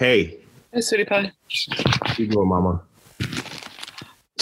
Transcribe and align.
Hey, 0.00 0.38
Hey, 0.72 0.80
sweetie 0.80 1.04
pie. 1.04 1.30
how 2.02 2.14
you 2.16 2.26
doing, 2.26 2.48
Mama? 2.48 2.80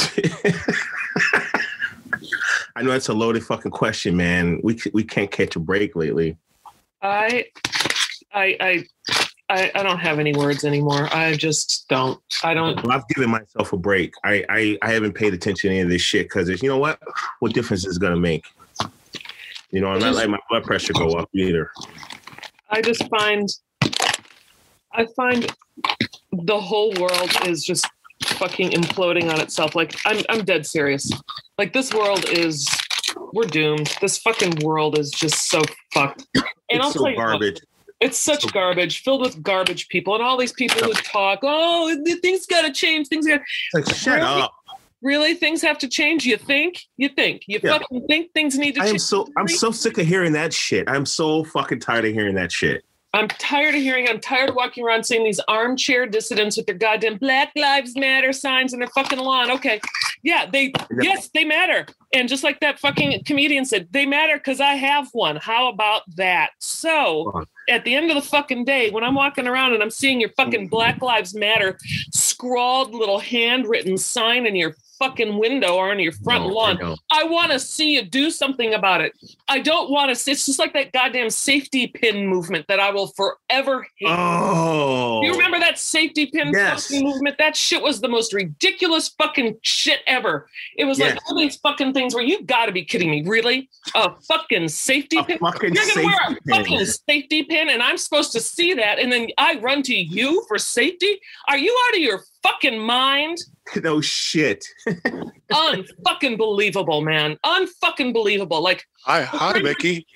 I 2.76 2.82
know 2.82 2.92
that's 2.92 3.08
a 3.08 3.12
loaded 3.12 3.42
fucking 3.42 3.72
question, 3.72 4.16
man. 4.16 4.60
We 4.62 4.78
we 4.94 5.02
can't 5.02 5.32
catch 5.32 5.56
a 5.56 5.58
break 5.58 5.96
lately. 5.96 6.36
I, 7.02 7.46
I, 8.32 8.56
I, 8.60 8.84
I, 9.48 9.72
I 9.74 9.82
don't 9.82 9.98
have 9.98 10.20
any 10.20 10.32
words 10.32 10.64
anymore. 10.64 11.08
I 11.12 11.34
just 11.34 11.88
don't. 11.88 12.20
I 12.44 12.54
don't. 12.54 12.80
Well, 12.84 12.92
I've 12.92 13.08
given 13.08 13.28
myself 13.28 13.72
a 13.72 13.76
break. 13.76 14.14
I 14.22 14.44
I, 14.48 14.78
I 14.80 14.92
haven't 14.92 15.14
paid 15.14 15.34
attention 15.34 15.70
to 15.70 15.74
any 15.74 15.80
of 15.80 15.88
this 15.88 16.02
shit 16.02 16.26
because 16.26 16.62
you 16.62 16.68
know 16.68 16.78
what? 16.78 17.00
What 17.40 17.52
difference 17.52 17.84
is 17.84 17.96
it 17.96 18.00
gonna 18.00 18.16
make? 18.16 18.44
You 19.72 19.80
know, 19.80 19.88
I'm 19.88 19.98
not 19.98 20.14
letting 20.14 20.30
my 20.30 20.38
blood 20.48 20.62
pressure 20.62 20.92
go 20.92 21.14
up 21.14 21.28
either. 21.34 21.72
I 22.70 22.80
just 22.80 23.08
find. 23.08 23.48
I 24.98 25.06
find 25.16 25.50
the 26.32 26.60
whole 26.60 26.92
world 27.00 27.30
is 27.46 27.64
just 27.64 27.86
fucking 28.24 28.70
imploding 28.70 29.32
on 29.32 29.40
itself. 29.40 29.74
Like 29.74 29.94
I'm, 30.04 30.22
I'm 30.28 30.44
dead 30.44 30.66
serious. 30.66 31.10
Like 31.56 31.72
this 31.72 31.92
world 31.94 32.28
is. 32.28 32.68
We're 33.32 33.44
doomed. 33.44 33.94
This 34.00 34.18
fucking 34.18 34.56
world 34.62 34.98
is 34.98 35.10
just 35.10 35.48
so 35.48 35.62
fucked. 35.94 36.26
And 36.70 36.82
I'll 36.82 36.88
It's 36.88 36.92
tell 36.94 37.02
so 37.04 37.08
you 37.08 37.16
what, 37.16 37.26
garbage. 37.26 37.60
It's 38.00 38.18
such 38.18 38.42
So- 38.42 38.48
garbage, 38.50 39.02
filled 39.02 39.22
with 39.22 39.42
garbage 39.42 39.88
people, 39.88 40.14
and 40.14 40.22
all 40.22 40.36
these 40.36 40.52
people 40.52 40.82
who 40.82 40.92
talk, 40.92 41.40
oh, 41.42 41.96
things 42.22 42.46
got 42.46 42.62
to 42.62 42.72
change. 42.72 43.08
Things 43.08 43.26
got 43.26 43.40
like 43.74 43.86
shut 43.94 44.20
Really? 44.20 44.42
up. 44.42 44.52
really 45.02 45.34
things 45.34 45.62
have 45.62 45.78
to 45.78 45.88
change. 45.88 46.24
You 46.26 46.36
think? 46.36 46.80
You 46.96 47.08
think? 47.08 47.42
You 47.46 47.60
Yeah. 47.62 47.78
fucking 47.78 48.06
think 48.08 48.32
things 48.34 48.56
need 48.58 48.74
to 48.76 48.82
I 48.82 48.86
am 48.86 48.98
so 48.98 49.26
I'm 49.36 49.48
so 49.48 49.70
sick 49.70 49.98
of 49.98 50.06
hearing 50.06 50.32
that 50.32 50.52
shit. 50.52 50.88
I'm 50.88 51.06
so 51.06 51.44
fucking 51.44 51.80
tired 51.80 52.04
of 52.04 52.12
hearing 52.12 52.34
that 52.36 52.52
shit. 52.52 52.84
I'm 53.14 53.28
tired 53.28 53.74
of 53.74 53.80
hearing. 53.80 54.06
I'm 54.08 54.20
tired 54.20 54.50
of 54.50 54.54
walking 54.54 54.84
around 54.84 55.04
seeing 55.04 55.24
these 55.24 55.40
armchair 55.48 56.06
dissidents 56.06 56.56
with 56.56 56.66
their 56.66 56.74
goddamn 56.74 57.16
Black 57.16 57.50
Lives 57.56 57.96
Matter 57.96 58.32
signs 58.32 58.72
in 58.72 58.80
their 58.80 58.88
fucking 58.88 59.18
lawn. 59.18 59.50
Okay, 59.50 59.80
yeah, 60.22 60.46
they 60.50 60.72
yes 61.00 61.30
they 61.32 61.44
matter. 61.44 61.86
And 62.12 62.28
just 62.28 62.44
like 62.44 62.60
that 62.60 62.78
fucking 62.78 63.24
comedian 63.24 63.64
said, 63.64 63.88
they 63.90 64.04
matter 64.04 64.36
because 64.36 64.60
I 64.60 64.74
have 64.74 65.08
one. 65.12 65.36
How 65.36 65.68
about 65.68 66.02
that? 66.16 66.50
So 66.58 67.44
at 67.68 67.84
the 67.84 67.94
end 67.94 68.10
of 68.10 68.16
the 68.16 68.28
fucking 68.28 68.64
day, 68.64 68.90
when 68.90 69.04
I'm 69.04 69.14
walking 69.14 69.46
around 69.46 69.74
and 69.74 69.82
I'm 69.82 69.90
seeing 69.90 70.20
your 70.20 70.30
fucking 70.36 70.68
Black 70.68 71.00
Lives 71.00 71.34
Matter 71.34 71.78
scrawled 72.12 72.94
little 72.94 73.18
handwritten 73.18 73.96
sign 73.96 74.46
in 74.46 74.54
your 74.54 74.74
fucking 74.98 75.38
window 75.38 75.74
or 75.76 75.90
on 75.90 75.98
your 75.98 76.12
front 76.12 76.46
No, 76.46 76.52
lawn, 76.52 76.78
know. 76.78 76.96
I 77.10 77.24
want 77.24 77.52
to 77.52 77.58
see 77.60 77.94
you 77.94 78.02
do 78.02 78.30
something 78.30 78.74
about 78.74 79.00
it. 79.00 79.12
I 79.48 79.60
don't 79.60 79.90
want 79.90 80.08
to 80.10 80.14
see. 80.16 80.32
It's 80.32 80.46
just 80.46 80.58
like 80.58 80.72
that 80.74 80.92
goddamn 80.92 81.30
safety 81.30 81.86
pin 81.86 82.26
movement 82.26 82.66
that 82.68 82.80
I 82.80 82.90
will 82.90 83.08
forever 83.16 83.86
hate. 83.98 84.08
Oh, 84.10 85.22
you 85.22 85.32
remember 85.32 85.58
that 85.60 85.78
safety 85.78 86.26
pin 86.26 86.50
Yes. 86.52 86.86
fucking 86.88 87.04
movement? 87.04 87.36
That 87.38 87.56
shit 87.56 87.82
was 87.82 88.00
the 88.00 88.08
most 88.08 88.32
ridiculous 88.32 89.08
fucking 89.10 89.56
shit 89.62 90.00
ever. 90.06 90.48
It 90.76 90.84
was 90.84 90.98
like 90.98 91.18
all 91.28 91.36
these 91.36 91.56
fucking 91.56 91.92
things 91.92 92.14
where 92.14 92.24
you 92.24 92.42
got 92.44 92.66
to 92.66 92.72
be 92.72 92.84
kidding 92.84 93.10
me. 93.10 93.22
Really? 93.24 93.68
A 93.94 94.10
fucking 94.28 94.68
safety 94.68 95.18
A 95.18 95.24
pin? 95.24 95.38
fucking 95.38 95.74
You're 95.74 95.86
gonna 95.86 96.06
wear 96.06 96.16
a 96.28 96.34
pin. 96.34 96.40
fucking 96.56 96.84
safety 96.86 97.44
pin, 97.44 97.68
and 97.70 97.82
I'm 97.82 97.96
supposed 97.98 98.32
to 98.32 98.40
see 98.40 98.74
that, 98.74 98.98
and 98.98 99.10
then 99.12 99.28
I 99.38 99.58
run 99.58 99.82
to 99.84 99.94
you 99.94 100.44
for 100.48 100.58
safety? 100.58 101.18
Are 101.48 101.58
you 101.58 101.76
out 101.88 101.94
of 101.96 102.00
your 102.02 102.22
fucking 102.42 102.78
mind? 102.78 103.38
no 103.82 104.00
shit. 104.00 104.64
Unfucking 104.86 106.38
believable, 106.38 107.00
man. 107.00 107.36
Unfucking 107.44 108.12
believable. 108.12 108.60
Like 108.60 108.86
Hi, 109.04 109.22
hi, 109.22 109.58
Mickey. 109.60 110.06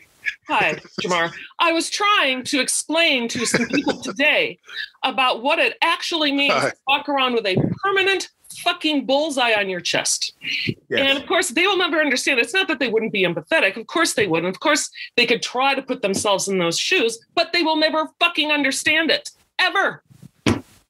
Hi, 0.49 0.79
Jamar. 1.03 1.33
I 1.59 1.73
was 1.73 1.91
trying 1.91 2.45
to 2.45 2.61
explain 2.61 3.29
to 3.29 3.45
some 3.45 3.67
people 3.67 4.01
today 4.03 4.59
about 5.03 5.43
what 5.43 5.59
it 5.59 5.77
actually 5.83 6.33
means 6.33 6.53
Hi. 6.53 6.71
to 6.71 6.77
walk 6.87 7.09
around 7.09 7.35
with 7.35 7.47
a 7.47 7.57
permanent 7.83 8.29
fucking 8.59 9.07
bullseye 9.07 9.55
on 9.55 9.69
your 9.69 9.81
chest. 9.81 10.35
Yes. 10.41 10.77
And 10.91 11.19
of 11.19 11.27
course, 11.27 11.49
they 11.49 11.67
will 11.67 11.79
never 11.79 12.01
understand. 12.01 12.39
It's 12.39 12.55
not 12.55 12.69
that 12.69 12.79
they 12.79 12.89
wouldn't 12.89 13.13
be 13.13 13.25
empathetic. 13.25 13.77
Of 13.77 13.87
course, 13.87 14.13
they 14.15 14.27
would. 14.27 14.45
And 14.45 14.55
of 14.55 14.61
course, 14.61 14.91
they 15.17 15.27
could 15.27 15.43
try 15.43 15.75
to 15.75 15.83
put 15.83 16.03
themselves 16.03 16.49
in 16.49 16.59
those 16.59 16.79
shoes, 16.79 17.19
but 17.35 17.53
they 17.53 17.63
will 17.63 17.77
never 17.77 18.09
fucking 18.21 18.53
understand 18.53 19.11
it 19.11 19.31
ever. 19.59 20.03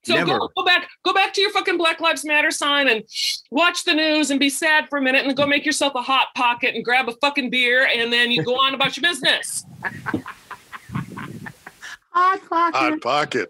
So 0.04 0.14
Never. 0.14 0.38
go, 0.38 0.48
go 0.56 0.64
back, 0.64 0.88
go 1.04 1.14
back 1.14 1.32
to 1.34 1.40
your 1.40 1.50
fucking 1.52 1.78
Black 1.78 2.00
Lives 2.00 2.24
Matter 2.24 2.50
sign 2.50 2.88
and 2.88 3.04
watch 3.50 3.84
the 3.84 3.94
news 3.94 4.30
and 4.30 4.40
be 4.40 4.48
sad 4.50 4.88
for 4.90 4.98
a 4.98 5.02
minute 5.02 5.24
and 5.24 5.36
go 5.36 5.46
make 5.46 5.64
yourself 5.64 5.94
a 5.94 6.02
hot 6.02 6.28
pocket 6.34 6.74
and 6.74 6.84
grab 6.84 7.08
a 7.08 7.12
fucking 7.20 7.50
beer 7.50 7.86
and 7.94 8.12
then 8.12 8.30
you 8.32 8.42
go 8.42 8.56
on 8.56 8.74
about 8.74 8.96
your 8.96 9.02
business. 9.02 9.64
Hot 12.10 12.40
pocket. 12.48 12.76
Hot 12.76 13.00
pocket. 13.00 13.48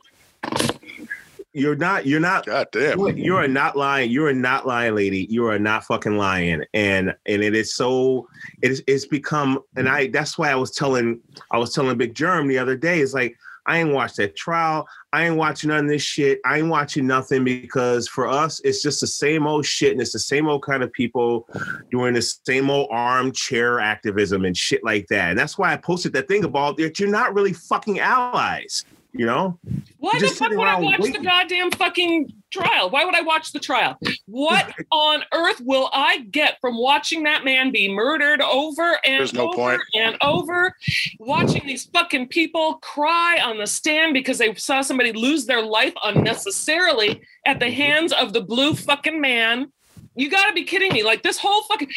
You're 1.52 1.74
not. 1.76 2.06
You're 2.06 2.20
not. 2.20 2.46
God 2.46 2.68
damn. 2.72 2.98
You're- 2.98 3.20
You're 3.20 3.48
not 3.48 3.76
lying. 3.76 4.10
You're 4.10 4.32
not 4.32 4.66
lying 4.66 4.94
lady. 4.94 5.26
You 5.28 5.46
are 5.46 5.58
not 5.58 5.84
fucking 5.84 6.16
lying. 6.16 6.64
And 6.72 7.14
and 7.26 7.42
it 7.42 7.54
is 7.54 7.74
so. 7.74 8.28
It's 8.62 8.80
it's 8.86 9.04
become. 9.06 9.60
And 9.76 9.88
I. 9.88 10.06
That's 10.06 10.38
why 10.38 10.50
I 10.50 10.54
was 10.54 10.70
telling. 10.70 11.20
I 11.50 11.58
was 11.58 11.74
telling 11.74 11.98
Big 11.98 12.14
Germ 12.14 12.46
the 12.48 12.58
other 12.58 12.76
day. 12.76 13.00
It's 13.00 13.12
like 13.14 13.36
I 13.66 13.78
ain't 13.78 13.92
watched 13.92 14.16
that 14.16 14.36
trial. 14.36 14.86
I 15.12 15.26
ain't 15.26 15.36
watching 15.36 15.68
none 15.68 15.84
of 15.84 15.90
this 15.90 16.02
shit. 16.02 16.40
I 16.44 16.58
ain't 16.58 16.68
watching 16.68 17.06
nothing 17.06 17.44
because 17.44 18.08
for 18.08 18.28
us, 18.28 18.60
it's 18.64 18.82
just 18.82 19.00
the 19.00 19.06
same 19.06 19.46
old 19.46 19.64
shit, 19.64 19.92
and 19.92 20.00
it's 20.00 20.12
the 20.12 20.18
same 20.18 20.48
old 20.48 20.62
kind 20.62 20.82
of 20.82 20.92
people 20.92 21.48
doing 21.90 22.14
the 22.14 22.22
same 22.22 22.70
old 22.70 22.88
armchair 22.90 23.78
activism 23.78 24.44
and 24.44 24.56
shit 24.56 24.82
like 24.82 25.06
that. 25.08 25.30
And 25.30 25.38
that's 25.38 25.58
why 25.58 25.72
I 25.72 25.76
posted 25.76 26.12
that 26.14 26.28
thing 26.28 26.44
about 26.44 26.76
that 26.78 26.98
you're 26.98 27.08
not 27.08 27.34
really 27.34 27.52
fucking 27.52 28.00
allies. 28.00 28.84
You 29.12 29.26
know? 29.26 29.58
Why 29.98 30.18
the 30.18 30.28
fuck 30.28 30.50
would 30.50 30.60
I 30.60 30.72
around 30.72 30.84
watch 30.84 31.00
the 31.00 31.18
goddamn 31.18 31.70
fucking 31.72 32.32
trial? 32.50 32.88
Why 32.88 33.04
would 33.04 33.14
I 33.14 33.20
watch 33.20 33.52
the 33.52 33.58
trial? 33.60 33.98
What 34.26 34.72
on 34.90 35.22
earth 35.32 35.60
will 35.60 35.90
I 35.92 36.20
get 36.30 36.58
from 36.60 36.78
watching 36.78 37.22
that 37.24 37.44
man 37.44 37.72
be 37.72 37.92
murdered 37.92 38.40
over 38.40 38.98
and 39.04 39.32
no 39.34 39.48
over 39.48 39.56
point. 39.56 39.82
and 39.94 40.16
over? 40.22 40.74
Watching 41.18 41.66
these 41.66 41.84
fucking 41.84 42.28
people 42.28 42.74
cry 42.76 43.38
on 43.44 43.58
the 43.58 43.66
stand 43.66 44.14
because 44.14 44.38
they 44.38 44.54
saw 44.54 44.80
somebody 44.80 45.12
lose 45.12 45.44
their 45.44 45.62
life 45.62 45.94
unnecessarily 46.02 47.20
at 47.44 47.60
the 47.60 47.66
mm-hmm. 47.66 47.74
hands 47.74 48.12
of 48.12 48.32
the 48.32 48.40
blue 48.40 48.74
fucking 48.74 49.20
man. 49.20 49.70
You 50.14 50.30
gotta 50.30 50.54
be 50.54 50.64
kidding 50.64 50.92
me. 50.92 51.02
Like 51.02 51.22
this 51.22 51.38
whole 51.38 51.62
fucking 51.64 51.90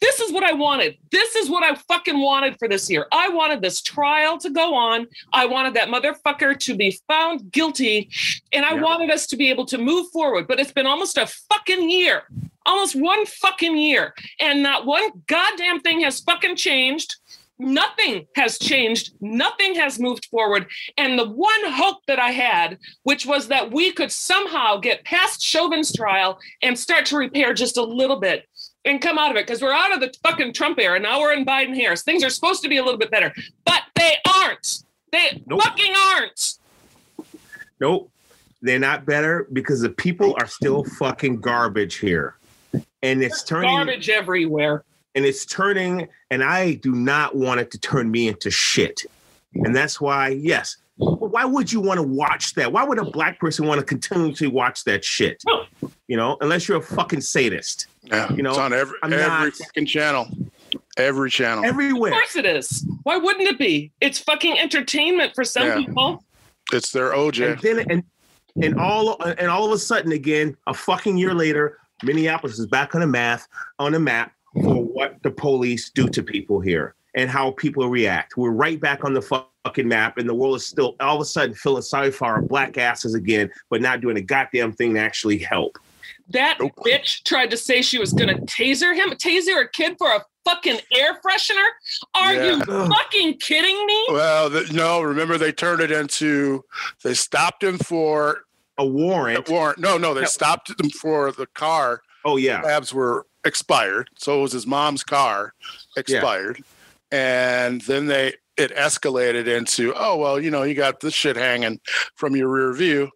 this 0.00 0.20
is 0.20 0.32
what 0.32 0.44
I 0.44 0.52
wanted. 0.52 0.96
This 1.10 1.34
is 1.34 1.50
what 1.50 1.62
I 1.64 1.74
fucking 1.88 2.20
wanted 2.20 2.58
for 2.58 2.68
this 2.68 2.88
year. 2.90 3.06
I 3.12 3.28
wanted 3.28 3.62
this 3.62 3.80
trial 3.82 4.38
to 4.38 4.50
go 4.50 4.74
on. 4.74 5.06
I 5.32 5.46
wanted 5.46 5.74
that 5.74 5.88
motherfucker 5.88 6.58
to 6.58 6.76
be 6.76 6.98
found 7.08 7.50
guilty. 7.50 8.08
And 8.52 8.64
I 8.64 8.74
Yeah. 8.74 8.82
wanted 8.82 9.10
us 9.10 9.26
to 9.28 9.36
be 9.36 9.50
able 9.50 9.66
to 9.66 9.78
move 9.78 10.10
forward. 10.12 10.46
But 10.46 10.60
it's 10.60 10.72
been 10.72 10.86
almost 10.86 11.18
a 11.18 11.26
fucking 11.26 11.90
year, 11.90 12.28
almost 12.64 12.94
one 12.94 13.26
fucking 13.26 13.76
year. 13.76 14.14
And 14.38 14.62
not 14.62 14.86
one 14.86 15.10
goddamn 15.26 15.80
thing 15.80 16.00
has 16.02 16.20
fucking 16.20 16.56
changed. 16.56 17.16
Nothing 17.60 18.28
has 18.36 18.56
changed. 18.56 19.14
Nothing 19.20 19.74
has 19.74 19.98
moved 19.98 20.26
forward. 20.26 20.70
And 20.96 21.18
the 21.18 21.28
one 21.28 21.72
hope 21.72 22.06
that 22.06 22.20
I 22.20 22.30
had, 22.30 22.78
which 23.02 23.26
was 23.26 23.48
that 23.48 23.72
we 23.72 23.90
could 23.90 24.12
somehow 24.12 24.76
get 24.76 25.04
past 25.04 25.42
Chauvin's 25.42 25.92
trial 25.92 26.38
and 26.62 26.78
start 26.78 27.04
to 27.06 27.16
repair 27.16 27.52
just 27.54 27.76
a 27.76 27.82
little 27.82 28.20
bit 28.20 28.46
and 28.88 29.00
come 29.00 29.18
out 29.18 29.30
of 29.30 29.36
it 29.36 29.46
because 29.46 29.62
we're 29.62 29.72
out 29.72 29.92
of 29.94 30.00
the 30.00 30.12
fucking 30.22 30.52
Trump 30.52 30.78
era. 30.78 30.98
Now 30.98 31.20
we're 31.20 31.32
in 31.32 31.44
Biden 31.44 31.74
Harris. 31.74 32.02
Things 32.02 32.24
are 32.24 32.30
supposed 32.30 32.62
to 32.62 32.68
be 32.68 32.76
a 32.78 32.84
little 32.84 32.98
bit 32.98 33.10
better, 33.10 33.32
but 33.64 33.82
they 33.94 34.16
aren't. 34.42 34.82
They 35.12 35.42
Nope. 35.46 35.62
fucking 35.62 35.94
aren't. 36.14 36.54
Nope. 37.80 38.10
They're 38.60 38.78
not 38.78 39.06
better 39.06 39.46
because 39.52 39.80
the 39.80 39.90
people 39.90 40.34
are 40.40 40.46
still 40.48 40.84
fucking 40.84 41.40
garbage 41.40 41.96
here. 41.96 42.36
And 43.02 43.22
it's 43.22 43.44
turning 43.44 43.70
Garbage 43.70 44.08
everywhere. 44.10 44.84
and 45.14 45.24
it's 45.24 45.46
turning 45.46 46.08
and 46.30 46.42
I 46.42 46.74
do 46.74 46.92
not 46.92 47.36
want 47.36 47.60
it 47.60 47.70
to 47.72 47.78
turn 47.78 48.10
me 48.10 48.28
into 48.28 48.50
shit. 48.50 49.02
And 49.54 49.74
that's 49.74 50.00
why, 50.00 50.28
yes. 50.30 50.76
Why 50.98 51.44
would 51.44 51.70
you 51.72 51.80
want 51.80 51.98
to 51.98 52.02
watch 52.02 52.54
that? 52.54 52.72
Why 52.72 52.82
would 52.84 52.98
a 52.98 53.04
black 53.04 53.38
person 53.38 53.66
want 53.66 53.78
to 53.80 53.84
continually 53.86 54.48
watch 54.48 54.84
that 54.84 55.04
shit? 55.04 55.42
No. 55.46 55.64
You 56.08 56.16
know, 56.16 56.36
unless 56.40 56.66
you're 56.68 56.78
a 56.78 56.82
fucking 56.82 57.20
sadist. 57.20 57.86
Yeah, 58.02 58.32
You 58.32 58.42
know, 58.42 58.50
it's 58.50 58.58
on 58.58 58.72
every 58.72 58.96
I'm 59.02 59.12
every 59.12 59.26
not- 59.26 59.52
fucking 59.54 59.86
channel. 59.86 60.26
Every 60.96 61.30
channel. 61.30 61.64
Everywhere. 61.64 62.10
Of 62.12 62.16
course 62.16 62.36
it 62.36 62.46
is. 62.46 62.84
Why 63.04 63.16
wouldn't 63.16 63.46
it 63.48 63.58
be? 63.58 63.92
It's 64.00 64.18
fucking 64.18 64.58
entertainment 64.58 65.34
for 65.34 65.44
some 65.44 65.66
Yeah. 65.66 65.76
people. 65.76 66.24
it's 66.72 66.90
their 66.92 67.12
OJ. 67.14 67.52
And 67.52 67.60
then 67.62 67.78
and 67.90 68.02
and 68.62 68.78
all 68.78 69.22
and 69.22 69.48
all 69.48 69.64
of 69.66 69.72
a 69.72 69.78
sudden 69.78 70.12
again, 70.12 70.56
a 70.66 70.74
fucking 70.74 71.16
year 71.16 71.32
later, 71.32 71.78
Minneapolis 72.02 72.58
is 72.58 72.66
back 72.66 72.94
on 72.94 73.00
the 73.00 73.06
math 73.06 73.46
on 73.78 73.92
the 73.92 74.00
map 74.00 74.32
for 74.54 74.82
what 74.84 75.22
the 75.22 75.30
police 75.30 75.90
do 75.90 76.08
to 76.08 76.22
people 76.22 76.60
here 76.60 76.94
and 77.14 77.30
how 77.30 77.52
people 77.52 77.88
react. 77.88 78.36
We're 78.36 78.50
right 78.50 78.80
back 78.80 79.04
on 79.04 79.14
the 79.14 79.22
fucking 79.22 79.88
map, 79.88 80.18
and 80.18 80.28
the 80.28 80.34
world 80.34 80.56
is 80.56 80.66
still 80.66 80.96
all 81.00 81.16
of 81.16 81.22
a 81.22 81.24
sudden 81.24 81.54
feeling 81.54 81.82
sorry 81.82 82.10
for 82.10 82.26
our 82.26 82.42
black 82.42 82.78
asses 82.78 83.14
again, 83.14 83.50
but 83.70 83.80
not 83.80 84.00
doing 84.00 84.16
a 84.16 84.20
goddamn 84.22 84.72
thing 84.72 84.94
to 84.94 85.00
actually 85.00 85.38
help. 85.38 85.78
That 86.30 86.58
Nope. 86.60 86.72
bitch 86.84 87.24
tried 87.24 87.50
to 87.50 87.56
say 87.56 87.80
she 87.80 87.98
was 87.98 88.12
gonna 88.12 88.38
taser 88.40 88.94
him, 88.94 89.10
taser 89.10 89.62
a 89.64 89.68
kid 89.68 89.96
for 89.98 90.08
a 90.10 90.22
fucking 90.44 90.78
air 90.94 91.18
freshener. 91.24 91.66
Are 92.14 92.34
Yeah. 92.34 92.56
you 92.56 92.64
fucking 92.64 93.38
kidding 93.38 93.86
me? 93.86 94.06
Well, 94.10 94.50
the, 94.50 94.64
no, 94.72 95.00
remember 95.00 95.38
they 95.38 95.52
turned 95.52 95.80
it 95.80 95.90
into 95.90 96.64
they 97.02 97.14
stopped 97.14 97.62
him 97.64 97.78
for 97.78 98.44
a 98.76 98.86
warrant. 98.86 99.48
warrant. 99.48 99.78
No, 99.78 99.96
no, 99.96 100.12
they 100.14 100.22
No. 100.22 100.26
stopped 100.26 100.68
him 100.78 100.90
for 100.90 101.32
the 101.32 101.46
car. 101.46 102.02
Oh 102.24 102.36
yeah, 102.36 102.60
the 102.60 102.68
Tabs 102.68 102.92
were 102.92 103.26
expired, 103.44 104.10
so 104.18 104.38
it 104.38 104.42
was 104.42 104.52
his 104.52 104.66
mom's 104.66 105.02
car 105.04 105.54
expired, 105.96 106.62
and 107.10 107.80
then 107.82 108.06
they 108.06 108.34
it 108.56 108.74
escalated 108.74 109.46
into 109.46 109.94
oh 109.96 110.16
well, 110.16 110.40
you 110.40 110.50
know, 110.50 110.62
you 110.62 110.74
got 110.74 111.00
this 111.00 111.14
shit 111.14 111.36
hanging 111.36 111.80
from 112.16 112.34
your 112.36 112.48
rear 112.48 112.72
view, 112.72 113.10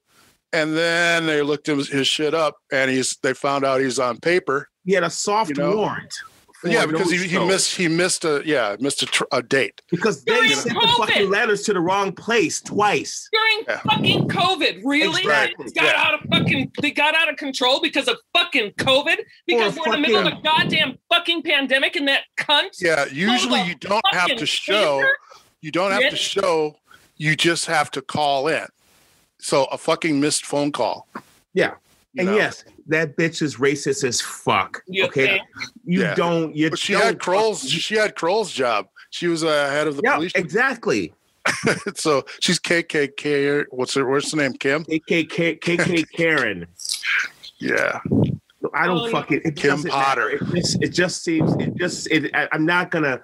and 0.52 0.76
then 0.76 1.26
they 1.26 1.42
looked 1.42 1.66
his, 1.66 1.88
his 1.88 2.06
shit 2.08 2.34
up, 2.34 2.56
and 2.72 2.90
he's 2.90 3.16
they 3.22 3.34
found 3.34 3.64
out 3.64 3.80
he's 3.80 3.98
on 3.98 4.18
paper. 4.18 4.68
he 4.84 4.92
had 4.92 5.04
a 5.04 5.10
soft 5.10 5.50
You 5.50 5.56
know? 5.56 5.76
warrant. 5.76 6.14
For 6.62 6.68
yeah, 6.68 6.86
because 6.86 7.10
he, 7.10 7.26
he 7.26 7.38
missed 7.44 7.74
he 7.76 7.88
missed 7.88 8.24
a 8.24 8.40
yeah 8.46 8.76
missed 8.78 9.02
a, 9.02 9.06
tr- 9.06 9.24
a 9.32 9.42
date. 9.42 9.82
because 9.90 10.22
they 10.24 10.32
During 10.34 10.50
sent 10.50 10.74
the 10.80 10.94
fucking 10.98 11.28
letters 11.28 11.62
to 11.64 11.72
the 11.72 11.80
wrong 11.80 12.12
place 12.12 12.60
twice. 12.60 13.28
During 13.32 13.64
Yeah. 13.68 13.80
fucking 13.80 14.28
COVID, 14.28 14.80
really? 14.84 15.22
Exactly, 15.22 15.66
It 15.66 15.74
got 15.74 15.84
yeah. 15.84 16.02
out 16.04 16.14
of 16.14 16.20
fucking. 16.30 16.70
They 16.80 16.92
got 16.92 17.16
out 17.16 17.28
of 17.28 17.36
control 17.36 17.80
because 17.80 18.06
of 18.06 18.16
fucking 18.32 18.72
COVID. 18.78 19.16
Because 19.46 19.76
Or 19.76 19.80
we're 19.88 19.96
in 19.96 20.02
the 20.02 20.08
middle 20.08 20.26
of 20.26 20.32
a 20.38 20.40
goddamn 20.42 20.98
fucking 21.12 21.42
pandemic, 21.42 21.96
and 21.96 22.06
that 22.06 22.22
cunt. 22.38 22.80
Yeah, 22.80 23.06
usually 23.12 23.62
you 23.62 23.74
don't 23.74 24.00
have 24.12 24.36
to 24.36 24.46
show. 24.46 25.00
taser? 25.00 25.08
You 25.60 25.72
don't 25.72 25.90
have 25.90 26.10
to 26.10 26.16
show. 26.16 26.76
You 27.16 27.34
just 27.34 27.66
have 27.66 27.90
to 27.92 28.02
call 28.02 28.46
in. 28.48 28.66
So 29.40 29.64
a 29.64 29.78
fucking 29.78 30.20
missed 30.20 30.46
phone 30.46 30.70
call. 30.70 31.08
Yeah. 31.54 31.72
You 32.14 32.20
And 32.22 32.30
know? 32.30 32.36
yes, 32.36 32.64
that 32.88 33.16
bitch 33.16 33.40
is 33.42 33.56
racist 33.56 34.04
as 34.04 34.20
fuck. 34.20 34.82
You 34.86 35.06
okay, 35.06 35.26
think? 35.26 35.42
you 35.84 36.02
Yeah. 36.02 36.14
don't. 36.14 36.54
You 36.54 36.70
But 36.70 36.78
she 36.78 36.92
don't 36.92 37.02
had 37.02 37.18
Kroll's. 37.18 37.62
fucking- 37.62 37.78
She 37.78 37.94
had 37.96 38.14
Kroll's 38.14 38.52
job. 38.52 38.88
She 39.10 39.28
was 39.28 39.42
uh, 39.44 39.68
head 39.70 39.86
of 39.86 39.96
the 39.96 40.02
Yeah, 40.04 40.16
police. 40.16 40.32
exactly. 40.34 41.12
so 41.94 42.24
she's 42.40 42.58
KKK. 42.60 43.64
What's 43.70 43.94
her? 43.94 44.08
What's 44.08 44.30
her 44.30 44.36
name? 44.36 44.52
Kim. 44.54 44.84
KKK, 44.84 45.58
KK 45.60 46.04
Karen. 46.14 46.66
Yeah. 47.58 48.00
I 48.74 48.86
don't 48.86 49.06
Um, 49.06 49.10
fucking. 49.10 49.42
It 49.44 49.56
Kim 49.56 49.82
Potter. 49.82 50.30
It 50.30 50.42
just, 50.54 50.82
it 50.82 50.88
just 50.90 51.24
seems. 51.24 51.54
It 51.56 51.74
just. 51.76 52.10
It, 52.10 52.30
I, 52.34 52.48
I'm 52.52 52.64
not 52.66 52.90
gonna. 52.90 53.20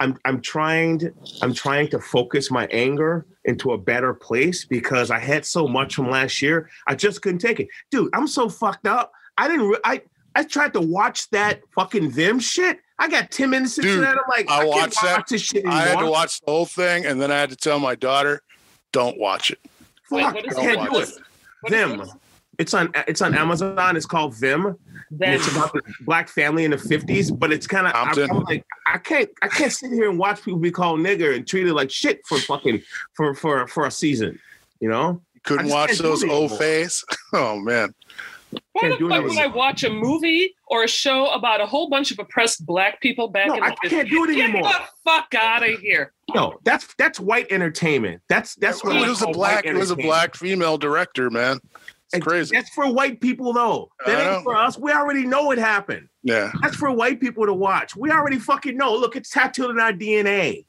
I'm. 0.00 0.16
I'm 0.24 0.40
trying. 0.40 0.98
To, 1.00 1.12
I'm 1.42 1.54
trying 1.54 1.88
to 1.90 1.98
focus 2.00 2.50
my 2.50 2.66
anger 2.66 3.26
into 3.44 3.72
a 3.72 3.78
better 3.78 4.12
place 4.14 4.64
because 4.64 5.10
I 5.10 5.18
had 5.18 5.44
so 5.46 5.66
much 5.68 5.94
from 5.94 6.10
last 6.10 6.42
year. 6.42 6.68
I 6.86 6.94
just 6.94 7.22
couldn't 7.22 7.38
take 7.40 7.60
it, 7.60 7.68
dude. 7.90 8.10
I'm 8.14 8.26
so 8.26 8.48
fucked 8.48 8.86
up. 8.86 9.12
I 9.38 9.48
didn't. 9.48 9.68
Re- 9.68 9.78
I. 9.84 10.02
I 10.36 10.44
tried 10.44 10.72
to 10.74 10.80
watch 10.80 11.28
that 11.30 11.60
fucking 11.74 12.10
Them 12.10 12.38
shit. 12.38 12.78
I 13.00 13.08
got 13.08 13.32
10 13.32 13.50
minutes 13.50 13.78
into 13.78 13.94
Dude, 13.94 14.04
that. 14.04 14.10
I'm 14.16 14.22
like, 14.28 14.48
I 14.48 14.58
I, 14.58 14.58
can't 14.58 14.68
watched 14.68 15.02
that. 15.02 15.16
watch 15.18 15.28
this 15.30 15.42
shit 15.42 15.64
anymore. 15.64 15.74
I 15.76 15.82
had 15.88 15.98
to 15.98 16.06
watch 16.06 16.40
the 16.40 16.50
whole 16.52 16.66
thing, 16.66 17.04
and 17.04 17.20
then 17.20 17.32
I 17.32 17.40
had 17.40 17.50
to 17.50 17.56
tell 17.56 17.80
my 17.80 17.96
daughter, 17.96 18.40
"Don't 18.92 19.18
watch 19.18 19.50
it." 19.50 19.58
Wait, 20.08 20.22
Fuck, 20.22 20.34
what 20.36 20.46
is 20.46 20.56
I 20.56 20.60
can't 20.62 20.76
Don't 20.76 20.86
do 20.86 20.92
watch 20.92 21.08
it. 21.08 21.16
it. 21.16 21.22
What 22.60 22.68
is 22.68 22.72
Them. 22.72 22.90
this? 22.92 23.02
It's 23.02 23.02
on. 23.02 23.04
It's 23.08 23.22
on 23.22 23.34
Amazon. 23.34 23.96
It's 23.96 24.06
called 24.06 24.34
Them. 24.34 24.76
And 25.10 25.34
it's 25.34 25.50
about 25.50 25.72
the 25.72 25.82
black 26.02 26.28
family 26.28 26.64
in 26.64 26.70
the 26.70 26.78
fifties, 26.78 27.30
but 27.30 27.52
it's 27.52 27.66
kind 27.66 27.86
of 27.86 27.92
Compton. 27.92 28.30
I'm 28.30 28.40
like 28.44 28.64
I 28.86 28.98
can't 28.98 29.28
I 29.42 29.48
can't 29.48 29.72
sit 29.72 29.90
here 29.90 30.08
and 30.08 30.18
watch 30.18 30.42
people 30.42 30.60
be 30.60 30.70
called 30.70 31.00
nigger 31.00 31.34
and 31.34 31.46
treated 31.46 31.72
like 31.72 31.90
shit 31.90 32.20
for 32.26 32.38
fucking 32.38 32.82
for 33.14 33.34
for 33.34 33.66
for 33.66 33.86
a 33.86 33.90
season, 33.90 34.38
you 34.78 34.88
know? 34.88 35.20
You 35.34 35.40
couldn't 35.42 35.68
watch 35.68 35.98
those 35.98 36.22
old 36.22 36.50
anymore. 36.52 36.58
face. 36.58 37.04
Oh 37.32 37.58
man. 37.58 37.92
why 38.50 38.80
can't 38.80 38.92
the 38.92 38.98
do 38.98 39.06
it 39.06 39.10
fuck 39.10 39.24
would. 39.24 39.38
I 39.38 39.46
watch 39.48 39.82
a 39.84 39.90
movie 39.90 40.54
or 40.66 40.84
a 40.84 40.88
show 40.88 41.30
about 41.30 41.60
a 41.60 41.66
whole 41.66 41.88
bunch 41.88 42.10
of 42.12 42.18
oppressed 42.20 42.64
black 42.66 43.00
people 43.00 43.28
back 43.28 43.46
No, 43.48 43.54
in 43.54 43.60
the 43.60 43.66
I 43.66 43.88
can't 43.88 44.08
do 44.08 44.24
it 44.24 44.30
anymore. 44.30 44.62
Get 44.62 44.80
the 44.80 45.10
fuck 45.10 45.34
out 45.34 45.68
of 45.68 45.78
here. 45.80 46.12
No, 46.34 46.58
that's 46.64 46.94
that's 46.94 47.18
white 47.18 47.50
entertainment. 47.50 48.22
That's 48.28 48.54
that's 48.56 48.84
what 48.84 48.94
it 48.96 49.08
was 49.08 49.22
a 49.22 49.28
black. 49.28 49.64
It 49.64 49.74
was 49.74 49.90
a 49.90 49.96
black 49.96 50.36
female 50.36 50.78
director, 50.78 51.30
man. 51.30 51.58
It's 52.10 52.16
And 52.16 52.24
crazy. 52.24 52.56
That's 52.56 52.70
for 52.70 52.92
white 52.92 53.20
people 53.20 53.52
though. 53.52 53.88
That 54.04 54.34
ain't 54.34 54.42
for 54.42 54.56
us. 54.56 54.76
We 54.76 54.90
already 54.90 55.24
know 55.24 55.52
it 55.52 55.58
happened. 55.58 56.08
Yeah. 56.24 56.50
That's 56.60 56.74
for 56.74 56.90
white 56.90 57.20
people 57.20 57.46
to 57.46 57.54
watch. 57.54 57.94
We 57.94 58.10
already 58.10 58.40
fucking 58.40 58.76
know. 58.76 58.94
Look, 58.96 59.14
it's 59.14 59.30
tattooed 59.30 59.70
in 59.70 59.78
our 59.78 59.92
DNA. 59.92 60.64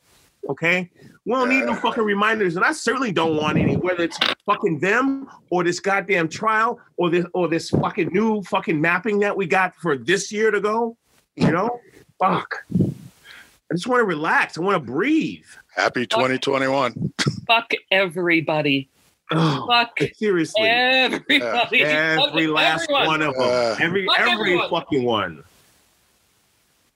Okay? 0.48 0.92
We 1.26 1.32
don't 1.32 1.50
need 1.50 1.66
no 1.66 1.76
fucking 1.76 2.04
reminders, 2.04 2.56
and 2.56 2.66
I 2.66 2.72
certainly 2.72 3.12
don't 3.12 3.38
want 3.38 3.58
any, 3.58 3.76
whether 3.76 4.04
it's 4.04 4.18
fucking 4.46 4.80
them 4.80 5.28
or 5.52 5.64
this 5.64 5.80
goddamn 5.80 6.30
trial 6.30 6.80
or 6.98 7.10
this 7.10 7.26
or 7.34 7.48
this 7.48 7.70
fucking 7.70 8.10
new 8.12 8.42
fucking 8.44 8.80
mapping 8.80 9.20
that 9.20 9.36
we 9.36 9.46
got 9.48 9.76
for 9.76 9.98
this 9.98 10.32
year 10.32 10.52
to 10.52 10.60
go. 10.60 10.96
You 11.36 11.52
know? 11.52 11.80
Fuck. 12.20 12.66
I 12.72 13.74
just 13.74 13.88
want 13.88 14.02
to 14.02 14.06
relax. 14.06 14.58
I 14.58 14.62
want 14.62 14.84
to 14.84 14.92
breathe. 14.92 15.46
Happy 15.76 16.06
2021. 16.06 17.14
Fuck 17.48 17.72
everybody. 17.90 18.91
Oh, 19.34 19.66
Fuck 19.68 19.98
seriously. 20.16 20.68
everybody. 20.68 21.84
Every 21.84 22.48
last 22.48 22.84
everyone. 22.84 23.08
one 23.08 23.22
of 23.22 23.34
them. 23.36 23.44
Uh, 23.48 23.76
every 23.80 24.06
Fuck 24.06 24.20
every 24.20 24.32
everyone. 24.34 24.70
fucking 24.70 25.04
one. 25.04 25.44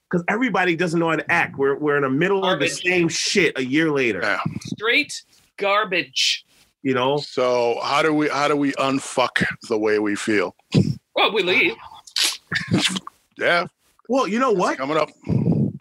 Because 0.10 0.24
everybody 0.28 0.76
doesn't 0.76 1.00
know 1.00 1.10
how 1.10 1.16
to 1.16 1.32
act. 1.32 1.58
We're 1.58 1.76
we're 1.76 1.96
in 1.98 2.04
the 2.04 2.10
middle 2.10 2.46
of 2.46 2.60
the 2.60 2.68
same 2.68 3.08
shit 3.10 3.58
a 3.58 3.64
year 3.66 3.90
later. 3.92 4.20
Yeah. 4.22 4.40
Straight 4.62 5.24
garbage. 5.58 6.46
You 6.84 6.94
know? 6.94 7.18
So 7.18 7.80
how 7.84 8.02
do 8.04 8.14
we 8.14 8.30
how 8.30 8.48
do 8.48 8.56
we 8.56 8.72
unfuck 8.74 9.44
the 9.70 9.78
way 9.78 9.98
we 10.00 10.16
feel? 10.16 10.56
Well, 11.16 11.34
we 11.34 11.42
leave. 11.44 11.74
Yeah, 13.38 13.66
Well, 14.08 14.28
you 14.30 14.40
know 14.40 14.52
what? 14.54 14.78
coming 14.78 14.96
up. 14.96 15.10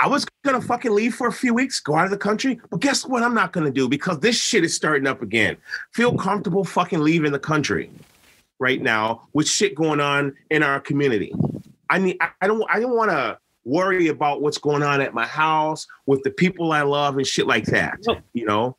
I 0.05 0.06
was 0.06 0.27
gonna 0.45 0.61
fucking 0.61 0.93
leave 0.93 1.15
for 1.15 1.29
a 1.29 1.33
few 1.33 1.55
weeks, 1.55 1.81
go 1.81 1.97
out 1.97 2.05
of 2.05 2.11
the 2.11 2.19
country, 2.19 2.61
but 2.71 2.81
guess 2.81 3.06
what? 3.06 3.23
I'm 3.23 3.33
not 3.33 3.55
gonna 3.55 3.71
do 3.71 3.89
because 3.89 4.21
this 4.21 4.39
shit 4.39 4.62
is 4.62 4.77
starting 4.77 5.06
up 5.06 5.23
again. 5.23 5.56
Feel 5.95 6.15
comfortable 6.15 6.62
fucking 6.62 7.01
leaving 7.01 7.33
the 7.33 7.39
country 7.39 7.91
right 8.61 8.83
now 8.83 9.23
with 9.33 9.49
shit 9.49 9.75
going 9.75 10.01
on 10.01 10.35
in 10.51 10.62
our 10.62 10.79
community. 10.79 11.33
I 11.89 11.97
need. 12.01 12.19
I 12.21 12.29
I 12.43 12.47
don't. 12.47 12.62
I 12.69 12.81
don't 12.81 12.95
want 12.95 13.12
to 13.12 13.39
worry 13.65 14.09
about 14.09 14.43
what's 14.43 14.59
going 14.59 14.83
on 14.83 15.01
at 15.01 15.15
my 15.15 15.25
house 15.25 15.87
with 16.05 16.23
the 16.23 16.31
people 16.31 16.73
I 16.73 16.83
love 16.83 17.17
and 17.17 17.27
shit 17.27 17.47
like 17.47 17.65
that. 17.67 17.99
You 18.35 18.45
know, 18.45 18.77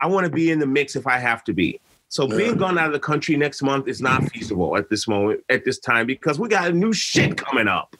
I 0.00 0.06
want 0.06 0.26
to 0.26 0.30
be 0.30 0.52
in 0.52 0.60
the 0.60 0.66
mix 0.66 0.94
if 0.94 1.08
I 1.08 1.18
have 1.18 1.42
to 1.44 1.52
be. 1.52 1.80
So 2.08 2.28
Yeah. 2.28 2.36
being 2.36 2.56
gone 2.56 2.78
out 2.78 2.86
of 2.86 2.92
the 2.92 3.00
country 3.00 3.36
next 3.36 3.62
month 3.62 3.88
is 3.88 4.00
not 4.00 4.30
feasible 4.30 4.76
at 4.76 4.90
this 4.90 5.08
moment, 5.08 5.40
at 5.48 5.64
this 5.64 5.80
time, 5.80 6.06
because 6.06 6.38
we 6.38 6.48
got 6.48 6.72
new 6.72 6.92
shit 6.92 7.36
coming 7.36 7.66
up. 7.66 7.96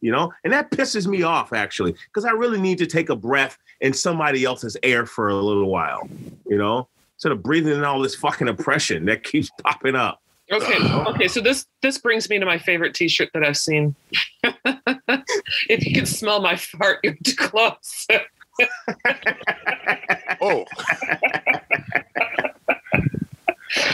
You 0.00 0.12
know, 0.12 0.32
and 0.44 0.52
that 0.52 0.70
pisses 0.70 1.06
me 1.06 1.22
off 1.22 1.52
actually, 1.52 1.92
because 1.92 2.24
I 2.24 2.30
really 2.30 2.60
need 2.60 2.78
to 2.78 2.86
take 2.86 3.10
a 3.10 3.16
breath 3.16 3.58
in 3.80 3.92
somebody 3.92 4.44
else's 4.44 4.76
air 4.82 5.04
for 5.06 5.28
a 5.28 5.34
little 5.34 5.68
while. 5.68 6.08
You 6.46 6.56
know, 6.56 6.88
instead 7.16 7.32
of 7.32 7.42
breathing 7.42 7.74
in 7.74 7.84
all 7.84 8.00
this 8.00 8.14
fucking 8.14 8.48
oppression 8.48 9.04
that 9.06 9.24
keeps 9.24 9.50
popping 9.62 9.94
up. 9.94 10.22
Okay. 10.50 10.78
Okay. 10.82 11.28
So 11.28 11.40
this 11.40 11.66
this 11.82 11.98
brings 11.98 12.28
me 12.28 12.38
to 12.38 12.46
my 12.46 12.58
favorite 12.58 12.94
T-shirt 12.94 13.30
that 13.34 13.44
I've 13.44 13.56
seen. 13.56 13.94
if 14.42 15.86
you 15.86 15.94
can 15.94 16.06
smell 16.06 16.40
my 16.40 16.56
fart, 16.56 17.00
you're 17.04 17.16
too 17.24 17.36
close. 17.36 18.06
Oh, 20.42 20.64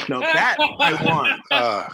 No, 0.09 0.21
that 0.21 0.57
I 0.59 1.05
want. 1.05 1.43
uh, 1.51 1.89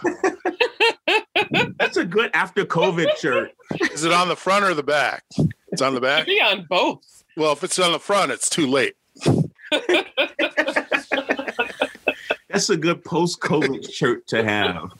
That's 1.79 1.97
a 1.97 2.05
good 2.05 2.31
after 2.33 2.65
COVID 2.65 3.17
shirt. 3.17 3.51
is 3.91 4.03
it 4.03 4.11
on 4.11 4.27
the 4.29 4.35
front 4.35 4.63
or 4.65 4.73
the 4.73 4.83
back? 4.83 5.23
It's 5.71 5.81
on 5.81 5.93
the 5.93 6.01
back. 6.01 6.21
It 6.23 6.27
be 6.27 6.39
on 6.41 6.65
both. 6.69 7.23
Well, 7.35 7.51
if 7.53 7.63
it's 7.63 7.79
on 7.79 7.91
the 7.91 7.99
front, 7.99 8.31
it's 8.31 8.49
too 8.49 8.67
late. 8.67 8.95
That's 12.49 12.69
a 12.69 12.77
good 12.77 13.03
post-COVID 13.03 13.91
shirt 13.91 14.27
to 14.27 14.43
have. 14.43 14.91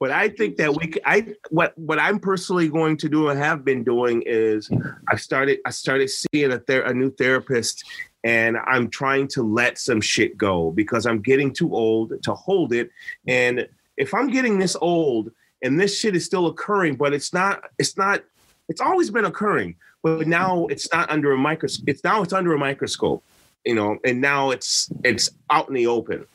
But 0.00 0.10
I 0.10 0.28
think 0.28 0.56
that 0.56 0.74
we, 0.74 0.92
I 1.04 1.34
what 1.50 1.76
what 1.78 1.98
I'm 1.98 2.18
personally 2.20 2.68
going 2.68 2.96
to 2.98 3.08
do 3.08 3.28
and 3.28 3.38
have 3.38 3.64
been 3.64 3.82
doing 3.82 4.22
is 4.26 4.70
I 5.08 5.16
started 5.16 5.58
I 5.64 5.70
started 5.70 6.08
seeing 6.10 6.52
a 6.52 6.58
ther- 6.58 6.82
a 6.82 6.94
new 6.94 7.10
therapist, 7.10 7.84
and 8.24 8.56
I'm 8.66 8.88
trying 8.88 9.28
to 9.28 9.42
let 9.42 9.78
some 9.78 10.00
shit 10.00 10.36
go 10.36 10.70
because 10.72 11.06
I'm 11.06 11.20
getting 11.20 11.52
too 11.52 11.74
old 11.74 12.22
to 12.22 12.34
hold 12.34 12.72
it. 12.72 12.90
And 13.26 13.68
if 13.96 14.14
I'm 14.14 14.28
getting 14.28 14.58
this 14.58 14.76
old 14.80 15.30
and 15.62 15.78
this 15.78 15.98
shit 15.98 16.16
is 16.16 16.24
still 16.24 16.46
occurring, 16.46 16.96
but 16.96 17.12
it's 17.12 17.32
not 17.32 17.64
it's 17.78 17.96
not 17.96 18.22
it's 18.68 18.80
always 18.80 19.10
been 19.10 19.24
occurring, 19.24 19.76
but 20.02 20.26
now 20.26 20.66
it's 20.66 20.92
not 20.92 21.10
under 21.10 21.32
a 21.32 21.36
microscope. 21.36 21.88
It's 21.88 22.04
now 22.04 22.22
it's 22.22 22.32
under 22.32 22.52
a 22.52 22.58
microscope, 22.58 23.22
you 23.64 23.74
know, 23.74 23.98
and 24.04 24.20
now 24.20 24.50
it's 24.50 24.90
it's 25.04 25.30
out 25.50 25.68
in 25.68 25.74
the 25.74 25.86
open. 25.86 26.26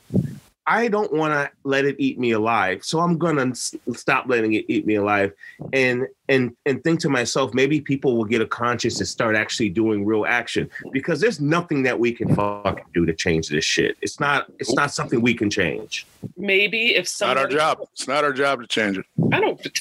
I 0.65 0.87
don't 0.87 1.11
want 1.11 1.33
to 1.33 1.51
let 1.63 1.85
it 1.85 1.95
eat 1.99 2.17
me 2.17 2.31
alive, 2.31 2.83
so 2.83 2.99
I'm 2.99 3.17
gonna 3.17 3.53
stop 3.55 4.25
letting 4.27 4.53
it 4.53 4.65
eat 4.69 4.85
me 4.85 4.95
alive, 4.95 5.33
and 5.73 6.07
and 6.29 6.55
and 6.65 6.83
think 6.83 7.01
to 7.01 7.09
myself, 7.09 7.53
maybe 7.53 7.81
people 7.81 8.15
will 8.15 8.25
get 8.25 8.41
a 8.41 8.47
conscience 8.47 8.99
and 8.99 9.07
start 9.07 9.35
actually 9.35 9.69
doing 9.69 10.05
real 10.05 10.25
action 10.25 10.69
because 10.91 11.19
there's 11.19 11.41
nothing 11.41 11.83
that 11.83 11.99
we 11.99 12.13
can 12.13 12.33
fucking 12.33 12.85
do 12.93 13.05
to 13.05 13.13
change 13.13 13.49
this 13.49 13.65
shit. 13.65 13.97
It's 14.01 14.19
not 14.19 14.49
it's 14.59 14.73
not 14.73 14.91
something 14.91 15.21
we 15.21 15.33
can 15.33 15.49
change. 15.49 16.05
Maybe 16.37 16.95
if 16.95 17.03
It's 17.03 17.19
not 17.19 17.37
our 17.37 17.47
job. 17.47 17.79
It's 17.91 18.07
not 18.07 18.23
our 18.23 18.33
job 18.33 18.61
to 18.61 18.67
change 18.67 18.97
it. 18.97 19.05
I 19.33 19.41
don't 19.41 19.61
fuck, 19.61 19.73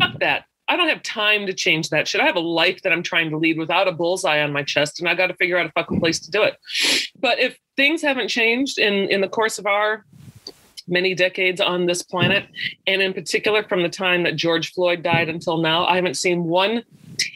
fuck 0.00 0.20
that. 0.20 0.44
I 0.68 0.76
don't 0.76 0.88
have 0.88 1.02
time 1.02 1.46
to 1.46 1.52
change 1.52 1.90
that 1.90 2.08
shit. 2.08 2.20
I 2.20 2.24
have 2.24 2.36
a 2.36 2.40
life 2.40 2.80
that 2.82 2.92
I'm 2.92 3.02
trying 3.02 3.28
to 3.30 3.36
lead 3.36 3.58
without 3.58 3.88
a 3.88 3.92
bullseye 3.92 4.40
on 4.40 4.52
my 4.52 4.62
chest, 4.62 5.00
and 5.00 5.08
I 5.08 5.14
got 5.14 5.26
to 5.26 5.34
figure 5.34 5.58
out 5.58 5.66
a 5.66 5.72
fucking 5.72 6.00
place 6.00 6.20
to 6.20 6.30
do 6.30 6.44
it. 6.44 6.56
But 7.22 7.38
if 7.38 7.56
things 7.76 8.02
haven't 8.02 8.28
changed 8.28 8.78
in 8.78 9.08
in 9.08 9.22
the 9.22 9.28
course 9.28 9.58
of 9.58 9.66
our 9.66 10.04
many 10.88 11.14
decades 11.14 11.60
on 11.60 11.86
this 11.86 12.02
planet, 12.02 12.46
and 12.86 13.00
in 13.00 13.14
particular 13.14 13.62
from 13.62 13.82
the 13.82 13.88
time 13.88 14.24
that 14.24 14.36
George 14.36 14.72
Floyd 14.72 15.02
died 15.02 15.28
until 15.28 15.58
now, 15.58 15.86
I 15.86 15.96
haven't 15.96 16.16
seen 16.16 16.44
one 16.44 16.82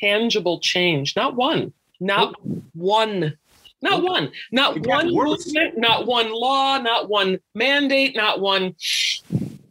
tangible 0.01 0.61
change. 0.61 1.15
Not 1.17 1.37
one. 1.37 1.73
Not 2.01 2.35
one. 2.75 3.39
Not 3.81 4.03
one. 4.03 4.33
Not 4.51 4.77
It 4.79 4.87
one 4.87 5.13
movement. 5.13 5.79
Not 5.79 6.07
one 6.07 6.33
law. 6.33 6.79
Not 6.79 7.09
one 7.09 7.39
mandate. 7.55 8.17
Not 8.17 8.41
one. 8.41 8.75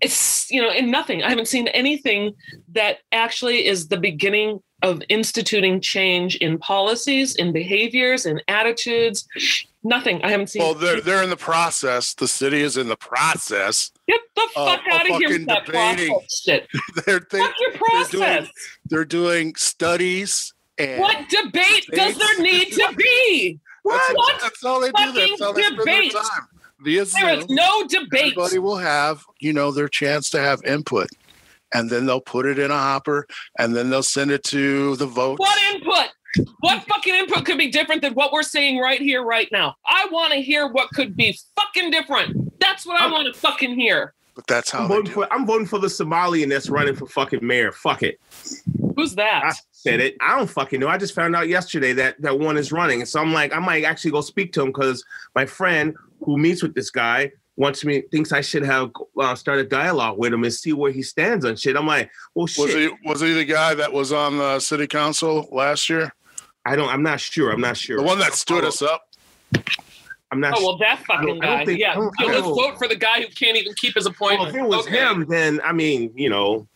It's 0.01 0.49
you 0.49 0.61
know, 0.61 0.69
and 0.69 0.89
nothing. 0.89 1.23
I 1.23 1.29
haven't 1.29 1.47
seen 1.47 1.67
anything 1.69 2.35
that 2.73 2.99
actually 3.11 3.65
is 3.65 3.87
the 3.87 3.97
beginning 3.97 4.61
of 4.81 5.01
instituting 5.09 5.79
change 5.81 6.35
in 6.37 6.57
policies, 6.57 7.35
in 7.35 7.51
behaviors, 7.51 8.25
in 8.25 8.41
attitudes. 8.47 9.27
Nothing. 9.83 10.21
I 10.23 10.31
haven't 10.31 10.47
seen. 10.47 10.61
Well, 10.63 10.73
they're 10.73 11.01
they're 11.01 11.23
in 11.23 11.29
the 11.29 11.37
process. 11.37 12.13
The 12.13 12.27
city 12.27 12.61
is 12.61 12.75
in 12.77 12.87
the 12.87 12.95
process. 12.97 13.91
Get 14.07 14.19
the 14.35 14.47
uh, 14.55 14.65
fuck 14.65 14.81
of 14.87 14.93
out 14.93 15.09
of 15.09 15.17
here 15.17 15.29
with 15.29 15.45
that 15.47 15.65
debating. 15.65 16.09
process 16.13 16.41
shit. 16.43 16.67
They're 17.05 17.19
they, 17.31 17.39
Fuck 17.39 17.53
your 17.59 17.71
they're 17.71 18.05
doing 18.11 18.21
process. 18.21 18.49
they're 18.89 19.05
doing 19.05 19.55
studies 19.55 20.53
and 20.77 20.99
What 21.01 21.29
debate 21.29 21.85
does 21.91 22.17
there 22.17 22.39
need 22.41 22.71
to 22.73 22.93
be? 22.97 23.59
That's, 23.85 24.13
What 24.13 24.41
that's 24.41 24.63
all 24.63 24.81
they 24.81 24.87
do. 24.91 25.11
That's 25.11 25.11
fucking 25.11 25.37
how 25.39 25.51
they 25.53 25.61
spend 25.61 25.77
their 25.77 25.85
debate? 26.01 26.11
time. 26.13 26.47
Via 26.81 27.05
There 27.05 27.29
is 27.39 27.45
no 27.49 27.85
debate. 27.87 28.33
everybody 28.33 28.57
will 28.59 28.77
have 28.77 29.23
you 29.39 29.53
know 29.53 29.71
their 29.71 29.87
chance 29.87 30.29
to 30.31 30.39
have 30.39 30.63
input, 30.65 31.07
and 31.75 31.89
then 31.89 32.05
they'll 32.05 32.21
put 32.21 32.45
it 32.45 32.57
in 32.57 32.71
a 32.71 32.77
hopper, 32.77 33.27
and 33.59 33.75
then 33.75 33.89
they'll 33.89 34.01
send 34.01 34.31
it 34.31 34.43
to 34.45 34.95
the 34.95 35.05
vote. 35.05 35.39
What 35.39 35.75
input? 35.75 36.07
What 36.61 36.83
fucking 36.83 37.13
input 37.13 37.45
could 37.45 37.57
be 37.57 37.69
different 37.69 38.01
than 38.01 38.13
what 38.13 38.31
we're 38.31 38.43
saying 38.43 38.79
right 38.79 39.01
here, 39.01 39.23
right 39.23 39.49
now? 39.51 39.75
I 39.85 40.07
want 40.11 40.33
to 40.33 40.41
hear 40.41 40.67
what 40.67 40.89
could 40.89 41.15
be 41.15 41.37
fucking 41.55 41.91
different. 41.91 42.59
That's 42.59 42.85
what 42.85 43.01
I 43.01 43.05
uh, 43.05 43.11
want 43.11 43.33
to 43.33 43.39
fucking 43.39 43.77
hear. 43.77 44.13
But 44.35 44.47
that's 44.47 44.71
how 44.71 44.79
I'm 44.79 44.87
they 44.87 44.95
voting 44.95 45.05
do. 45.05 45.11
for 45.11 45.33
I'm 45.33 45.45
voting 45.45 45.67
for 45.67 45.79
the 45.79 45.87
Somalian 45.87 46.49
that's 46.49 46.69
running 46.69 46.95
for 46.95 47.07
fucking 47.07 47.45
mayor. 47.45 47.71
Fuck 47.71 48.03
it. 48.03 48.19
Who's 48.95 49.15
that? 49.15 49.43
I 49.45 49.53
said 49.71 49.99
it. 49.99 50.15
I 50.21 50.37
don't 50.37 50.49
fucking 50.49 50.79
know. 50.79 50.87
I 50.87 50.97
just 50.97 51.13
found 51.13 51.35
out 51.35 51.49
yesterday 51.49 51.91
that 51.93 52.21
that 52.21 52.39
one 52.39 52.57
is 52.57 52.71
running, 52.71 53.01
and 53.01 53.07
so 53.07 53.21
I'm 53.21 53.33
like, 53.33 53.53
I 53.53 53.59
might 53.59 53.83
actually 53.83 54.11
go 54.11 54.21
speak 54.21 54.53
to 54.53 54.61
him 54.61 54.67
because 54.67 55.03
my 55.35 55.45
friend 55.45 55.95
who 56.21 56.37
meets 56.37 56.63
with 56.63 56.73
this 56.73 56.89
guy 56.89 57.31
wants 57.57 57.85
me 57.85 58.01
thinks 58.11 58.31
I 58.31 58.41
should 58.41 58.63
have 58.63 58.91
uh, 59.19 59.35
start 59.35 59.59
a 59.59 59.63
dialogue 59.63 60.17
with 60.17 60.33
him 60.33 60.43
and 60.43 60.53
see 60.53 60.73
where 60.73 60.91
he 60.91 61.01
stands 61.01 61.45
on 61.45 61.55
shit. 61.55 61.75
I'm 61.77 61.87
like, 61.87 62.09
well, 62.33 62.47
shit. 62.47 62.65
Was 62.65 62.73
he 62.73 62.89
was 63.09 63.21
he 63.21 63.33
the 63.33 63.45
guy 63.45 63.73
that 63.75 63.91
was 63.93 64.11
on 64.11 64.37
the 64.37 64.59
city 64.59 64.87
council 64.87 65.47
last 65.51 65.89
year? 65.89 66.13
I 66.65 66.75
don't. 66.75 66.89
I'm 66.89 67.03
not 67.03 67.19
sure. 67.19 67.51
I'm 67.51 67.61
not 67.61 67.77
sure. 67.77 67.97
The 67.97 68.03
one 68.03 68.19
that 68.19 68.33
stood 68.33 68.63
us 68.65 68.81
up. 68.81 69.07
I'm 70.31 70.39
not. 70.39 70.55
Oh 70.57 70.65
well, 70.65 70.77
that 70.79 70.99
fucking 71.05 71.21
I 71.21 71.25
don't 71.31 71.39
guy. 71.39 71.65
think- 71.65 71.77
I 71.77 71.81
yeah, 71.81 71.93
don't- 71.93 72.13
I 72.19 72.23
so 72.23 72.27
let's 72.27 72.41
don't- 72.41 72.55
vote 72.55 72.77
for 72.77 72.87
the 72.87 72.95
guy 72.95 73.21
who 73.21 73.27
can't 73.27 73.55
even 73.57 73.73
keep 73.75 73.93
his 73.95 74.05
Well, 74.05 74.11
appointment. 74.13 74.49
if 74.49 74.55
it 74.55 74.67
was 74.67 74.87
Okay. 74.87 74.97
him, 74.97 75.25
then 75.29 75.61
I 75.63 75.71
mean, 75.71 76.11
you 76.15 76.29
know, 76.29 76.67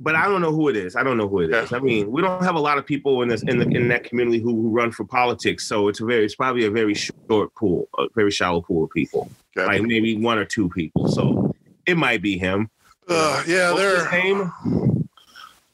but 0.00 0.14
I 0.14 0.26
don't 0.26 0.40
know 0.40 0.52
who 0.52 0.68
it 0.68 0.76
is. 0.76 0.94
I 0.96 1.02
don't 1.02 1.16
know 1.16 1.28
who 1.28 1.40
it 1.40 1.50
is. 1.52 1.72
I 1.72 1.78
mean, 1.78 2.10
we 2.10 2.20
don't 2.22 2.42
have 2.42 2.54
a 2.54 2.60
lot 2.60 2.78
of 2.78 2.86
people 2.86 3.22
in 3.22 3.28
this 3.28 3.42
in 3.42 3.58
the 3.58 3.66
in 3.68 3.88
that 3.88 4.04
community 4.04 4.38
who, 4.38 4.50
who 4.60 4.70
run 4.70 4.90
for 4.92 5.04
politics, 5.04 5.66
so 5.66 5.88
it's 5.88 6.00
a 6.00 6.04
very 6.04 6.24
it's 6.24 6.34
probably 6.34 6.64
a 6.66 6.70
very 6.70 6.94
short 6.94 7.54
pool, 7.54 7.88
a 7.98 8.06
very 8.14 8.30
shallow 8.30 8.60
pool 8.60 8.84
of 8.84 8.90
people, 8.90 9.30
Okay. 9.56 9.66
like 9.66 9.82
maybe 9.82 10.16
one 10.16 10.38
or 10.38 10.44
two 10.44 10.68
people. 10.70 11.08
So 11.08 11.54
it 11.86 11.96
might 11.96 12.22
be 12.22 12.36
him. 12.38 12.68
Uh, 13.08 13.42
yeah, 13.46 13.70
What's 13.72 13.82
they're. 13.82 14.10
name? 14.22 14.52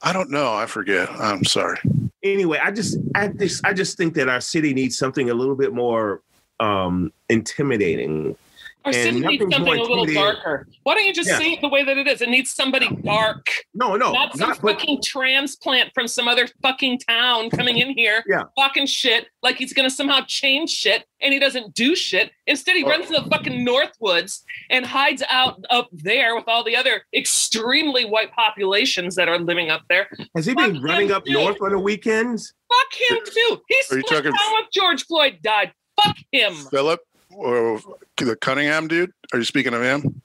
I 0.03 0.13
don't 0.13 0.31
know. 0.31 0.53
I 0.53 0.67
forget. 0.67 1.09
I'm 1.11 1.45
sorry. 1.45 1.79
Anyway, 2.23 2.59
I 2.63 2.71
just 2.71 2.99
I 3.15 3.29
just 3.29 3.65
I 3.67 3.73
just 3.73 3.97
think 3.97 4.15
that 4.15 4.29
our 4.29 4.41
city 4.41 4.75
needs 4.75 4.97
something 4.99 5.31
a 5.31 5.35
little 5.35 5.57
bit 5.57 5.73
more 5.73 6.23
um 6.61 7.13
intimidating. 7.29 8.37
Our 8.85 8.93
and 8.93 9.03
city 9.03 9.21
needs 9.21 9.43
something 9.43 9.61
a 9.63 9.81
little 9.81 10.01
intimidating. 10.03 10.23
darker. 10.43 10.69
Why 10.83 10.95
don't 10.95 11.07
you 11.07 11.13
just 11.13 11.29
Yeah. 11.31 11.39
say 11.39 11.53
it 11.53 11.61
the 11.61 11.69
way 11.69 11.85
that 11.85 11.97
it 11.97 12.07
is? 12.09 12.21
It 12.21 12.29
needs 12.29 12.51
somebody 12.51 12.89
dark, 13.05 13.47
No, 13.75 13.97
no, 13.97 14.13
not 14.13 14.37
some 14.37 14.49
not 14.49 14.61
but 14.61 14.79
fucking 14.81 15.03
transplant 15.03 15.93
from 15.95 16.09
some 16.09 16.27
other 16.29 16.49
fucking 16.63 16.99
town 17.01 17.51
coming 17.51 17.79
in 17.79 17.91
here, 17.97 18.25
Yeah. 18.29 18.45
talking 18.59 18.87
shit 18.87 19.29
like 19.43 19.57
he's 19.57 19.73
gonna 19.73 19.91
somehow 19.91 20.21
change 20.27 20.71
shit, 20.71 21.05
and 21.21 21.33
he 21.33 21.39
doesn't 21.39 21.75
do 21.75 21.95
shit. 21.95 22.33
Instead, 22.47 22.77
he 22.77 22.85
Oh. 22.85 22.89
runs 22.89 23.07
to 23.07 23.13
the 23.21 23.31
fucking 23.31 23.65
Northwoods 23.67 24.41
and 24.71 24.85
hides 24.85 25.23
out 25.29 25.65
up 25.71 25.89
there 25.93 26.35
with 26.35 26.45
all 26.49 26.65
the 26.65 26.75
other 26.77 27.05
extremely 27.15 28.05
white 28.05 28.33
populations 28.33 29.15
that 29.17 29.29
are 29.29 29.39
living 29.39 29.71
up 29.71 29.83
there. 29.89 30.09
has 30.37 30.47
he 30.47 30.55
been 30.55 30.75
Fuck 30.77 30.85
running 30.85 31.13
up 31.13 31.25
too. 31.25 31.33
north 31.35 31.57
on 31.63 31.71
the 31.71 31.79
weekends? 31.79 32.53
Fuck 32.69 33.11
him 33.11 33.19
too. 33.25 33.61
He's 33.69 33.93
Are 33.93 33.97
you 33.97 34.03
split 34.03 34.07
talking- 34.25 34.33
down 34.33 34.53
with 34.57 34.67
George 34.73 35.05
Floyd 35.07 35.39
died. 35.43 35.73
Fuck 36.03 36.17
him. 36.33 36.55
Philip 36.71 37.01
or 37.35 37.81
the 38.17 38.37
Cunningham 38.37 38.89
dude? 38.89 39.13
Are 39.33 39.39
you 39.39 39.45
speaking 39.45 39.75
of 39.75 39.83
him? 39.83 40.21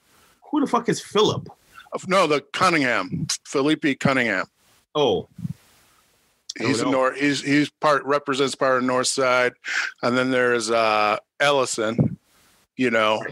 Who 0.50 0.60
the 0.60 0.66
fuck 0.66 0.88
is 0.88 1.00
Philip? 1.00 1.48
No, 2.06 2.26
the 2.26 2.40
Cunningham, 2.52 3.26
Phillipe 3.44 3.98
Cunningham. 4.00 4.46
Oh, 4.94 5.28
He's 6.58 6.80
a 6.80 6.84
know. 6.86 6.90
north. 6.90 7.16
He's 7.18 7.40
he's 7.42 7.70
part 7.70 8.04
represents 8.04 8.54
part 8.56 8.78
of 8.78 8.84
North 8.84 9.06
Side, 9.06 9.52
and 10.02 10.16
then 10.18 10.30
there's 10.32 10.70
uh 10.70 11.16
Ellison, 11.38 12.18
you 12.76 12.90
know, 12.90 13.22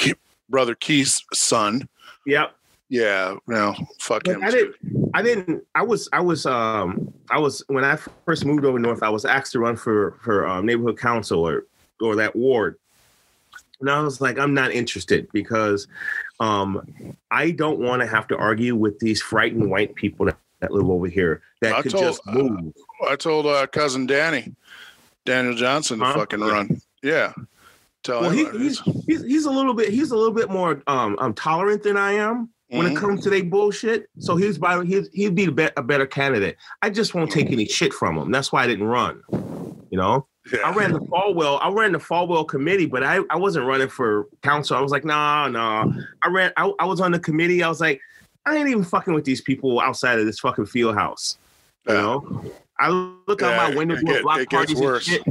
Ke- 0.00 0.18
brother 0.48 0.74
Keith's 0.74 1.24
son. 1.32 1.88
yep. 2.26 2.54
Yeah, 2.90 3.36
no, 3.46 3.74
fuck 4.00 4.24
But 4.24 4.36
him. 4.36 4.44
I 4.44 4.50
too. 4.50 4.74
didn't. 4.82 5.10
I 5.14 5.22
didn't. 5.22 5.64
I 5.74 5.82
was. 5.82 6.08
I 6.12 6.20
was. 6.20 6.46
Um. 6.46 7.12
I 7.30 7.38
was 7.38 7.62
when 7.68 7.84
I 7.84 7.96
first 8.26 8.44
moved 8.44 8.64
over 8.64 8.78
north. 8.78 9.02
I 9.02 9.08
was 9.08 9.24
asked 9.24 9.52
to 9.52 9.58
run 9.60 9.76
for 9.76 10.18
for 10.22 10.46
um, 10.46 10.66
neighborhood 10.66 10.98
council 10.98 11.46
or 11.48 11.66
or 12.00 12.14
that 12.16 12.34
ward, 12.36 12.76
and 13.80 13.90
I 13.90 14.00
was 14.00 14.20
like, 14.20 14.38
I'm 14.38 14.54
not 14.54 14.72
interested 14.72 15.28
because, 15.32 15.86
um, 16.40 17.16
I 17.30 17.50
don't 17.50 17.78
want 17.80 18.02
to 18.02 18.06
have 18.08 18.26
to 18.28 18.36
argue 18.36 18.74
with 18.76 18.98
these 19.00 19.20
frightened 19.22 19.70
white 19.70 19.94
people 19.94 20.26
that, 20.26 20.36
that 20.60 20.72
live 20.72 20.88
over 20.88 21.06
here 21.06 21.42
that 21.60 21.74
I 21.74 21.82
could 21.82 21.92
told- 21.92 22.04
just 22.04 22.26
move. 22.26 22.72
I 23.08 23.16
told 23.16 23.46
uh, 23.46 23.66
cousin 23.66 24.06
Danny, 24.06 24.54
Daniel 25.24 25.54
Johnson, 25.54 25.98
to 25.98 26.04
Huh? 26.04 26.14
fucking 26.14 26.40
run. 26.40 26.80
Yeah, 27.02 27.32
tell 28.02 28.22
well, 28.22 28.30
him. 28.30 28.52
he, 28.52 28.58
he's, 28.64 28.80
he's 29.06 29.22
he's 29.22 29.44
a 29.44 29.50
little 29.50 29.74
bit 29.74 29.90
he's 29.90 30.10
a 30.10 30.16
little 30.16 30.32
bit 30.34 30.48
more 30.50 30.82
um, 30.86 31.16
um 31.18 31.34
tolerant 31.34 31.82
than 31.82 31.96
I 31.98 32.12
am 32.12 32.48
when 32.68 32.86
it 32.86 32.94
Mhm. 32.94 32.96
comes 33.00 33.22
to 33.24 33.30
their 33.30 33.44
bullshit. 33.44 34.08
So 34.18 34.36
he's 34.36 34.56
by 34.58 34.82
he'd, 34.84 35.06
he'd 35.12 35.34
be 35.34 35.44
a 35.76 35.82
better 35.82 36.06
candidate. 36.06 36.56
I 36.82 36.88
just 36.90 37.14
won't 37.14 37.30
take 37.30 37.50
any 37.52 37.66
shit 37.66 37.92
from 37.92 38.16
him. 38.16 38.30
That's 38.30 38.50
why 38.52 38.64
I 38.64 38.66
didn't 38.66 38.86
run. 38.86 39.22
You 39.90 39.98
know, 39.98 40.26
Yeah. 40.52 40.60
I 40.64 40.72
ran 40.72 40.92
the 40.92 41.00
Folwell. 41.00 41.58
I 41.62 41.70
ran 41.70 41.92
the 41.92 41.98
Folwell 41.98 42.46
committee, 42.46 42.86
but 42.86 43.02
I, 43.02 43.20
I 43.30 43.36
wasn't 43.36 43.66
running 43.66 43.88
for 43.88 44.26
council. 44.42 44.76
I 44.76 44.80
was 44.80 44.92
like, 44.92 45.04
nah, 45.04 45.48
nah. 45.48 45.86
I 46.22 46.28
ran. 46.28 46.52
I, 46.56 46.70
I 46.78 46.84
was 46.84 47.00
on 47.00 47.12
the 47.12 47.18
committee. 47.18 47.62
I 47.62 47.68
was 47.68 47.80
like, 47.80 48.00
I 48.44 48.56
ain't 48.56 48.68
even 48.68 48.84
fucking 48.84 49.14
with 49.14 49.24
these 49.24 49.40
people 49.40 49.80
outside 49.80 50.18
of 50.18 50.26
this 50.26 50.38
fucking 50.40 50.66
field 50.66 50.96
house. 50.96 51.38
You 51.88 51.94
Yeah. 51.94 52.00
know, 52.02 52.44
I 52.78 52.88
look 53.26 53.40
Yeah, 53.40 53.48
out 53.58 53.70
my 53.70 53.76
window, 53.76 53.96
get- 54.02 54.22
block 54.22 54.46
parties 54.50 54.78
and 54.80 55.02
shit. 55.02 55.22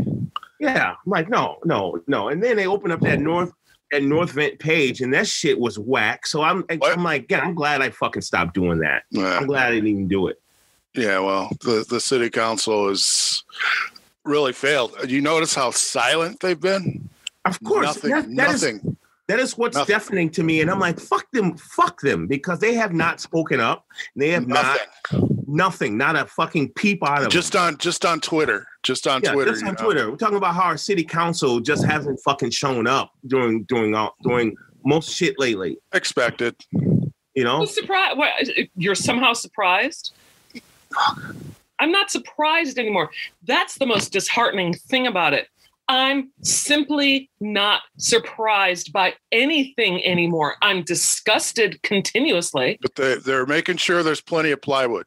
Yeah, 0.59 0.91
I'm 0.91 0.97
like, 1.11 1.29
no, 1.29 1.57
no, 1.65 1.99
no. 2.07 2.29
And 2.29 2.41
then 2.41 2.55
they 2.55 2.65
open 2.67 2.89
up 2.89 3.01
that 3.01 3.19
North 3.19 3.51
that 3.91 4.01
North 4.01 4.31
Vent 4.31 4.57
page, 4.57 5.01
and 5.01 5.13
that 5.13 5.27
shit 5.27 5.59
was 5.59 5.77
whack. 5.77 6.25
So 6.25 6.41
I'm, 6.41 6.63
What? 6.63 6.97
I'm 6.97 7.03
like, 7.03 7.29
yeah, 7.29 7.41
I'm 7.41 7.53
glad 7.53 7.81
I 7.81 7.91
fucking 7.91 8.23
stopped 8.23 8.55
doing 8.55 8.79
that. 8.79 9.03
Yeah. 9.11 9.37
I'm 9.37 9.45
glad 9.45 9.67
I 9.67 9.71
didn't 9.75 9.89
even 9.89 10.07
do 10.07 10.27
it. 10.29 10.41
Yeah, 10.95 11.19
well, 11.19 11.49
the 11.61 11.85
the 11.87 11.99
city 11.99 12.29
council 12.31 12.89
is 12.89 13.43
really 14.25 14.53
failed. 14.53 14.93
Uh, 15.01 15.05
you 15.07 15.21
notice 15.21 15.53
how 15.55 15.71
silent 15.71 16.39
they've 16.39 16.59
been? 16.59 17.09
Of 17.45 17.61
course, 17.63 17.87
nothing. 18.03 18.11
that- 18.11 18.35
that 18.35 18.55
is- 18.55 18.63
nothing. 18.63 18.97
That 19.29 19.39
is 19.39 19.57
what's 19.57 19.77
Nothing. 19.77 19.93
deafening 19.93 20.29
to 20.31 20.43
me. 20.43 20.59
And 20.59 20.69
I'm 20.69 20.79
like, 20.79 20.99
fuck 20.99 21.31
them, 21.31 21.55
fuck 21.55 22.01
them, 22.01 22.27
because 22.27 22.59
they 22.59 22.73
have 22.73 22.93
not 22.93 23.21
spoken 23.21 23.61
up. 23.61 23.85
They 24.17 24.29
have 24.31 24.47
nothing. 24.49 24.81
not 25.13 25.47
nothing, 25.47 25.97
not 25.97 26.17
a 26.17 26.25
fucking 26.25 26.73
peep 26.73 27.01
out 27.07 27.23
of 27.23 27.29
Just 27.31 27.55
on 27.55 27.77
just 27.77 28.05
on 28.05 28.19
Twitter. 28.19 28.67
Just 28.83 29.07
on 29.07 29.21
them. 29.21 29.29
Yeah, 29.29 29.33
Twitter. 29.35 29.51
just 29.51 29.61
you 29.61 29.67
on 29.69 29.75
know? 29.75 29.83
Twitter. 29.85 30.11
We're 30.11 30.17
talking 30.17 30.35
about 30.35 30.55
how 30.55 30.63
our 30.63 30.77
city 30.77 31.05
council 31.05 31.61
just 31.61 31.85
hasn't 31.85 32.19
fucking 32.19 32.49
shown 32.49 32.85
up 32.85 33.13
during 33.25 33.63
during 33.63 33.95
all 33.95 34.13
during 34.23 34.57
most 34.85 35.09
shit 35.09 35.39
lately. 35.39 35.77
Expected. 35.93 36.55
You 37.33 37.45
know? 37.45 37.59
Who's 37.59 37.73
surprised? 37.73 38.17
What, 38.17 38.33
you're 38.75 38.93
somehow 38.93 39.31
surprised? 39.33 40.11
I'm 41.83 41.91
not 41.91 42.09
surprised 42.09 42.79
anymore. 42.79 43.11
That's 43.45 43.77
the 43.77 43.85
most 43.85 44.13
disheartening 44.13 44.73
thing 44.73 45.05
about 45.05 45.33
it. 45.33 45.49
I'm 45.89 46.31
simply 46.41 47.29
not 47.41 47.81
surprised 47.97 48.93
by 48.93 49.15
anything 49.33 50.01
anymore. 50.05 50.55
I'm 50.61 50.83
disgusted 50.83 51.83
continuously. 51.83 52.79
But 52.81 52.95
they 52.95 53.15
they're 53.15 53.45
making 53.45 53.77
sure 53.77 54.01
there's 54.01 54.21
plenty 54.21 54.51
of 54.51 54.61
plywood. 54.61 55.05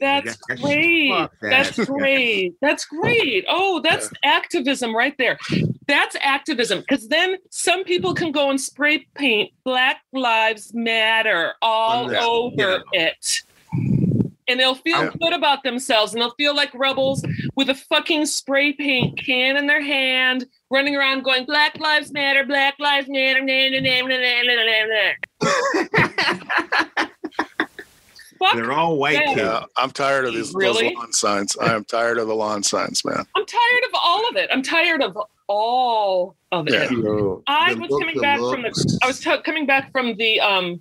That's 0.00 0.36
great. 0.36 1.10
that. 1.10 1.30
That's 1.42 1.84
great. 1.84 2.54
That's 2.62 2.86
great. 2.86 3.44
Oh, 3.46 3.82
that's 3.82 4.08
activism 4.24 4.96
right 4.96 5.14
there. 5.18 5.38
That's 5.86 6.16
activism. 6.22 6.80
Because 6.80 7.08
then 7.08 7.36
some 7.50 7.84
people 7.84 8.14
can 8.14 8.32
go 8.32 8.48
and 8.48 8.58
spray 8.58 9.06
paint 9.14 9.52
Black 9.64 10.00
Lives 10.14 10.72
Matter 10.72 11.52
all 11.60 12.04
On 12.04 12.10
that, 12.12 12.22
over 12.22 12.82
it 12.92 13.42
and 14.50 14.60
they'll 14.60 14.74
feel 14.74 15.10
good 15.20 15.32
about 15.32 15.62
themselves 15.62 16.12
and 16.12 16.20
they'll 16.20 16.34
feel 16.34 16.54
like 16.54 16.72
rebels 16.74 17.24
with 17.56 17.70
a 17.70 17.74
fucking 17.74 18.26
spray 18.26 18.72
paint 18.72 19.18
can 19.18 19.56
in 19.56 19.66
their 19.66 19.82
hand, 19.82 20.46
running 20.70 20.96
around 20.96 21.22
going, 21.22 21.44
Black 21.44 21.78
Lives 21.78 22.12
Matter, 22.12 22.44
Black 22.44 22.74
Lives 22.78 23.08
Matter, 23.08 23.40
nah, 23.40 23.68
nah, 23.70 23.78
nah, 23.78 24.08
nah, 24.08 24.54
nah, 24.54 24.64
nah, 24.64 25.04
nah. 26.96 27.06
Fuck 28.40 28.54
They're 28.54 28.72
all 28.72 28.96
white. 28.96 29.20
Yeah, 29.36 29.64
I'm 29.76 29.90
tired 29.90 30.24
of 30.24 30.32
these 30.32 30.54
really? 30.54 30.94
lawn 30.94 31.12
signs. 31.12 31.58
I 31.58 31.74
am 31.74 31.84
tired 31.84 32.16
of 32.16 32.26
the 32.26 32.34
lawn 32.34 32.62
signs, 32.62 33.04
man. 33.04 33.26
I'm 33.36 33.44
tired 33.44 33.84
of 33.86 33.90
all 34.02 34.26
of 34.30 34.36
it. 34.36 34.48
I'm 34.50 34.62
tired 34.62 35.02
of 35.02 35.18
all 35.46 36.36
of 36.50 36.66
it. 36.66 36.72
Yeah. 36.72 37.34
I 37.46 37.74
was 37.74 37.90
look, 37.90 38.00
coming 38.00 38.18
back 38.18 38.40
looks. 38.40 38.54
from 38.54 38.62
the. 38.62 38.98
I 39.02 39.06
was 39.06 39.20
t- 39.20 39.42
coming 39.42 39.66
back 39.66 39.92
from 39.92 40.16
the 40.16 40.40
um 40.40 40.80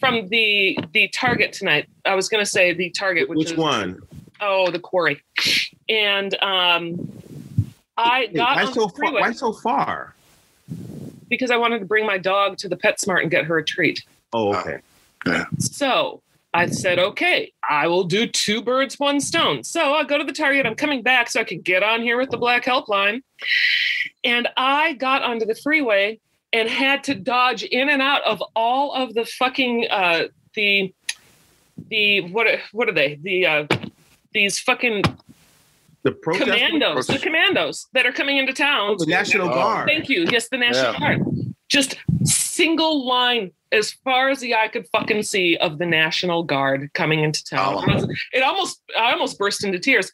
from 0.00 0.28
the 0.28 0.78
the 0.92 1.08
Target 1.08 1.52
tonight. 1.52 1.88
I 2.04 2.14
was 2.14 2.28
going 2.28 2.42
to 2.44 2.50
say 2.50 2.72
the 2.72 2.90
Target, 2.90 3.28
which, 3.28 3.38
Which 3.38 3.50
is 3.52 3.56
one? 3.58 4.00
oh 4.40 4.70
the 4.70 4.78
quarry, 4.78 5.22
and 5.88 6.34
um 6.42 7.10
I 7.96 8.26
Hey, 8.30 8.34
got 8.34 8.56
why 8.56 8.62
on 8.64 8.74
so 8.74 8.80
the 8.86 8.88
far? 8.88 8.96
freeway 8.96 9.20
Why 9.20 9.32
so 9.32 9.52
far? 9.52 10.14
because 11.28 11.50
I 11.50 11.56
wanted 11.56 11.80
to 11.80 11.84
bring 11.84 12.06
my 12.06 12.16
dog 12.18 12.56
to 12.58 12.68
the 12.68 12.76
PetSmart 12.76 13.22
and 13.22 13.30
get 13.30 13.44
her 13.44 13.58
a 13.58 13.64
treat. 13.64 14.02
Oh, 14.32 14.54
okay. 14.54 14.78
So 15.58 16.22
I 16.54 16.66
said, 16.66 16.98
okay, 16.98 17.52
I 17.68 17.86
will 17.86 18.04
do 18.04 18.26
two 18.26 18.62
birds, 18.62 18.98
one 18.98 19.20
stone. 19.20 19.62
So 19.62 19.92
I 19.92 20.04
go 20.04 20.16
to 20.16 20.24
the 20.24 20.32
Target. 20.32 20.64
I'm 20.64 20.74
coming 20.74 21.02
back 21.02 21.28
so 21.28 21.40
I 21.40 21.44
can 21.44 21.60
get 21.60 21.82
on 21.82 22.00
here 22.00 22.16
with 22.18 22.30
the 22.30 22.38
Black 22.38 22.64
Helpline. 22.64 23.20
And 24.24 24.48
I 24.56 24.94
got 24.94 25.22
onto 25.22 25.44
the 25.44 25.54
freeway 25.54 26.18
and 26.52 26.68
had 26.68 27.04
to 27.04 27.14
dodge 27.14 27.62
in 27.62 27.88
and 27.88 28.00
out 28.02 28.22
of 28.24 28.42
all 28.56 28.92
of 28.94 29.14
the 29.14 29.24
fucking 29.24 29.86
uh 29.90 30.24
the 30.54 30.92
the 31.90 32.22
what 32.32 32.46
are- 32.46 32.60
what 32.72 32.88
are 32.88 32.92
they? 32.92 33.18
The 33.22 33.46
uh 33.46 33.66
these 34.32 34.58
fucking 34.58 35.02
The 36.02 36.12
protest. 36.12 36.46
commandos, 36.48 37.06
the 37.06 37.18
commandos 37.18 37.86
that 37.92 38.06
are 38.06 38.12
coming 38.12 38.36
into 38.38 38.52
town. 38.52 38.90
Oh, 38.90 38.96
the 38.98 39.06
National 39.06 39.48
Oh. 39.48 39.54
Guard. 39.54 39.88
Thank 39.88 40.08
you. 40.08 40.26
Yes, 40.30 40.48
the 40.48 40.58
National 40.58 40.92
Yeah. 40.94 40.98
Guard. 40.98 41.22
Just 41.68 41.96
single 42.58 43.06
line 43.06 43.50
as 43.70 43.92
far 44.04 44.30
as 44.30 44.40
the 44.40 44.54
eye 44.54 44.68
could 44.68 44.86
fucking 44.88 45.22
see 45.22 45.56
of 45.58 45.78
the 45.78 45.86
National 45.86 46.42
Guard 46.42 46.90
coming 46.94 47.20
into 47.22 47.44
town. 47.44 47.84
Oh. 47.86 48.06
It 48.32 48.42
almost 48.42 48.80
I 48.98 49.12
almost 49.12 49.38
burst 49.38 49.62
into 49.64 49.78
tears 49.78 50.10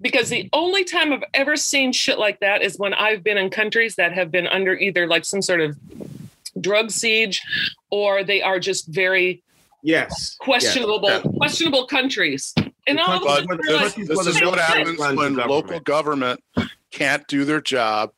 because 0.00 0.28
the 0.28 0.48
only 0.52 0.84
time 0.84 1.12
I've 1.12 1.22
ever 1.32 1.56
seen 1.56 1.92
shit 1.92 2.18
like 2.18 2.40
that 2.40 2.62
is 2.62 2.78
when 2.78 2.92
I've 2.94 3.22
been 3.22 3.38
in 3.38 3.48
countries 3.50 3.94
that 3.96 4.12
have 4.12 4.30
been 4.30 4.46
under 4.48 4.74
either 4.74 5.06
like 5.06 5.24
some 5.24 5.40
sort 5.40 5.60
of 5.60 5.76
drug 6.60 6.90
siege 6.90 7.40
or 7.90 8.24
they 8.24 8.42
are 8.42 8.58
just 8.60 8.88
very 8.88 9.42
Yes. 9.82 10.34
questionable 10.40 11.08
Yeah. 11.08 11.20
questionable 11.38 11.86
countries. 11.86 12.52
And 12.88 12.98
all 12.98 13.18
of 13.18 13.22
But 13.22 13.36
sudden, 13.46 13.60
this, 13.62 13.70
like, 13.96 14.08
Well, 14.08 14.24
this 14.24 14.36
is 14.36 14.42
what 14.42 14.58
happens 14.58 14.98
when 14.98 15.14
government. 15.16 15.48
local 15.48 15.80
government 15.80 16.40
can't 16.90 17.26
do 17.28 17.44
their 17.44 17.60
job, 17.60 18.10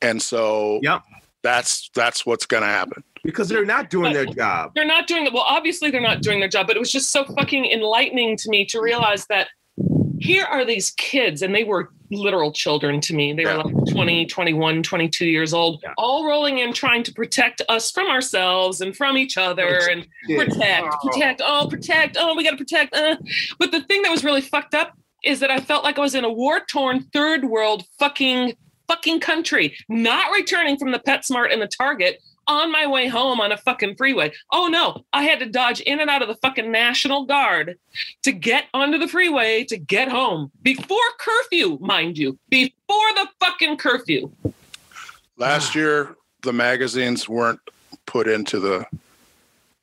and 0.00 0.20
so 0.22 0.78
Yep. 0.82 1.02
that's 1.42 1.90
that's 1.94 2.24
what's 2.26 2.46
going 2.46 2.62
to 2.62 2.68
happen. 2.68 3.02
Because 3.26 3.48
they're 3.48 3.64
not 3.66 3.90
doing 3.90 4.12
their 4.12 4.24
job. 4.26 4.72
they're 4.74 4.84
not 4.86 5.06
doing 5.06 5.26
it. 5.26 5.32
Well, 5.32 5.44
obviously 5.46 5.90
they're 5.90 6.00
not 6.00 6.22
doing 6.22 6.40
their 6.40 6.48
job, 6.48 6.66
but 6.66 6.76
it 6.76 6.78
was 6.80 6.90
just 6.92 7.10
so 7.10 7.24
fucking 7.24 7.66
enlightening 7.66 8.36
to 8.38 8.48
me 8.50 8.64
to 8.66 8.80
realize 8.80 9.26
that 9.26 9.48
here 10.18 10.44
are 10.44 10.64
these 10.64 10.90
kids, 10.92 11.42
and 11.42 11.54
they 11.54 11.64
were 11.64 11.90
literal 12.10 12.52
children 12.52 13.00
to 13.02 13.14
me. 13.14 13.32
They 13.34 13.42
Yeah. 13.42 13.58
were 13.58 13.64
like 13.64 13.92
20, 13.92 14.26
21, 14.26 14.82
22 14.82 15.26
years 15.26 15.52
old, 15.52 15.80
Yeah. 15.82 15.92
all 15.98 16.24
rolling 16.24 16.58
in 16.58 16.72
trying 16.72 17.02
to 17.02 17.12
protect 17.12 17.60
us 17.68 17.90
from 17.90 18.06
ourselves 18.06 18.80
and 18.80 18.96
from 18.96 19.18
each 19.18 19.36
other 19.36 19.80
and 19.90 20.06
protect, 20.28 20.94
protect, 21.02 21.42
oh, 21.44 21.66
protect, 21.68 22.16
oh, 22.18 22.34
we 22.36 22.44
got 22.44 22.52
to 22.52 22.56
protect. 22.56 22.94
Uh. 22.94 23.16
But 23.58 23.72
the 23.72 23.82
thing 23.82 24.02
that 24.02 24.10
was 24.10 24.24
really 24.24 24.40
fucked 24.40 24.74
up 24.74 24.92
is 25.24 25.40
that 25.40 25.50
I 25.50 25.58
felt 25.60 25.82
like 25.84 25.98
I 25.98 26.00
was 26.00 26.14
in 26.14 26.24
a 26.24 26.32
war 26.32 26.60
torn 26.60 27.00
third 27.12 27.44
world 27.44 27.84
fucking 27.98 28.54
fucking 28.88 29.18
country, 29.18 29.76
not 29.88 30.30
returning 30.32 30.76
from 30.78 30.92
the 30.92 31.00
PetSmart 31.00 31.52
and 31.52 31.60
the 31.60 31.66
Target 31.66 32.22
on 32.48 32.72
my 32.72 32.86
way 32.86 33.08
home 33.08 33.40
on 33.40 33.52
a 33.52 33.56
fucking 33.56 33.96
freeway. 33.96 34.32
Oh 34.52 34.68
no, 34.68 35.04
I 35.12 35.24
had 35.24 35.38
to 35.40 35.46
dodge 35.46 35.80
in 35.80 36.00
and 36.00 36.10
out 36.10 36.22
of 36.22 36.28
the 36.28 36.36
fucking 36.36 36.70
National 36.70 37.24
Guard 37.24 37.78
to 38.22 38.32
get 38.32 38.66
onto 38.74 38.98
the 38.98 39.08
freeway 39.08 39.64
to 39.64 39.76
get 39.76 40.08
home 40.08 40.50
before 40.62 40.98
curfew, 41.18 41.78
mind 41.80 42.18
you, 42.18 42.38
before 42.48 43.12
the 43.14 43.28
fucking 43.40 43.76
curfew. 43.76 44.30
Last 45.36 45.76
ah. 45.76 45.78
year, 45.78 46.16
the 46.42 46.52
magazines 46.52 47.28
weren't 47.28 47.60
put 48.06 48.28
into 48.28 48.60
the 48.60 48.86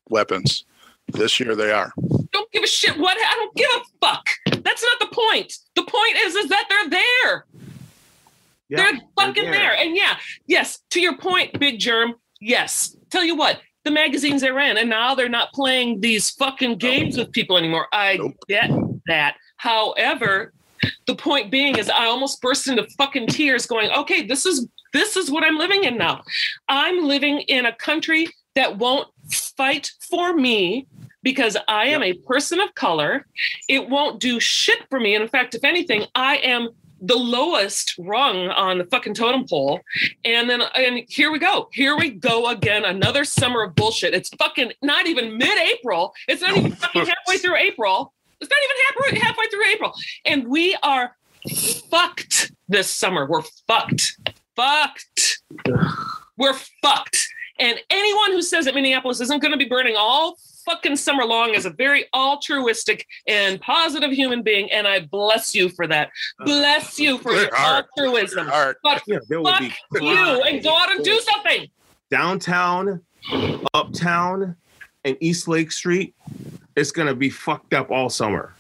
weapons. 0.10 0.66
This 1.08 1.40
year, 1.40 1.56
they 1.56 1.72
are. 1.72 1.92
Don't 2.32 2.52
give 2.52 2.64
a 2.64 2.68
shit 2.68 2.98
what 2.98 3.18
I 3.18 3.36
don't 3.36 3.56
give 3.56 3.70
a 3.76 4.08
fuck. 4.08 4.26
That's 4.64 4.84
not 4.84 5.00
the 5.00 5.16
point. 5.16 5.54
The 5.76 5.84
point 5.84 6.16
is 6.18 6.36
is 6.36 6.50
that 6.50 6.66
they're 6.70 6.90
there. 6.90 7.46
Yeah, 8.70 8.78
they're 8.78 9.02
fucking 9.20 9.52
there. 9.52 9.76
And 9.76 9.96
yeah, 9.96 10.18
yes, 10.48 10.80
to 10.92 11.02
your 11.02 11.18
point, 11.18 11.60
Big 11.60 11.80
Germ, 11.80 12.16
yes. 12.44 12.96
Tell 13.10 13.24
you 13.24 13.36
what, 13.36 13.60
the 13.84 13.92
magazines 13.92 14.42
they're 14.42 14.60
in, 14.60 14.78
and 14.78 14.90
now 14.90 15.16
they're 15.16 15.30
not 15.30 15.52
playing 15.54 16.02
these 16.02 16.30
fucking 16.32 16.78
games 16.78 17.18
with 17.18 17.32
people 17.32 17.58
anymore. 17.58 17.88
I 17.92 18.18
Nope. 18.18 18.34
get 18.48 18.72
that. 19.08 19.36
However, 19.58 20.54
the 21.08 21.16
point 21.16 21.52
being 21.52 21.78
is 21.78 21.90
I 21.90 22.06
almost 22.06 22.42
burst 22.42 22.68
into 22.68 22.86
fucking 22.98 23.28
tears 23.28 23.66
going, 23.66 23.90
okay, 23.92 24.24
this 24.24 24.46
is 24.46 24.68
this 24.94 25.16
is 25.18 25.32
what 25.32 25.44
I'm 25.44 25.58
living 25.58 25.86
in 25.86 25.98
now. 25.98 26.22
I'm 26.70 27.04
living 27.04 27.40
in 27.42 27.66
a 27.66 27.76
country 27.76 28.28
that 28.56 28.78
won't 28.78 29.08
fight 29.32 29.92
for 30.10 30.34
me 30.36 30.88
because 31.24 31.58
I 31.68 31.86
am 31.86 32.04
a 32.04 32.14
person 32.14 32.60
of 32.60 32.76
color. 32.76 33.26
It 33.68 33.90
won't 33.90 34.20
do 34.20 34.40
shit 34.40 34.80
for 34.90 35.00
me. 35.00 35.16
And 35.16 35.24
in 35.24 35.30
fact, 35.30 35.56
if 35.56 35.64
anything, 35.64 36.06
I 36.14 36.38
am 36.38 36.70
the 37.04 37.16
lowest 37.16 37.96
rung 38.00 38.48
on 38.48 38.78
the 38.78 38.86
fucking 38.86 39.14
totem 39.14 39.46
pole. 39.48 39.82
And 40.24 40.50
then 40.50 40.62
and 40.76 41.04
here 41.10 41.32
we 41.32 41.38
go. 41.38 41.70
Here 41.74 41.98
we 41.98 42.12
go 42.12 42.50
again. 42.50 42.86
Another 42.86 43.26
summer 43.26 43.62
of 43.64 43.76
bullshit. 43.76 44.14
It's 44.14 44.30
fucking 44.30 44.72
not 44.82 45.06
even 45.06 45.38
mid-April. 45.38 46.14
It's 46.28 46.42
not 46.42 46.56
even 46.56 46.72
fucking 46.72 47.06
halfway 47.06 47.38
through 47.38 47.58
April. 47.58 48.14
It's 48.40 48.50
not 48.50 48.60
even 48.64 49.20
halfway 49.20 49.28
halfway 49.28 49.48
through 49.48 49.66
April. 49.68 49.94
And 50.26 50.48
we 50.48 50.76
are 50.82 51.16
fucked 51.90 52.54
this 52.70 52.90
summer. 52.90 53.28
We're 53.28 53.44
fucked. 53.68 54.18
Fucked. 54.56 55.42
We're 56.38 56.54
fucked. 56.82 57.28
And 57.60 57.78
anyone 57.90 58.32
who 58.32 58.42
says 58.42 58.66
that 58.66 58.76
Minneapolis 58.76 59.20
isn't 59.22 59.42
going 59.42 59.52
to 59.52 59.58
be 59.58 59.66
burning 59.66 59.96
all 59.98 60.38
fucking 60.66 60.96
summer 60.96 61.26
long 61.26 61.54
is 61.54 61.66
a 61.66 61.70
very 61.72 62.06
altruistic 62.14 63.06
and 63.28 63.60
positive 63.62 64.12
human 64.12 64.42
being. 64.42 64.72
And 64.72 64.88
I 64.88 65.02
bless 65.02 65.54
you 65.56 65.70
for 65.70 65.88
that. 65.88 66.10
Uh, 66.40 66.46
bless 66.46 67.00
you 67.00 67.18
for 67.20 67.32
your 67.34 67.54
heart. 67.56 67.86
altruism. 67.98 68.50
All 68.52 68.66
right. 68.68 68.76
But 68.84 69.02
Yeah, 69.08 69.20
fuck 69.30 69.62
you 69.62 69.72
and 70.44 70.64
go 70.64 70.76
out 70.78 70.92
and 70.92 71.04
do 71.04 71.20
something. 71.22 71.68
downtown, 72.10 73.02
uptown, 73.74 74.56
and 75.06 75.18
East 75.20 75.48
Lake 75.48 75.72
Street. 75.72 76.16
It's 76.76 76.92
gonna 76.92 77.16
be 77.16 77.30
fucked 77.30 77.74
up 77.74 77.92
all 77.92 78.10
summer. 78.10 78.54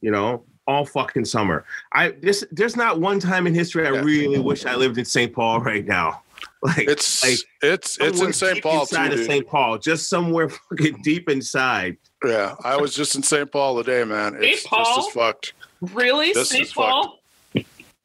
You 0.00 0.10
know, 0.10 0.44
all 0.66 0.84
fucking 0.84 1.24
summer. 1.24 1.64
I 1.92 2.10
this 2.20 2.44
there's 2.50 2.76
not 2.76 3.00
one 3.00 3.18
time 3.20 3.46
in 3.46 3.54
history 3.54 3.86
I 3.86 3.92
Yeah. 3.92 4.00
really 4.02 4.38
wish 4.38 4.66
I 4.66 4.74
lived 4.76 4.98
in 4.98 5.04
St. 5.04 5.32
Paul 5.32 5.60
right 5.60 5.86
now. 5.86 6.22
Like 6.62 6.88
It's 6.90 7.24
like, 7.24 7.38
it's 7.62 7.98
it's 8.00 8.20
in 8.20 8.32
St. 8.34 8.54
deep 8.56 8.62
Paul 8.64 8.80
inside 8.80 9.12
too. 9.12 9.20
of. 9.20 9.26
St. 9.26 9.46
Paul, 9.46 9.78
just 9.78 10.08
somewhere 10.10 10.48
fucking 10.70 11.00
deep 11.02 11.28
inside. 11.30 11.96
Yeah, 12.24 12.54
I 12.64 12.76
was 12.76 12.94
just 12.94 13.14
in 13.14 13.22
St. 13.22 13.50
Paul 13.50 13.82
today, 13.82 14.04
man. 14.04 14.36
It's 14.40 14.66
Paul? 14.66 14.84
just 14.84 15.08
as 15.08 15.14
fucked. 15.14 15.52
Really? 15.80 16.32
This 16.34 16.50
St. 16.50 16.64
is 16.64 16.72
Paul? 16.74 17.16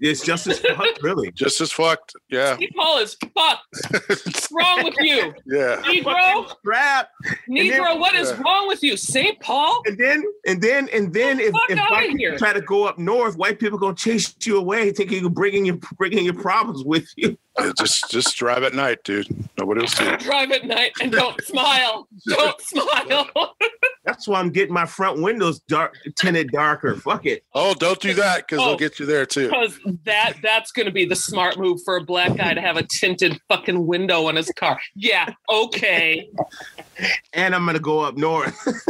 It's 0.01 0.21
just 0.21 0.45
as 0.47 0.59
fucked, 0.59 0.99
really. 1.03 1.31
Just 1.31 1.59
as 1.61 1.71
fucked. 1.71 2.13
Yeah. 2.29 2.57
St. 2.57 2.73
Paul 2.75 2.99
is 2.99 3.15
fucked. 3.33 4.07
What's 4.07 4.49
wrong 4.51 4.83
with 4.83 4.93
you? 4.99 5.33
yeah. 5.45 5.81
Negro? 5.83 6.53
Crap. 6.65 7.09
Negro, 7.49 7.97
what 7.99 8.13
is 8.13 8.29
Yeah. 8.31 8.41
wrong 8.41 8.67
with 8.67 8.83
you? 8.83 8.95
St. 8.97 9.39
Paul? 9.39 9.81
And 9.85 9.97
then 9.97 10.23
and 10.45 10.61
then 10.61 10.89
and 10.93 11.13
then 11.13 11.39
if, 11.39 11.51
fuck 11.53 11.69
if 11.69 11.77
white 11.89 12.07
people 12.07 12.17
here. 12.19 12.37
try 12.37 12.51
to 12.53 12.61
go 12.61 12.85
up 12.85 12.97
north, 12.99 13.37
white 13.37 13.57
people 13.59 13.77
gonna 13.77 13.95
chase 13.95 14.33
you 14.43 14.57
away, 14.57 14.91
thinking 14.91 15.21
you're 15.21 15.29
bringing 15.29 15.65
your 15.65 15.77
bringing 15.97 16.25
your 16.25 16.33
problems 16.35 16.83
with 16.85 17.07
you. 17.15 17.37
Yeah, 17.59 17.71
just 17.77 18.09
just 18.11 18.35
drive 18.35 18.63
at 18.63 18.73
night, 18.73 19.03
dude. 19.03 19.27
Nobody 19.57 19.81
will 19.81 19.87
see. 19.87 20.03
you. 20.05 20.17
Drive 20.17 20.51
at 20.51 20.65
night 20.65 20.91
and 21.01 21.11
don't 21.11 21.41
smile. 21.45 22.07
Don't 22.27 22.59
smile. 22.61 23.29
That's 24.03 24.27
why 24.27 24.39
I'm 24.39 24.49
getting 24.49 24.73
my 24.73 24.85
front 24.85 25.21
windows 25.21 25.59
dark 25.61 25.95
tinted 26.15 26.51
darker. 26.51 26.95
Fuck 26.95 27.25
it. 27.25 27.43
Oh, 27.53 27.73
don't 27.73 27.99
do 27.99 28.13
that 28.15 28.45
because 28.47 28.59
Oh. 28.59 28.65
they'll 28.69 28.77
get 28.77 28.99
you 28.99 29.05
there 29.05 29.25
too. 29.25 29.47
Because 29.47 29.79
that 30.03 30.33
that's 30.43 30.71
gonna 30.73 30.91
be 30.91 31.05
the 31.05 31.15
smart 31.15 31.57
move 31.57 31.79
for 31.85 31.95
a 31.97 32.03
black 32.03 32.35
guy 32.35 32.53
to 32.53 32.61
have 32.61 32.77
a 32.77 32.83
tinted 32.83 33.39
fucking 33.47 33.87
window 33.87 34.27
on 34.27 34.35
his 34.35 34.51
car. 34.57 34.79
Yeah, 34.95 35.33
okay. 35.49 36.29
And 37.33 37.55
I'm 37.55 37.65
gonna 37.65 37.79
go 37.79 37.99
up 38.01 38.17
north. 38.17 38.57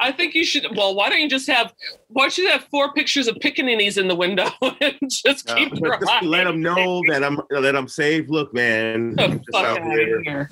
I 0.00 0.12
think 0.12 0.34
you 0.34 0.44
should 0.44 0.66
well, 0.76 0.94
why 0.94 1.08
don't 1.08 1.20
you 1.20 1.28
just 1.28 1.48
have 1.48 1.72
why 2.08 2.24
don't 2.24 2.38
you 2.38 2.48
have 2.50 2.64
four 2.70 2.92
pictures 2.92 3.28
of 3.28 3.36
pickaninnies 3.36 3.98
in 3.98 4.08
the 4.08 4.14
window 4.14 4.48
and 4.80 4.96
just 5.08 5.48
Yeah. 5.48 5.54
keep 5.56 5.76
your 5.80 5.98
Just 6.00 6.22
let 6.22 6.44
them 6.44 6.60
know 6.60 7.02
that 7.08 7.24
I'm 7.24 7.40
that 7.50 7.76
I'm 7.76 7.88
safe. 7.88 8.28
Look, 8.28 8.54
man, 8.54 9.16
the 9.16 9.28
just 9.28 9.44
fuck 9.52 9.64
out 9.64 9.78
out 9.80 9.90
here, 9.92 10.22
here. 10.22 10.48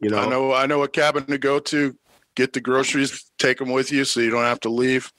you 0.00 0.10
know. 0.10 0.18
I 0.18 0.28
know 0.28 0.52
I 0.52 0.66
know 0.66 0.78
what 0.78 0.92
cabin 0.92 1.24
to 1.26 1.38
go 1.38 1.58
to. 1.58 1.96
Get 2.34 2.52
the 2.52 2.60
groceries, 2.60 3.30
take 3.38 3.56
them 3.56 3.70
with 3.70 3.90
you, 3.90 4.04
so 4.04 4.20
you 4.20 4.30
don't 4.30 4.44
have 4.44 4.60
to 4.60 4.68
leave. 4.68 5.10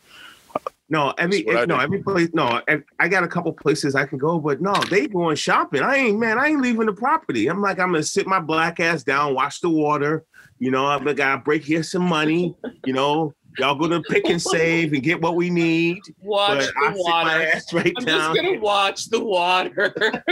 No, 0.89 1.13
every 1.17 1.41
That's 1.41 1.47
what 1.47 1.57
I 1.57 1.65
no 1.65 1.79
every 1.79 2.01
place. 2.01 2.29
No, 2.33 2.61
I- 2.67 2.83
I 2.99 3.07
got 3.07 3.23
a 3.23 3.27
couple 3.27 3.51
places 3.53 3.93
I 3.95 4.05
can 4.05 4.17
go, 4.17 4.39
but 4.39 4.61
no, 4.61 4.73
they 4.89 5.07
going 5.07 5.35
shopping. 5.35 5.81
I 5.81 5.95
ain't 5.97 6.19
man. 6.19 6.39
I 6.39 6.47
ain't 6.47 6.61
leaving 6.61 6.85
the 6.85 6.93
property. 6.93 7.47
I'm 7.47 7.61
like 7.61 7.79
I'm 7.79 7.91
gonna 7.91 8.03
sit 8.03 8.27
my 8.27 8.39
black 8.39 8.79
ass 8.79 9.03
down, 9.03 9.33
watch 9.33 9.59
the 9.61 9.69
water. 9.69 10.23
You 10.59 10.71
know, 10.71 10.85
I'm 10.85 11.03
gonna 11.03 11.37
break 11.39 11.63
here 11.63 11.83
some 11.83 12.03
money. 12.03 12.55
You 12.85 12.93
know, 12.93 13.33
y'all 13.59 13.75
go 13.75 13.87
to 13.87 14.01
pick 14.03 14.25
and 14.25 14.41
save 14.41 14.93
and 14.93 15.03
get 15.03 15.21
what 15.21 15.35
we 15.35 15.49
need. 15.49 16.01
Watch 16.21 16.61
I 16.61 16.65
the 16.65 16.71
my 16.75 16.93
water. 16.97 17.51
right 17.73 17.93
I'm 17.97 18.05
down. 18.05 18.35
just 18.35 18.45
gonna 18.45 18.59
watch 18.59 19.05
the 19.09 19.23
water. 19.23 19.93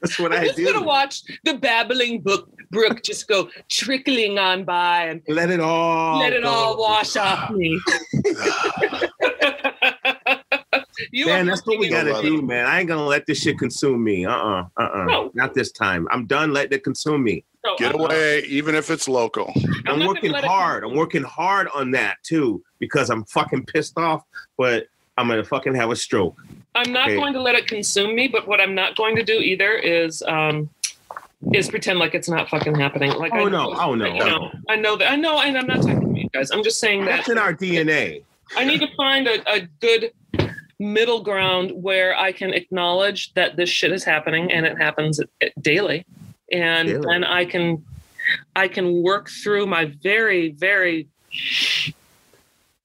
That's 0.00 0.18
what 0.18 0.32
I'm 0.32 0.40
I 0.42 0.44
just 0.46 0.56
do. 0.56 0.72
gonna 0.72 0.84
watch 0.84 1.22
the 1.44 1.54
babbling 1.54 2.20
brook, 2.20 2.48
brook 2.70 3.02
just 3.02 3.26
go 3.28 3.48
trickling 3.70 4.38
on 4.38 4.64
by 4.64 5.04
and 5.06 5.22
Let 5.28 5.50
it 5.50 5.60
all. 5.60 6.18
let 6.18 6.32
it 6.32 6.42
go. 6.42 6.48
all 6.50 6.78
wash 6.78 7.16
off 7.16 7.50
me. 7.50 7.80
you 11.12 11.26
Man, 11.26 11.46
that's 11.46 11.64
what 11.66 11.78
we 11.78 11.88
gotta 11.88 12.20
do, 12.22 12.42
man. 12.42 12.66
I 12.66 12.80
ain't 12.80 12.88
gonna 12.88 13.04
let 13.04 13.26
this 13.26 13.40
shit 13.42 13.58
consume 13.58 14.02
me. 14.02 14.24
Uh 14.26 14.30
uh-uh, 14.32 14.64
uh 14.78 14.82
uh 14.82 15.04
No. 15.04 15.30
Not 15.34 15.54
this 15.54 15.72
time. 15.72 16.06
I'm 16.10 16.26
done 16.26 16.52
letting 16.52 16.72
it 16.72 16.84
consume 16.84 17.22
me. 17.22 17.44
No, 17.64 17.76
Get 17.76 17.92
I'm- 17.94 18.00
away, 18.00 18.40
even 18.44 18.74
if 18.74 18.90
it's 18.90 19.08
local. 19.08 19.52
I'm 19.86 20.00
I'm, 20.00 20.06
working 20.06 20.30
gonna 20.30 20.34
let 20.34 20.44
it 20.44 20.48
hard. 20.50 20.84
I'm 20.84 20.94
working 20.94 21.22
hard 21.22 21.68
on 21.74 21.90
that 21.92 22.16
too 22.22 22.62
because 22.78 23.10
I'm 23.10 23.24
fucking 23.24 23.66
pissed 23.66 23.98
off. 23.98 24.22
But 24.56 24.86
I'm 25.18 25.28
gonna 25.28 25.44
fucking 25.44 25.74
have 25.74 25.90
a 25.90 25.96
stroke. 25.96 26.36
I'm 26.74 26.92
not 26.92 27.08
Okay. 27.08 27.16
going 27.16 27.32
to 27.32 27.40
let 27.40 27.54
it 27.54 27.66
consume 27.66 28.14
me, 28.14 28.28
but 28.28 28.46
what 28.46 28.60
I'm 28.60 28.74
not 28.74 28.96
going 28.96 29.16
to 29.16 29.22
do 29.22 29.32
either 29.38 29.72
is 29.72 30.22
um 30.22 30.68
is 31.54 31.68
pretend 31.68 31.98
like 31.98 32.14
it's 32.14 32.28
not 32.28 32.48
fucking 32.48 32.74
happening. 32.74 33.12
Like 33.12 33.32
I 33.32 33.40
Oh 33.40 33.48
know, 33.48 33.70
no! 33.72 33.80
Oh 33.80 33.94
no! 33.94 34.06
you 34.06 34.18
know, 34.18 34.50
I 34.68 34.76
know 34.76 34.96
that 34.96 35.10
I 35.10 35.16
know, 35.16 35.40
and 35.40 35.56
I'm 35.56 35.66
not 35.66 35.82
talking 35.82 36.14
to 36.14 36.20
you 36.20 36.28
guys. 36.32 36.50
I'm 36.50 36.62
just 36.62 36.78
saying 36.80 37.04
that 37.06 37.16
That's 37.18 37.28
in 37.30 37.38
our 37.38 37.52
DNA. 37.54 38.22
I 38.56 38.64
need 38.64 38.80
to 38.80 38.88
find 38.96 39.26
a, 39.26 39.40
a 39.52 39.60
good 39.80 40.12
middle 40.78 41.22
ground 41.22 41.72
where 41.74 42.16
I 42.16 42.32
can 42.32 42.52
acknowledge 42.52 43.32
that 43.34 43.56
this 43.56 43.70
shit 43.70 43.92
is 43.92 44.04
happening 44.04 44.52
and 44.52 44.66
it 44.66 44.76
happens 44.78 45.20
daily, 45.60 46.04
and 46.52 46.88
Daily. 46.88 47.06
then 47.06 47.24
I 47.24 47.44
can 47.44 47.84
I 48.54 48.68
can 48.68 49.02
work 49.02 49.28
through 49.30 49.66
my 49.66 49.86
very 50.02 50.50
very 50.52 51.08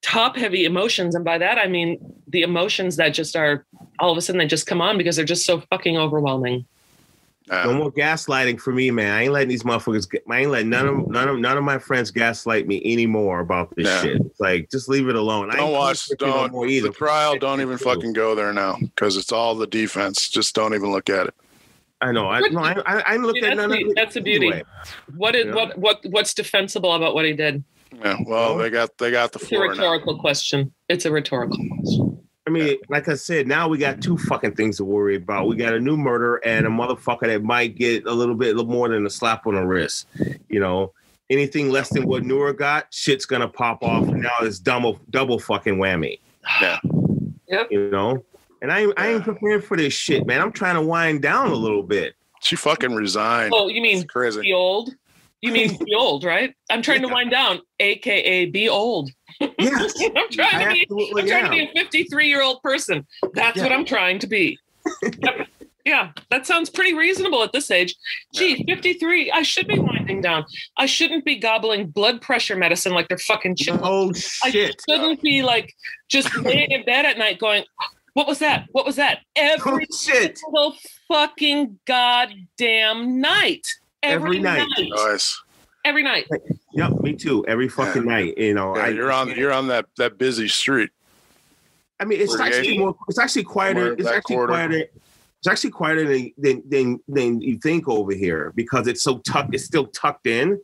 top 0.01 0.35
heavy 0.35 0.65
emotions, 0.65 1.15
and 1.15 1.25
by 1.25 1.37
that 1.37 1.57
I 1.57 1.67
mean 1.67 1.97
the 2.27 2.41
emotions 2.41 2.95
that 2.95 3.09
just 3.09 3.35
are 3.35 3.65
all 3.99 4.11
of 4.11 4.17
a 4.17 4.21
sudden 4.21 4.39
they 4.39 4.47
just 4.47 4.67
come 4.67 4.81
on 4.81 4.97
because 4.97 5.15
they're 5.15 5.25
just 5.25 5.45
so 5.45 5.61
fucking 5.69 5.97
overwhelming. 5.97 6.65
Uh, 7.49 7.63
No 7.65 7.73
more 7.73 7.91
gaslighting 7.91 8.59
for 8.61 8.71
me, 8.71 8.91
man. 8.91 9.11
I 9.13 9.23
ain't 9.23 9.33
letting 9.33 9.49
these 9.49 9.63
motherfuckers. 9.63 10.09
Get, 10.09 10.23
I 10.29 10.41
ain't 10.41 10.51
letting 10.51 10.69
none 10.69 10.87
of 10.87 11.07
none 11.09 11.27
of 11.27 11.39
none 11.39 11.57
of 11.57 11.63
my 11.63 11.79
friends 11.79 12.11
gaslight 12.11 12.67
me 12.67 12.81
anymore 12.85 13.39
about 13.39 13.75
this 13.75 13.87
Yeah. 13.87 14.01
shit. 14.01 14.21
It's 14.21 14.39
like 14.39 14.69
just 14.69 14.87
leave 14.87 15.09
it 15.09 15.15
alone. 15.15 15.49
I 15.51 15.55
don't 15.55 15.69
ain't 15.69 15.73
watch. 15.77 16.07
coming 16.07 16.17
for 16.19 16.25
no 16.27 16.33
Don't 16.43 16.51
more 16.51 16.67
the 16.67 16.89
trial. 16.95 17.37
Don't 17.37 17.59
even 17.61 17.77
fucking 17.77 18.13
go 18.13 18.35
there 18.35 18.53
now 18.53 18.77
because 18.79 19.17
it's 19.17 19.31
all 19.31 19.55
the 19.55 19.67
defense. 19.67 20.29
Just 20.29 20.53
don't 20.55 20.73
even 20.75 20.91
look 20.91 21.09
at 21.09 21.27
it. 21.27 21.33
I 21.99 22.11
know. 22.11 22.27
I 22.29 22.39
no. 22.49 22.61
I, 22.61 22.73
I, 22.85 22.99
I 23.01 23.13
ain't 23.15 23.23
looked 23.23 23.39
See, 23.39 23.45
at 23.45 23.55
that's 23.55 23.57
none 23.57 23.69
the- 23.71 23.83
of 23.83 23.89
it. 23.89 23.95
that's 23.95 24.13
the 24.13 24.21
beauty. 24.21 24.47
anyway. 24.47 24.63
What 25.15 25.35
is 25.35 25.45
Yeah. 25.47 25.53
what 25.55 25.77
what 25.77 25.99
what's 26.09 26.33
defensible 26.33 26.93
about 26.93 27.15
what 27.15 27.25
he 27.25 27.33
did? 27.33 27.63
Yeah. 27.93 28.17
Well, 28.25 28.57
they 28.57 28.69
got 28.69 28.97
they 28.97 29.11
got 29.11 29.31
the 29.33 29.39
It's 29.39 29.45
a 29.45 29.49
floor 29.49 29.65
now. 29.65 29.71
rhetorical 29.71 30.19
question. 30.19 30.71
It's 30.89 31.05
a 31.05 31.11
rhetorical 31.11 31.57
question. 31.57 32.10
I 32.47 32.49
mean, 32.49 32.77
like 32.89 33.07
I 33.07 33.13
said, 33.13 33.47
now 33.47 33.67
we 33.67 33.77
got 33.77 34.01
two 34.01 34.17
fucking 34.17 34.55
things 34.55 34.77
to 34.77 34.83
worry 34.83 35.15
about. 35.15 35.47
We 35.47 35.55
got 35.55 35.73
a 35.73 35.79
new 35.79 35.95
murder 35.95 36.37
and 36.37 36.65
a 36.65 36.69
motherfucker 36.69 37.27
that 37.27 37.43
might 37.43 37.75
get 37.75 38.05
a 38.07 38.11
little 38.11 38.33
bit 38.35 38.55
more 38.55 38.89
than 38.89 39.05
a 39.05 39.09
slap 39.11 39.45
on 39.45 39.53
the 39.55 39.61
wrist. 39.63 40.07
You 40.49 40.59
know, 40.59 40.91
anything 41.29 41.69
less 41.69 41.89
than 41.89 42.07
what 42.07 42.23
Noor 42.23 42.51
got, 42.51 42.87
shit's 42.91 43.25
gonna 43.25 43.47
pop 43.47 43.83
off. 43.83 44.07
And 44.07 44.23
now 44.23 44.31
it's 44.41 44.57
double 44.59 44.99
double 45.11 45.37
fucking 45.37 45.75
whammy. 45.77 46.19
Yeah. 46.59 46.79
You 47.69 47.91
know, 47.91 48.23
and 48.61 48.71
I 48.71 48.79
ain't, 48.81 48.93
I 48.97 49.07
ain't 49.09 49.23
prepared 49.23 49.63
for 49.63 49.77
this 49.77 49.93
shit, 49.93 50.25
man. 50.25 50.41
I'm 50.41 50.51
trying 50.51 50.75
to 50.75 50.81
wind 50.81 51.21
down 51.21 51.51
a 51.51 51.55
little 51.55 51.83
bit. 51.83 52.15
She 52.41 52.55
fucking 52.55 52.95
resigned. 52.95 53.53
Oh, 53.53 53.67
you 53.67 53.81
mean 53.81 53.97
It's 53.97 54.11
crazy. 54.11 54.41
be 54.41 54.53
old? 54.53 54.95
You 55.41 55.51
mean 55.51 55.77
be 55.85 55.93
old, 55.95 56.23
right? 56.23 56.53
I'm 56.69 56.81
trying 56.81 57.01
to 57.01 57.07
wind 57.07 57.31
down, 57.31 57.59
aka 57.79 58.45
be 58.45 58.69
old. 58.69 59.11
Yes, 59.57 59.93
I'm 60.15 60.29
trying 60.31 60.67
I 60.67 60.83
to 60.85 60.95
be 60.95 61.13
I'm 61.17 61.27
trying 61.27 61.45
to 61.45 61.49
be 61.49 61.63
a 61.63 61.71
53 61.73 62.27
year 62.27 62.41
old 62.43 62.61
person. 62.61 63.05
That's 63.33 63.57
Yeah. 63.57 63.63
what 63.63 63.71
I'm 63.71 63.85
trying 63.85 64.19
to 64.19 64.27
be. 64.27 64.59
yeah, 65.85 66.11
that 66.29 66.45
sounds 66.45 66.69
pretty 66.69 66.93
reasonable 66.93 67.41
at 67.43 67.51
this 67.53 67.71
age. 67.71 67.95
Gee, 68.35 68.63
53, 68.65 69.31
I 69.31 69.41
should 69.41 69.67
be 69.67 69.79
winding 69.79 70.21
down. 70.21 70.45
I 70.77 70.85
shouldn't 70.85 71.25
be 71.25 71.37
gobbling 71.37 71.87
blood 71.87 72.21
pressure 72.21 72.55
medicine 72.55 72.93
like 72.93 73.07
they're 73.07 73.17
fucking 73.17 73.55
children. 73.55 73.87
Oh 73.91 74.13
shit. 74.13 74.81
I 74.89 74.95
shouldn't 74.95 75.21
be 75.21 75.41
like 75.41 75.73
just 76.07 76.35
laying 76.43 76.71
in 76.71 76.85
bed 76.85 77.05
at 77.05 77.17
night 77.17 77.39
going, 77.39 77.63
what 78.13 78.27
was 78.27 78.39
that? 78.39 78.67
What 78.73 78.85
was 78.85 78.97
that? 78.97 79.19
Oh 79.37 79.41
Every 79.57 79.85
shit! 79.85 80.37
single 80.37 80.75
fucking 81.07 81.79
goddamn 81.87 83.19
night. 83.21 83.65
Every 84.03 84.39
night. 84.39 84.67
Nice. 84.77 85.41
Every 85.83 86.03
night. 86.03 86.27
Yep, 86.73 87.01
me 87.01 87.13
too. 87.15 87.45
Every 87.47 87.67
fucking 87.67 88.05
night, 88.05 88.37
you 88.37 88.53
know. 88.53 88.75
Yeah, 88.75 88.83
I, 88.83 88.87
you're 88.89 89.11
on 89.11 89.29
you're 89.31 89.51
on 89.51 89.67
that 89.67 89.85
that 89.97 90.17
busy 90.17 90.47
street. 90.47 90.89
I 91.99 92.05
mean, 92.05 92.21
it's 92.21 92.35
Forty-eight. 92.35 92.57
actually 92.57 92.77
more. 92.77 92.95
It's 93.07 93.19
actually 93.19 93.43
quieter. 93.43 93.93
It's 93.93 94.07
actually 94.07 94.35
quarter. 94.35 94.53
quieter. 94.53 94.85
It's 95.39 95.47
actually 95.47 95.71
quieter 95.71 96.07
than, 96.07 96.31
than 96.37 96.63
than 96.67 96.99
than 97.07 97.41
you 97.41 97.57
think 97.57 97.87
over 97.87 98.13
here 98.13 98.53
because 98.55 98.87
it's 98.87 99.01
so 99.01 99.19
tucked. 99.19 99.53
It's 99.55 99.65
still 99.65 99.87
tucked 99.87 100.27
in. 100.27 100.59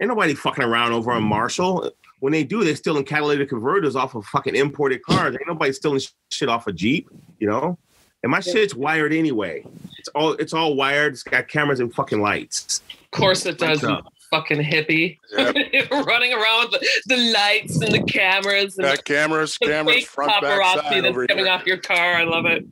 Ain't 0.00 0.08
nobody 0.08 0.34
fucking 0.34 0.64
around 0.64 0.92
over 0.92 1.12
on 1.12 1.22
Marshall. 1.22 1.90
When 2.20 2.32
they 2.32 2.44
do, 2.44 2.64
they're 2.64 2.76
stealing 2.76 3.04
catalytic 3.04 3.48
converters 3.48 3.94
off 3.94 4.14
of 4.14 4.24
fucking 4.26 4.56
imported 4.56 5.02
cars. 5.02 5.34
Ain't 5.34 5.46
nobody 5.46 5.72
stealing 5.72 6.00
shit 6.30 6.48
off 6.48 6.66
a 6.66 6.72
Jeep, 6.72 7.08
you 7.38 7.46
know. 7.46 7.78
And 8.26 8.32
my 8.32 8.40
shit's 8.40 8.74
wired 8.74 9.12
anyway. 9.12 9.64
It's 9.98 10.08
all 10.08 10.32
it's 10.32 10.52
all 10.52 10.74
wired. 10.74 11.12
It's 11.12 11.22
got 11.22 11.46
cameras 11.46 11.78
and 11.78 11.94
fucking 11.94 12.20
lights. 12.20 12.82
Of 13.04 13.10
course 13.12 13.46
it 13.46 13.56
does, 13.56 13.82
Lights 13.82 13.82
you 13.84 13.88
up. 13.90 14.12
fucking 14.32 14.58
hippie. 14.64 15.18
Yep. 15.30 15.90
Running 15.92 16.32
around 16.32 16.70
with 16.72 16.80
the, 16.80 16.88
the 17.06 17.32
lights 17.32 17.80
and 17.80 17.94
the 17.94 18.02
cameras 18.02 18.78
and 18.78 18.84
Got 18.88 19.04
cameras, 19.04 19.56
the 19.60 19.68
cameras 19.68 19.94
fake 19.98 20.06
front, 20.08 20.32
back, 20.32 20.42
paparazzi 20.42 20.74
side 20.82 21.04
that's 21.04 21.06
over 21.06 21.26
coming 21.28 21.44
here. 21.44 21.54
off 21.54 21.66
your 21.66 21.76
car. 21.76 22.14
I 22.14 22.24
love 22.24 22.46
it. 22.46 22.66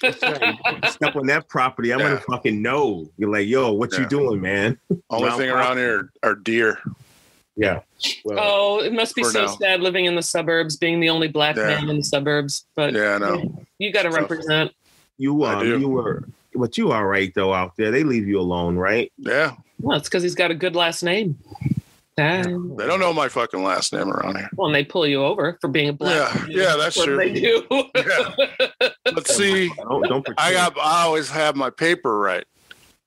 That's 0.00 0.22
right. 0.22 0.56
Step 0.92 1.16
on 1.16 1.26
that 1.26 1.48
property, 1.48 1.92
I'm 1.92 1.98
Yeah. 1.98 2.10
gonna 2.10 2.20
fucking 2.20 2.62
know. 2.62 3.10
You're 3.18 3.30
like, 3.32 3.48
yo, 3.48 3.72
what 3.72 3.90
you 3.98 4.06
doing, 4.06 4.40
man? 4.40 4.78
Only 5.10 5.26
Around 5.30 5.38
thing 5.38 5.50
around 5.50 5.76
here 5.78 6.10
are 6.22 6.36
deer. 6.36 6.78
Yeah. 7.56 7.80
Oh, 7.80 8.10
well, 8.24 8.38
Oh, 8.40 8.80
it 8.80 8.92
must 8.92 9.14
be 9.16 9.24
so 9.24 9.42
now. 9.42 9.46
sad 9.48 9.80
living 9.80 10.04
in 10.06 10.14
the 10.14 10.22
suburbs, 10.22 10.76
being 10.76 11.00
the 11.00 11.10
only 11.10 11.26
black 11.28 11.56
Yeah. 11.56 11.64
man 11.66 11.90
in 11.90 11.96
the 11.98 12.02
suburbs. 12.04 12.64
But 12.76 12.94
Yeah, 12.94 13.16
I 13.16 13.18
know. 13.18 13.64
you 13.78 13.92
got 13.92 14.02
to 14.04 14.08
Tough. 14.10 14.20
represent. 14.20 14.70
You 15.18 15.42
I 15.44 15.54
um, 15.54 15.60
do. 15.60 15.78
you 15.78 15.88
were, 15.88 16.24
but 16.54 16.76
you 16.78 16.92
all 16.92 17.04
right 17.04 17.32
though 17.34 17.52
out 17.54 17.76
there. 17.76 17.90
They 17.90 18.04
leave 18.04 18.26
you 18.26 18.40
alone, 18.40 18.76
right? 18.76 19.12
Yeah. 19.18 19.56
Well, 19.80 19.96
it's 19.98 20.08
because 20.08 20.22
he's 20.22 20.34
got 20.34 20.50
a 20.50 20.54
good 20.54 20.76
last 20.76 21.02
name. 21.02 21.38
Ah. 22.18 22.42
They 22.42 22.86
don't 22.86 23.00
know 23.00 23.12
my 23.12 23.28
fucking 23.28 23.62
last 23.62 23.92
name 23.92 24.12
around 24.12 24.36
here. 24.36 24.50
Well, 24.54 24.66
and 24.66 24.74
they 24.74 24.84
pull 24.84 25.06
you 25.06 25.24
over 25.24 25.56
for 25.62 25.68
being 25.68 25.88
a 25.88 25.92
black. 25.94 26.34
Yeah, 26.34 26.40
man. 26.40 26.50
yeah, 26.50 26.76
that's 26.76 26.96
what 26.96 27.06
true. 27.06 27.16
They 27.16 27.32
do. 27.32 27.66
Yeah. 27.96 28.90
But 29.04 29.26
see, 29.26 29.70
Don't, 29.76 30.02
don't. 30.08 30.28
I 30.38 30.52
got 30.52 30.78
I 30.78 31.02
always 31.02 31.30
have 31.30 31.56
my 31.56 31.70
paper 31.70 32.18
right. 32.18 32.44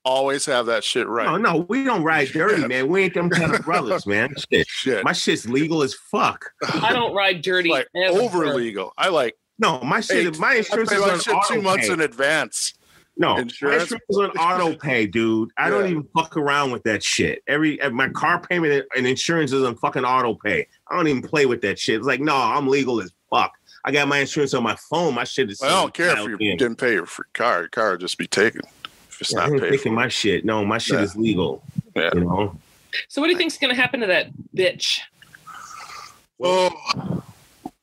Always 0.04 0.46
have 0.46 0.68
that 0.68 0.84
shit 0.84 1.08
right. 1.08 1.26
No, 1.26 1.38
no, 1.38 1.66
we 1.68 1.84
don't 1.84 2.04
ride 2.04 2.28
dirty, 2.34 2.68
man. 2.68 2.88
We 2.88 3.04
ain't 3.04 3.14
them 3.14 3.30
kind 3.30 3.54
of 3.54 3.62
brothers, 3.64 4.06
man. 4.08 4.34
Shit. 4.52 4.68
Shit. 4.68 5.04
My 5.04 5.14
shit's 5.14 5.48
legal 5.48 5.84
as 5.84 5.94
fuck. 5.94 6.46
I 6.74 6.94
don't 6.94 7.14
ride 7.14 7.42
dirty. 7.42 7.70
like 7.70 7.88
ever. 7.96 8.20
over 8.20 8.54
legal. 8.54 8.94
I 8.98 9.10
like 9.10 9.36
No, 9.58 9.80
my 9.82 10.02
shit, 10.02 10.34
Hey, 10.34 10.40
my 10.40 10.52
I 10.54 10.56
insurance 10.58 10.90
pay 10.90 10.96
is 10.98 11.02
on 11.04 11.20
shit 11.20 11.34
auto 11.34 11.56
two 11.56 11.62
months 11.62 11.88
pay. 11.88 11.94
in 11.94 12.02
advance. 12.02 12.74
No, 13.18 13.36
my 13.36 13.42
insurance. 13.44 13.84
insurance 13.84 14.04
is 14.10 14.18
on 14.18 14.30
auto 14.38 14.76
pay, 14.78 15.08
dude. 15.08 15.50
I 15.58 15.70
don't 15.70 15.88
even 15.88 16.06
fuck 16.14 16.36
around 16.36 16.72
with 16.72 16.84
that 16.84 17.02
shit. 17.02 17.42
Every 17.48 17.80
my 17.94 18.10
car 18.10 18.42
payment 18.42 18.86
and 18.96 19.08
insurance 19.08 19.54
is 19.54 19.64
on 19.64 19.78
fucking 19.78 20.04
auto 20.04 20.36
pay. 20.36 20.68
I 20.92 20.96
don't 20.98 21.08
even 21.08 21.22
play 21.22 21.46
with 21.46 21.62
that 21.62 21.80
shit. 21.80 21.96
It's 21.98 22.06
like, 22.08 22.20
no, 22.20 22.36
I'm 22.36 22.68
legal 22.68 23.02
as 23.02 23.12
fuck. 23.30 23.54
I 23.86 23.92
got 23.92 24.08
my 24.10 24.18
insurance 24.18 24.54
on 24.54 24.64
my 24.64 24.76
phone. 24.90 25.14
My 25.14 25.24
shit 25.24 25.50
is. 25.50 25.62
I 25.62 25.70
don't 25.70 25.94
care 25.94 26.12
if 26.20 26.28
you 26.28 26.38
in. 26.40 26.58
didn't 26.58 26.78
pay 26.78 26.94
your 26.94 27.06
free 27.06 27.26
car. 27.34 27.60
Your 27.62 27.70
car 27.70 27.92
would 27.92 28.02
just 28.02 28.18
be 28.18 28.28
taken 28.28 28.62
if 29.10 29.22
it's 29.22 29.32
Yeah, 29.32 29.38
not 29.40 29.52
ain't 29.52 29.62
paid 29.62 29.70
taking 29.72 29.92
for. 29.94 29.96
my 29.96 30.08
shit. 30.10 30.44
No, 30.44 30.66
my 30.66 30.78
shit 30.80 31.00
Yeah. 31.00 31.06
is 31.06 31.16
legal. 31.16 31.64
Yeah. 31.96 32.10
You 32.14 32.22
know. 32.22 32.60
So, 33.08 33.22
what 33.22 33.28
do 33.28 33.32
you 33.34 33.38
think's 33.38 33.58
going 33.58 33.74
to 33.74 33.80
happen 33.80 34.02
to 34.02 34.08
that 34.08 34.28
bitch? 34.56 35.00
Oh, 36.42 36.70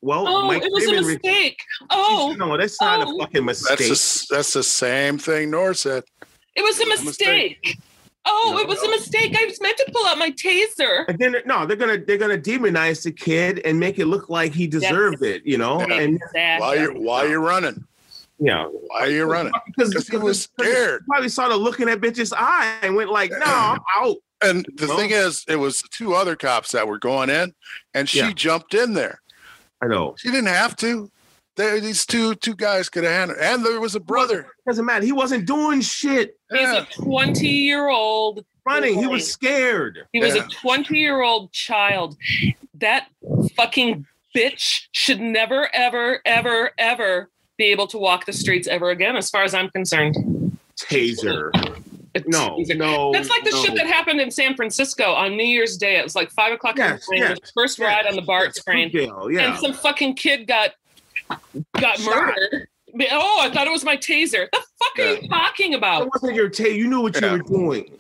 Well, 0.03 0.27
Oh, 0.27 0.47
Mike 0.49 0.63
it 0.65 0.73
was 0.73 0.83
a 0.85 0.87
Freeman 0.89 1.05
re- 1.07 1.13
mistake. 1.15 1.61
Oh, 1.91 2.35
no, 2.37 2.57
that's 2.59 2.81
not 2.81 3.07
Oh. 3.07 3.17
a 3.17 3.19
fucking 3.21 3.45
mistake. 3.45 3.79
that's 3.79 4.27
the, 4.29 4.35
that's 4.35 4.53
the 4.53 4.63
same 4.63 5.17
thing 5.17 5.51
Noor 5.51 5.75
said. 5.75 6.03
it 6.57 6.63
was 6.63 6.79
a 6.81 6.83
It 6.83 6.89
was 6.89 7.01
a 7.01 7.05
mistake. 7.05 7.59
mistake. 7.63 7.79
Oh, 8.25 8.51
No. 8.55 8.59
it 8.61 8.69
was 8.69 8.83
a 8.83 8.89
mistake. 8.91 9.37
I 9.37 9.45
was 9.47 9.61
meant 9.61 9.77
to 9.79 9.91
pull 9.93 10.05
out 10.07 10.19
my 10.19 10.31
taser. 10.33 11.05
And 11.09 11.19
then 11.19 11.37
no, 11.47 11.67
they're 11.67 11.77
gonna 11.77 11.99
they're 11.99 12.19
gonna 12.19 12.39
demonize 12.39 13.03
the 13.05 13.11
kid 13.13 13.61
and 13.65 13.79
make 13.81 13.99
it 13.99 14.07
look 14.07 14.29
like 14.29 14.53
he 14.53 14.67
deserved 14.67 15.23
it, 15.25 15.43
you 15.45 15.57
know. 15.59 15.81
Yeah. 15.87 15.95
And 15.95 16.21
Why 16.33 16.75
you 16.77 16.91
why 16.95 17.25
you 17.27 17.39
running? 17.39 17.85
you 18.39 18.47
know, 18.47 18.71
Why 18.89 19.01
are 19.03 19.11
you 19.11 19.25
running? 19.25 19.53
because 19.67 19.91
Because 19.91 20.09
he 20.09 20.17
was 20.17 20.43
scared. 20.43 21.05
Probably 21.07 21.29
saw 21.29 21.49
the 21.49 21.57
look 21.57 21.79
in 21.81 21.87
that 21.87 22.01
bitch's 22.01 22.33
eye 22.33 22.77
and 22.83 22.97
went 22.97 23.11
like, 23.11 23.31
"No, 23.31 23.39
I'm 23.45 23.79
out." 24.01 24.17
And 24.45 24.67
the 24.75 24.89
Well- 24.89 24.97
thing 24.99 25.11
is, 25.11 25.45
it 25.49 25.55
was 25.57 25.83
two 25.93 26.15
other 26.15 26.35
cops 26.35 26.73
that 26.73 26.87
were 26.89 26.99
going 26.99 27.31
in, 27.31 27.55
and 27.95 28.09
she 28.09 28.19
Yeah. 28.19 28.33
jumped 28.33 28.75
in 28.75 28.95
there. 28.95 29.21
I 29.83 29.87
know. 29.89 30.15
She 30.19 30.31
didn't 30.31 30.47
have 30.47 30.77
to. 30.77 31.11
There, 31.57 31.81
these 31.81 32.07
two 32.07 32.35
two 32.37 32.55
guys 32.55 32.89
could 32.89 33.05
have 33.05 33.13
handled, 33.13 33.39
and 33.41 33.65
there 33.67 33.81
was 33.81 33.95
a 33.95 34.01
brother. 34.01 34.47
Doesn't 34.67 34.87
matter. 34.87 35.05
He 35.05 35.13
wasn't 35.13 35.45
doing 35.47 35.81
shit. 35.83 36.39
He's 36.51 36.61
Yeah. 36.61 36.83
a 36.83 36.87
20 36.87 37.47
year 37.49 37.89
old. 37.89 38.45
Running. 38.65 38.99
He 38.99 39.07
was 39.09 39.31
scared. 39.31 40.07
He 40.13 40.21
was 40.21 40.35
Yeah. 40.37 40.45
a 40.47 40.49
20 40.49 40.97
year 40.97 41.21
old 41.21 41.53
child. 41.53 42.17
That 42.75 43.09
fucking 43.57 44.07
bitch 44.35 44.83
should 44.93 45.21
never, 45.21 45.69
ever, 45.75 46.21
ever, 46.25 46.71
ever 46.79 47.29
be 47.59 47.65
able 47.67 47.87
to 47.89 47.99
walk 47.99 48.25
the 48.25 48.33
streets 48.33 48.67
ever 48.69 48.89
again, 48.91 49.17
as 49.17 49.29
far 49.29 49.43
as 49.43 49.53
I'm 49.53 49.69
concerned. 49.71 50.17
Taser. 50.81 51.51
It's- 52.15 52.25
No, 52.29 52.57
no. 52.77 53.13
That's 53.13 53.29
like 53.31 53.45
the 53.45 53.51
no. 53.53 53.63
shit 53.63 53.75
that 53.77 53.87
happened 53.87 54.21
in 54.21 54.31
San 54.31 54.55
Francisco 54.55 55.13
on 55.13 55.37
New 55.37 55.45
Year's 55.45 55.77
Day. 55.77 55.97
It 55.97 56.05
was 56.05 56.15
like 56.15 56.31
five 56.31 56.53
o'clock 56.53 56.79
in 56.79 56.85
the 56.85 56.89
morning. 57.09 57.29
yes, 57.31 57.39
the 57.41 57.53
first 57.55 57.79
yes, 57.79 57.87
ride 57.87 58.07
on 58.07 58.17
the 58.17 58.23
BART 58.23 58.53
yes, 58.55 58.65
train, 58.65 58.91
yeah. 58.93 59.51
and 59.53 59.59
some 59.59 59.73
fucking 59.73 60.15
kid 60.17 60.47
got 60.47 60.73
got 61.79 61.99
Shot. 61.99 62.15
murdered. 62.15 62.69
Oh, 63.11 63.39
I 63.41 63.51
thought 63.51 63.67
it 63.67 63.71
was 63.73 63.85
my 63.85 63.97
taser. 63.97 64.49
The 64.53 64.63
fuck 64.97 64.99
are 64.99 65.15
you 65.23 65.29
talking 65.29 65.75
about? 65.75 66.03
It 66.03 66.11
wasn't 66.13 66.35
your 66.35 66.51
taser. 66.51 66.75
You 66.77 66.89
knew 66.89 67.01
what 67.01 67.19
Yeah. 67.21 67.33
you 67.37 67.43
were 67.43 67.43
doing. 67.49 67.99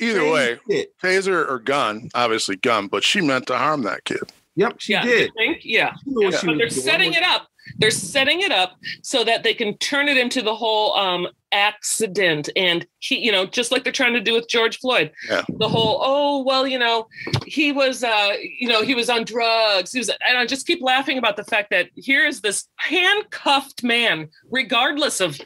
Either 0.00 0.20
Same 0.20 0.32
way, 0.32 0.58
shit. 0.70 0.98
taser 0.98 1.46
or 1.50 1.58
gun, 1.58 2.08
obviously 2.14 2.56
gun, 2.56 2.86
but 2.86 3.04
she 3.04 3.20
meant 3.20 3.46
to 3.48 3.58
harm 3.58 3.82
that 3.82 4.04
kid. 4.04 4.20
Yep, 4.56 4.76
she 4.78 4.92
yeah, 4.92 5.04
did. 5.04 5.30
think? 5.36 5.58
Yeah. 5.64 5.92
She 5.94 6.00
Yeah, 6.06 6.30
she 6.30 6.46
but 6.46 6.56
they're 6.56 6.68
doing. 6.68 6.70
setting 6.70 7.12
it 7.12 7.22
up. 7.22 7.48
They're 7.78 7.90
setting 7.90 8.40
it 8.40 8.50
up 8.50 8.76
so 9.02 9.22
that 9.24 9.42
they 9.42 9.52
can 9.52 9.76
turn 9.78 10.08
it 10.08 10.16
into 10.16 10.40
the 10.40 10.54
whole 10.54 10.94
um, 10.96 11.28
accident, 11.52 12.48
and 12.56 12.86
he, 12.98 13.18
you 13.18 13.32
know, 13.32 13.46
just 13.46 13.72
like 13.72 13.84
they're 13.84 13.92
trying 13.92 14.14
to 14.14 14.20
do 14.20 14.34
with 14.34 14.48
George 14.48 14.78
Floyd. 14.78 15.10
Yeah. 15.28 15.42
The 15.48 15.68
whole, 15.68 15.98
oh 16.02 16.42
well, 16.44 16.66
you 16.66 16.78
know, 16.78 17.06
he 17.46 17.72
was, 17.72 18.02
uh, 18.04 18.32
you 18.58 18.68
know, 18.68 18.82
he 18.82 18.94
was 18.94 19.10
on 19.10 19.24
drugs. 19.24 19.92
He 19.92 19.98
was, 19.98 20.08
and 20.08 20.38
I 20.38 20.46
just 20.46 20.66
keep 20.66 20.82
laughing 20.82 21.18
about 21.18 21.36
the 21.36 21.44
fact 21.44 21.70
that 21.70 21.88
here 21.96 22.26
is 22.26 22.40
this 22.40 22.68
handcuffed 22.76 23.82
man, 23.82 24.28
regardless 24.50 25.20
of 25.20 25.38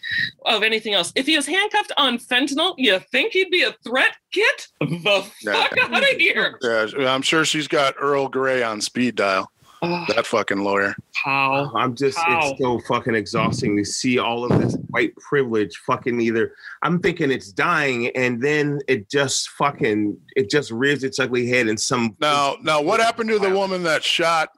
of 0.46 0.62
anything 0.62 0.94
else. 0.94 1.12
If 1.14 1.26
he 1.26 1.36
was 1.36 1.46
handcuffed 1.46 1.92
on 1.96 2.18
fentanyl, 2.18 2.74
you 2.76 2.98
think 3.10 3.32
he'd 3.32 3.50
be 3.50 3.62
a 3.62 3.74
threat? 3.86 4.16
Get 4.32 4.66
the 4.80 5.24
Yeah. 5.42 5.52
fuck 5.52 5.78
out 5.78 6.02
of 6.02 6.08
here! 6.18 6.58
Yeah, 6.62 6.86
I'm 7.12 7.22
sure 7.22 7.44
she's 7.44 7.68
got 7.68 7.94
Earl 8.00 8.28
Gray 8.28 8.62
on 8.62 8.80
speed 8.80 9.14
dial. 9.14 9.50
Oh, 9.85 10.05
That 10.14 10.27
fucking 10.27 10.62
lawyer. 10.62 10.94
how? 11.14 11.70
Oh, 11.73 11.79
I'm 11.79 11.94
just 11.94 12.18
How? 12.18 12.51
it's 12.51 12.61
so 12.61 12.79
fucking 12.88 13.14
exhausting 13.14 13.77
to 13.77 13.85
see 13.85 14.18
all 14.18 14.44
of 14.51 14.61
this 14.61 14.77
white 14.90 15.14
privilege 15.16 15.77
fucking 15.87 16.20
either 16.20 16.53
I'm 16.83 17.01
thinking 17.01 17.31
it's 17.31 17.53
dying 17.53 18.09
and 18.16 18.42
then 18.42 18.81
it 18.88 19.09
just 19.11 19.51
fucking 19.51 20.16
it 20.37 20.51
just 20.51 20.70
rears 20.70 21.05
its 21.05 21.18
ugly 21.18 21.49
head 21.49 21.68
in 21.68 21.77
some 21.77 22.16
Now, 22.20 22.57
now, 22.62 22.81
what 22.83 23.01
happened 23.01 23.29
to 23.31 23.38
the 23.38 23.51
woman 23.51 23.83
that 23.85 24.03
shot 24.05 24.51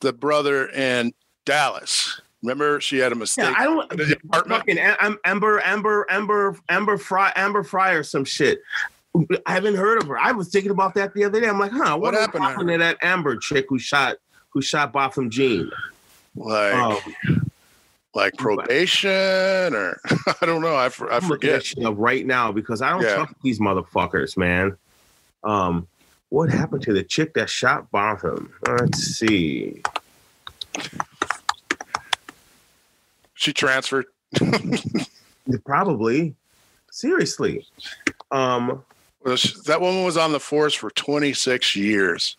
the 0.00 0.12
brother 0.12 0.68
in 0.70 1.12
Dallas? 1.46 2.20
Remember, 2.42 2.80
she 2.80 2.98
had 2.98 3.10
a 3.12 3.14
mistake. 3.14 3.44
yeah, 3.46 3.54
I 3.56 3.64
don't 3.64 3.90
in 3.92 3.98
the 3.98 4.16
apartment. 4.24 4.58
fucking 4.60 4.78
Am- 4.78 5.18
Amber 5.24 5.60
Amber 5.64 6.06
Amber 6.10 6.56
Amber 6.68 6.98
Fry 6.98 7.32
Amber 7.36 7.62
Fry 7.62 7.92
or 7.92 8.02
some 8.02 8.24
shit. 8.24 8.60
I 9.46 9.52
haven't 9.52 9.76
heard 9.76 10.02
of 10.02 10.08
her. 10.08 10.18
I 10.18 10.32
was 10.32 10.48
thinking 10.50 10.72
about 10.72 10.94
that 10.94 11.14
the 11.14 11.22
other 11.24 11.40
day. 11.40 11.48
I'm 11.48 11.58
like, 11.60 11.70
huh, 11.70 11.96
what, 11.96 12.12
What 12.12 12.14
happened 12.14 12.42
to 12.42 12.48
happened 12.50 12.68
to 12.70 12.78
that 12.78 12.98
Amber 13.00 13.36
chick 13.36 13.66
who 13.68 13.78
shot 13.78 14.16
who 14.54 14.62
shot 14.62 14.92
Botham 14.92 15.28
Jean? 15.30 15.68
Like, 16.36 16.74
Um, 16.74 17.14
like 18.14 18.36
probation, 18.38 19.10
or 19.10 20.00
I 20.40 20.46
don't 20.46 20.62
know. 20.62 20.76
I, 20.76 20.88
for, 20.88 21.12
I 21.12 21.16
I'm 21.16 21.28
looking 21.28 21.50
that 21.50 21.66
forget. 21.66 21.98
right 21.98 22.24
now 22.24 22.52
because 22.52 22.80
I 22.80 22.90
don't 22.90 23.02
Yeah. 23.02 23.14
trust 23.16 23.34
these 23.42 23.58
motherfuckers, 23.60 24.36
man. 24.36 24.76
Um, 25.42 25.88
what 26.30 26.48
happened 26.50 26.82
to 26.84 26.92
the 26.92 27.02
chick 27.02 27.34
that 27.34 27.50
shot 27.50 27.90
Botham? 27.90 28.52
Let's 28.66 28.98
see. 29.00 29.82
She 33.34 33.52
transferred. 33.52 34.06
Probably. 35.66 36.34
Seriously. 36.90 37.66
Um, 38.30 38.84
That 39.66 39.80
woman 39.80 40.04
was 40.04 40.16
on 40.16 40.32
the 40.32 40.40
force 40.40 40.74
for 40.74 40.90
26 40.90 41.76
years. 41.76 42.36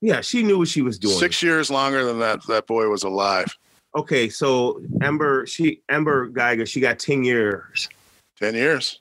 Yeah, 0.00 0.20
she 0.20 0.42
knew 0.42 0.58
what 0.58 0.68
she 0.68 0.82
was 0.82 0.98
doing. 0.98 1.18
Six 1.18 1.42
years 1.42 1.70
longer 1.70 2.04
than 2.04 2.18
that 2.20 2.46
that 2.46 2.66
boy 2.66 2.88
was 2.88 3.02
alive. 3.02 3.46
Okay, 3.96 4.28
so 4.28 4.80
Amber, 5.02 5.46
she 5.46 5.80
Amber 5.88 6.28
Guyger, 6.30 6.66
she 6.68 6.78
got 6.80 6.98
10 6.98 7.24
years. 7.24 7.88
10 8.38 8.54
years. 8.54 8.98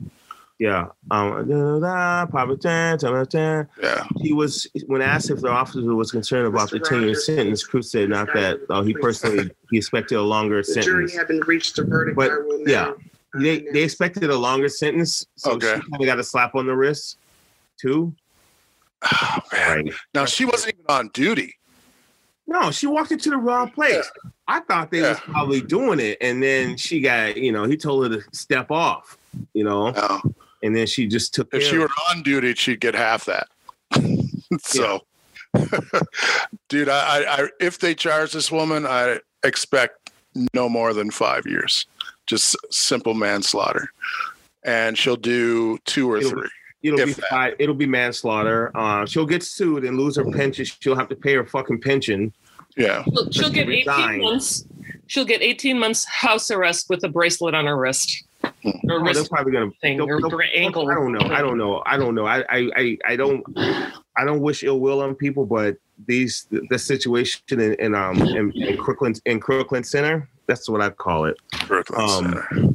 Yeah. 0.59 0.87
Um, 1.11 1.47
da, 1.47 1.79
da, 1.79 2.25
Papa 2.25 2.57
Chan, 2.57 2.97
Papa 2.99 3.27
Chan. 3.31 3.67
Yeah. 3.79 4.07
he 4.21 4.33
was 4.33 4.65
when 4.87 5.03
asked 5.03 5.29
if 5.29 5.41
the 5.41 5.49
officer 5.49 5.93
was 5.93 6.09
concerned 6.11 6.47
about 6.47 6.71
the 6.71 6.79
10 6.79 7.03
year 7.03 7.13
sentence, 7.13 7.63
Cruz 7.63 7.91
said 7.91 8.09
not 8.09 8.27
that 8.33 8.59
uh, 8.71 8.81
he 8.81 8.93
personally 8.93 9.51
he 9.69 9.77
expected 9.77 10.15
a 10.17 10.21
longer 10.23 10.63
The 10.63 10.81
jury 10.81 11.07
sentence. 11.09 11.15
having 11.15 11.41
reached 11.41 11.77
a 11.77 11.83
verdict. 11.83 12.15
But, 12.17 12.31
I 12.31 12.37
yeah, 12.65 12.93
They 13.35 13.59
they 13.71 13.83
expected 13.83 14.31
a 14.31 14.35
longer 14.35 14.67
sentence, 14.69 15.27
so 15.35 15.51
Okay. 15.51 15.75
she 15.75 15.91
kind 15.91 16.01
of 16.01 16.05
got 16.07 16.17
a 16.17 16.23
slap 16.23 16.55
on 16.55 16.65
the 16.65 16.75
wrist 16.75 17.17
too. 17.79 18.15
Oh, 19.03 19.39
man. 19.53 19.85
Right. 19.85 19.93
Now, 20.13 20.25
she 20.25 20.45
wasn't 20.45 20.73
even 20.75 20.85
on 20.89 21.09
duty. 21.13 21.55
No, 22.49 22.71
she 22.71 22.87
walked 22.87 23.11
into 23.11 23.29
the 23.29 23.37
wrong 23.37 23.69
place. 23.71 24.09
I 24.47 24.61
thought 24.61 24.89
they 24.89 25.01
was 25.01 25.19
probably 25.19 25.59
doing 25.59 25.99
it, 25.99 26.17
and 26.21 26.41
then 26.41 26.77
she 26.77 27.01
got 27.01 27.35
you 27.35 27.51
know 27.51 27.65
he 27.65 27.75
told 27.75 28.03
her 28.09 28.17
to 28.21 28.23
step 28.31 28.71
off, 28.71 29.17
you 29.53 29.65
know, 29.65 29.91
No. 29.91 30.21
and 30.63 30.73
then 30.73 30.87
she 30.87 31.07
just 31.07 31.33
took. 31.33 31.47
If 31.53 31.61
care 31.63 31.69
she 31.71 31.77
were 31.77 31.89
on 32.09 32.23
duty, 32.23 32.53
she'd 32.53 32.79
get 32.79 32.95
half 32.95 33.25
that. 33.25 33.49
so, 34.61 35.01
dude, 36.69 36.87
I, 36.89 37.23
I, 37.23 37.43
I, 37.43 37.47
if 37.59 37.79
they 37.79 37.93
charge 37.93 38.31
this 38.31 38.49
woman, 38.51 38.85
I 38.85 39.19
expect 39.43 40.11
no 40.53 40.69
more 40.69 40.93
than 40.93 41.11
five 41.11 41.45
years, 41.45 41.85
just 42.27 42.55
simple 42.71 43.13
manslaughter, 43.13 43.91
and 44.63 44.97
she'll 44.97 45.15
do 45.17 45.77
two 45.85 46.09
or 46.09 46.17
It'll- 46.17 46.29
three. 46.29 46.49
It'll 46.83 46.99
If 46.99 47.17
be 47.17 47.23
that. 47.31 47.55
it'll 47.59 47.75
be 47.75 47.85
manslaughter. 47.87 48.71
Uh, 48.75 49.05
she'll 49.05 49.25
get 49.25 49.43
sued 49.43 49.83
and 49.83 49.97
lose 49.97 50.15
her 50.15 50.25
pension. 50.31 50.65
She'll 50.65 50.95
have 50.95 51.09
to 51.09 51.15
pay 51.15 51.33
her 51.33 51.45
fucking 51.45 51.81
pension. 51.81 52.31
Yeah, 52.75 53.03
She'll, 53.05 53.31
she'll 53.31 53.49
get 53.49 53.67
18 53.69 54.21
months. 54.21 54.65
She'll 55.07 55.25
get 55.25 55.41
18 55.41 55.79
months 55.79 56.05
house 56.05 56.51
arrest 56.51 56.89
with 56.89 57.03
a 57.03 57.09
bracelet 57.09 57.55
on 57.55 57.65
her 57.65 57.75
wrist. 57.75 58.23
Or 58.43 58.51
Oh, 58.89 59.13
they're 59.13 59.23
probably 59.25 59.51
gonna. 59.53 59.71
thing, 59.81 59.97
they'll- 59.97 60.09
or 60.11 60.21
they'll- 60.21 60.39
ankle. 60.53 60.87
I 60.89 60.93
don't 60.93 61.11
know. 61.11 61.19
I 61.33 61.41
don't 61.41 61.57
know. 61.57 61.81
I 61.87 61.97
don't 61.97 62.13
know. 62.13 62.25
I, 62.27 62.43
I, 62.49 62.69
I, 62.75 62.97
I 63.05 63.15
don't. 63.15 63.43
I 64.15 64.23
don't 64.25 64.41
wish 64.41 64.63
ill 64.63 64.79
will 64.79 65.01
on 65.01 65.15
people, 65.15 65.45
but 65.45 65.77
these 66.05 66.45
the 66.69 66.77
situation 66.77 67.41
in, 67.49 67.73
in 67.75 67.95
um 67.95 68.21
in, 68.21 68.51
in 68.51 68.77
Crooklyn 68.77 69.15
in 69.25 69.39
Crooklyn 69.39 69.83
Center. 69.83 70.29
That's 70.45 70.69
what 70.69 70.81
I 70.81 70.91
call 70.91 71.25
it. 71.25 71.37
Brooklyn 71.67 71.99
Um, 72.01 72.09
Center. 72.23 72.73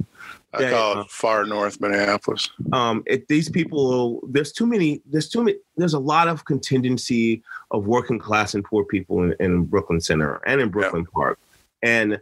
I 0.55 0.63
yeah, 0.63 0.71
call 0.71 1.01
it 1.01 1.11
far 1.11 1.45
north 1.45 1.81
Minneapolis. 1.81 2.51
um 2.73 3.03
it, 3.07 3.27
these 3.29 3.49
people 3.49 4.21
there's 4.29 4.53
too 4.53 4.67
many 4.67 5.01
there's 5.11 5.29
too 5.29 5.43
many 5.45 5.57
there's 5.77 5.95
a 5.95 5.99
lot 5.99 6.29
of 6.29 6.45
contingency 6.45 7.43
of 7.71 7.87
working 7.87 8.19
class 8.19 8.55
and 8.55 8.65
poor 8.65 8.85
people 8.85 9.23
in, 9.23 9.35
in 9.41 9.65
brooklyn 9.65 10.01
center 10.01 10.41
and 10.47 10.61
in 10.61 10.69
brooklyn 10.69 11.07
park. 11.07 11.39
And 11.83 12.21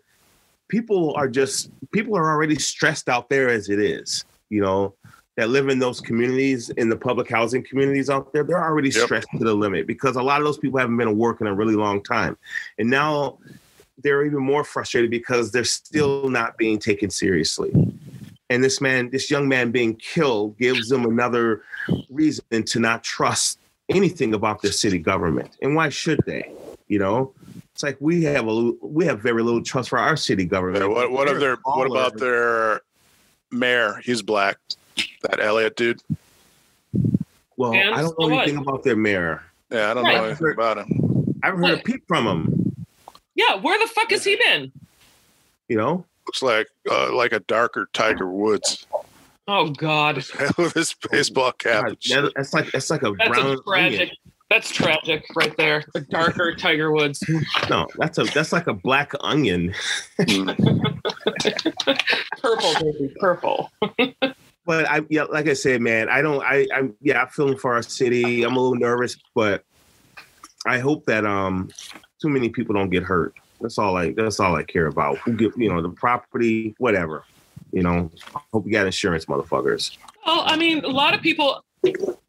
people 0.68 1.14
are 1.16 1.28
just 1.28 1.70
people 1.92 2.16
are 2.16 2.30
already 2.30 2.58
stressed 2.58 3.08
out 3.08 3.28
there 3.28 3.48
as 3.48 3.68
it 3.68 3.80
is 3.80 4.24
you 4.48 4.60
know 4.60 4.94
that 5.36 5.48
live 5.48 5.68
in 5.68 5.78
those 5.78 6.00
communities 6.00 6.70
in 6.70 6.88
the 6.88 6.96
public 6.96 7.28
housing 7.28 7.62
communities 7.62 8.08
out 8.10 8.32
there 8.32 8.44
they're 8.44 8.62
already 8.62 8.90
Yep. 8.90 9.04
stressed 9.04 9.28
to 9.38 9.44
the 9.44 9.54
limit 9.54 9.86
because 9.86 10.16
a 10.16 10.22
lot 10.22 10.40
of 10.40 10.44
those 10.44 10.58
people 10.58 10.78
haven't 10.78 10.96
been 10.96 11.08
at 11.08 11.16
work 11.16 11.40
in 11.40 11.46
a 11.46 11.54
really 11.54 11.74
long 11.76 12.02
time. 12.02 12.36
And 12.78 12.90
now 12.90 13.38
they're 14.02 14.24
even 14.24 14.40
more 14.42 14.64
frustrated 14.64 15.10
because 15.10 15.50
they're 15.52 15.64
still 15.64 16.28
not 16.28 16.56
being 16.56 16.78
taken 16.78 17.10
seriously 17.10 17.70
and 18.50 18.62
this 18.62 18.80
man 18.80 19.08
this 19.10 19.30
young 19.30 19.48
man 19.48 19.70
being 19.70 19.94
killed 19.96 20.58
gives 20.58 20.88
them 20.88 21.04
another 21.06 21.62
reason 22.10 22.44
to 22.64 22.78
not 22.80 23.02
trust 23.02 23.58
anything 23.88 24.34
about 24.34 24.60
their 24.60 24.72
city 24.72 24.98
government 24.98 25.50
and 25.62 25.74
why 25.74 25.88
should 25.88 26.20
they 26.26 26.52
you 26.88 26.98
know 26.98 27.32
it's 27.72 27.82
like 27.82 27.96
we 28.00 28.22
have 28.24 28.46
a 28.46 28.52
little- 28.52 28.76
we 28.82 29.06
have 29.06 29.20
very 29.20 29.42
little 29.42 29.62
trust 29.62 29.88
for 29.88 29.98
our 29.98 30.16
city 30.16 30.44
government 30.44 30.82
Yeah, 30.84 30.88
what 30.90 31.10
what 31.10 31.28
of 31.28 31.40
their 31.40 31.56
what 31.64 31.86
about 31.90 32.18
their 32.18 32.82
mayor? 33.50 34.00
He's 34.04 34.22
black. 34.22 34.58
That 35.22 35.40
Elliott 35.40 35.76
dude. 35.76 36.00
well 37.56 37.72
And 37.74 37.94
i 37.94 38.00
don't 38.02 38.10
so 38.20 38.26
know 38.28 38.34
what? 38.34 38.42
anything 38.42 38.58
about 38.60 38.82
their 38.84 38.96
mayor 38.96 39.42
Yeah, 39.70 39.90
I 39.90 39.94
don't 39.94 40.04
Right. 40.04 40.16
know 40.16 40.24
anything 40.24 40.52
about 40.52 40.78
him. 40.78 41.34
i 41.42 41.46
haven't 41.46 41.62
heard 41.62 41.78
a 41.78 41.82
peep 41.82 42.02
from 42.06 42.26
him 42.26 42.76
Yeah, 43.34 43.54
where 43.56 43.78
the 43.78 43.86
fuck 43.92 44.10
has 44.10 44.24
he 44.24 44.36
been? 44.36 44.72
you 45.68 45.76
know 45.76 46.04
Looks 46.30 46.42
like 46.42 46.68
uh, 46.88 47.12
like 47.12 47.32
a 47.32 47.40
darker 47.40 47.88
Tiger 47.92 48.30
Woods 48.30 48.86
Oh 49.48 49.70
God, 49.70 50.14
with 50.58 50.74
his 50.74 50.94
baseball 51.10 51.50
cap. 51.50 51.86
God, 51.86 51.96
that- 52.08 52.32
that's 52.36 52.54
like 52.54 52.70
that's 52.70 52.88
like 52.88 53.02
a 53.02 53.10
that's 53.18 53.28
brown 53.30 53.58
a 53.58 53.62
tragic. 53.64 54.00
onion. 54.00 54.16
That's 54.48 54.70
tragic 54.70 55.24
right 55.34 55.56
there. 55.56 55.82
The 55.92 56.02
darker 56.02 56.54
Tiger 56.54 56.92
Woods. 56.92 57.20
no 57.68 57.88
that's 57.96 58.18
a 58.18 58.24
that's 58.26 58.52
like 58.52 58.68
a 58.68 58.72
black 58.72 59.10
onion 59.22 59.74
Purple, 62.40 62.74
baby, 62.76 63.12
purple. 63.18 63.72
but 64.64 64.88
I 64.88 65.00
yeah, 65.10 65.24
like 65.24 65.48
I 65.48 65.54
said, 65.54 65.80
man, 65.80 66.08
I 66.08 66.22
don't 66.22 66.44
I 66.44 66.68
I'm 66.72 66.94
yeah, 67.00 67.22
I'm 67.22 67.28
feeling 67.30 67.58
for 67.58 67.74
our 67.74 67.82
city. 67.82 68.44
I'm 68.44 68.54
a 68.54 68.60
little 68.60 68.76
nervous, 68.78 69.16
but 69.34 69.64
I 70.64 70.78
hope 70.78 71.06
that 71.06 71.26
um 71.26 71.70
too 72.22 72.28
many 72.28 72.50
people 72.50 72.76
don't 72.76 72.90
get 72.90 73.02
hurt. 73.02 73.34
That's 73.60 73.78
all 73.78 73.96
I 73.96 74.12
that's 74.12 74.40
all 74.40 74.54
I 74.56 74.62
care 74.62 74.86
about. 74.86 75.18
Who 75.18 75.36
you 75.56 75.68
know 75.68 75.82
the 75.82 75.90
property, 75.90 76.74
whatever. 76.78 77.24
You 77.72 77.82
know, 77.82 78.10
hope 78.52 78.66
you 78.66 78.72
got 78.72 78.86
insurance, 78.86 79.26
motherfuckers. 79.26 79.96
Well, 80.26 80.42
I 80.44 80.56
mean, 80.56 80.84
a 80.84 80.88
lot 80.88 81.14
of 81.14 81.20
people. 81.22 81.64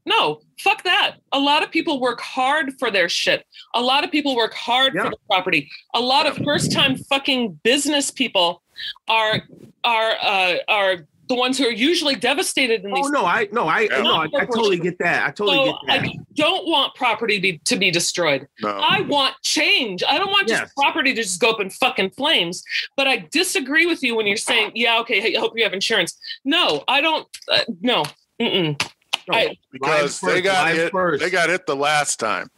No, 0.06 0.40
fuck 0.60 0.84
that. 0.84 1.18
A 1.34 1.40
lot 1.40 1.62
of 1.62 1.72
people 1.72 2.00
work 2.00 2.22
hard 2.22 2.74
for 2.80 2.90
their 2.90 3.10
shit. 3.10 3.46
A 3.74 3.82
lot 3.82 4.04
of 4.06 4.12
people 4.12 4.36
work 4.36 4.54
hard 4.54 4.94
Yeah. 4.96 5.04
for 5.04 5.10
the 5.12 5.18
property. 5.30 5.70
A 5.94 6.00
lot 6.00 6.26
of 6.26 6.38
first-time 6.38 6.96
fucking 6.96 7.60
business 7.64 8.12
people 8.12 8.62
are 9.10 9.42
are 9.84 10.12
uh, 10.22 10.56
are 10.70 11.06
the 11.28 11.36
ones 11.36 11.58
who 11.58 11.66
are 11.66 11.72
usually 11.72 12.16
devastated 12.16 12.84
in 12.84 12.92
these 12.94 13.06
Oh 13.06 13.10
no, 13.10 13.26
I 13.26 13.48
no, 13.52 13.68
I 13.68 13.82
Yeah. 13.82 14.02
no, 14.02 14.16
I, 14.16 14.24
I 14.38 14.46
totally 14.46 14.78
get 14.80 14.98
that. 15.00 15.28
I 15.28 15.32
totally 15.32 15.58
So 15.58 15.66
get 15.66 15.76
that. 15.88 16.00
I 16.10 16.14
don't 16.36 16.68
want 16.68 16.94
property 16.96 17.40
be, 17.40 17.58
to 17.66 17.78
be 17.78 17.90
destroyed. 17.92 18.48
No. 18.62 18.70
I 18.70 19.02
want 19.02 19.36
change. 19.42 20.04
I 20.08 20.18
don't 20.18 20.30
want 20.30 20.48
just 20.48 20.76
property 20.76 21.14
to 21.14 21.22
just 21.22 21.40
go 21.40 21.52
up 21.52 21.62
in 21.62 21.70
fucking 21.70 22.12
flames. 22.12 22.64
But 22.98 23.08
I 23.08 23.28
disagree 23.32 23.86
with 23.86 24.04
you 24.04 24.16
when 24.16 24.28
you're 24.28 24.36
saying, 24.38 24.72
"Yeah, 24.76 25.00
okay, 25.00 25.22
hey, 25.22 25.36
I 25.36 25.40
hope 25.40 25.54
you 25.56 25.64
have 25.64 25.74
insurance." 25.74 26.20
No, 26.44 26.84
I 26.88 27.00
don't. 27.02 27.28
Uh, 27.50 27.62
no, 27.82 28.04
Mm-mm. 28.42 28.82
No, 29.28 29.38
I- 29.38 29.56
because 29.72 30.20
they 30.20 30.28
first, 30.42 30.44
got 30.44 30.72
hit. 30.74 30.92
first. 30.92 31.24
They 31.24 31.30
got 31.30 31.50
hit 31.50 31.66
the 31.66 31.76
last 31.76 32.20
time. 32.20 32.50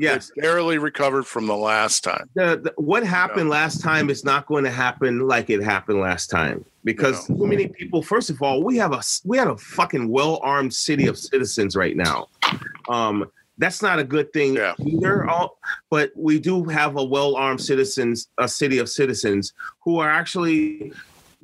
Yes. 0.00 0.32
They 0.34 0.42
barely 0.42 0.78
recovered 0.78 1.24
from 1.26 1.46
the 1.46 1.56
last 1.56 2.02
time. 2.04 2.28
The, 2.34 2.60
the, 2.62 2.74
what 2.76 3.04
happened 3.04 3.50
last 3.50 3.80
time 3.80 4.10
is 4.10 4.24
not 4.24 4.46
going 4.46 4.64
to 4.64 4.70
happen 4.70 5.20
like 5.28 5.50
it 5.50 5.62
happened 5.62 6.00
last 6.00 6.28
time 6.30 6.64
because 6.84 7.28
No. 7.28 7.36
too 7.36 7.46
many 7.46 7.68
people. 7.68 8.02
First 8.02 8.30
of 8.30 8.40
all, 8.42 8.62
we 8.62 8.76
have 8.78 8.92
a 8.92 9.02
we 9.24 9.36
have 9.38 9.48
a 9.48 9.56
fucking 9.56 10.08
well 10.08 10.40
armed 10.42 10.72
city 10.74 11.06
of 11.06 11.18
citizens 11.18 11.76
right 11.76 11.96
now. 11.96 12.28
Um, 12.88 13.30
that's 13.58 13.82
not 13.82 13.98
a 13.98 14.04
good 14.04 14.32
thing 14.32 14.54
Yeah. 14.54 14.74
either. 14.80 15.28
All, 15.28 15.58
but 15.90 16.12
we 16.16 16.40
do 16.40 16.64
have 16.64 16.96
a 16.96 17.04
well 17.04 17.36
armed 17.36 17.60
citizens, 17.60 18.28
a 18.38 18.48
city 18.48 18.78
of 18.78 18.88
citizens 18.88 19.52
who 19.84 19.98
are 19.98 20.08
actually 20.10 20.92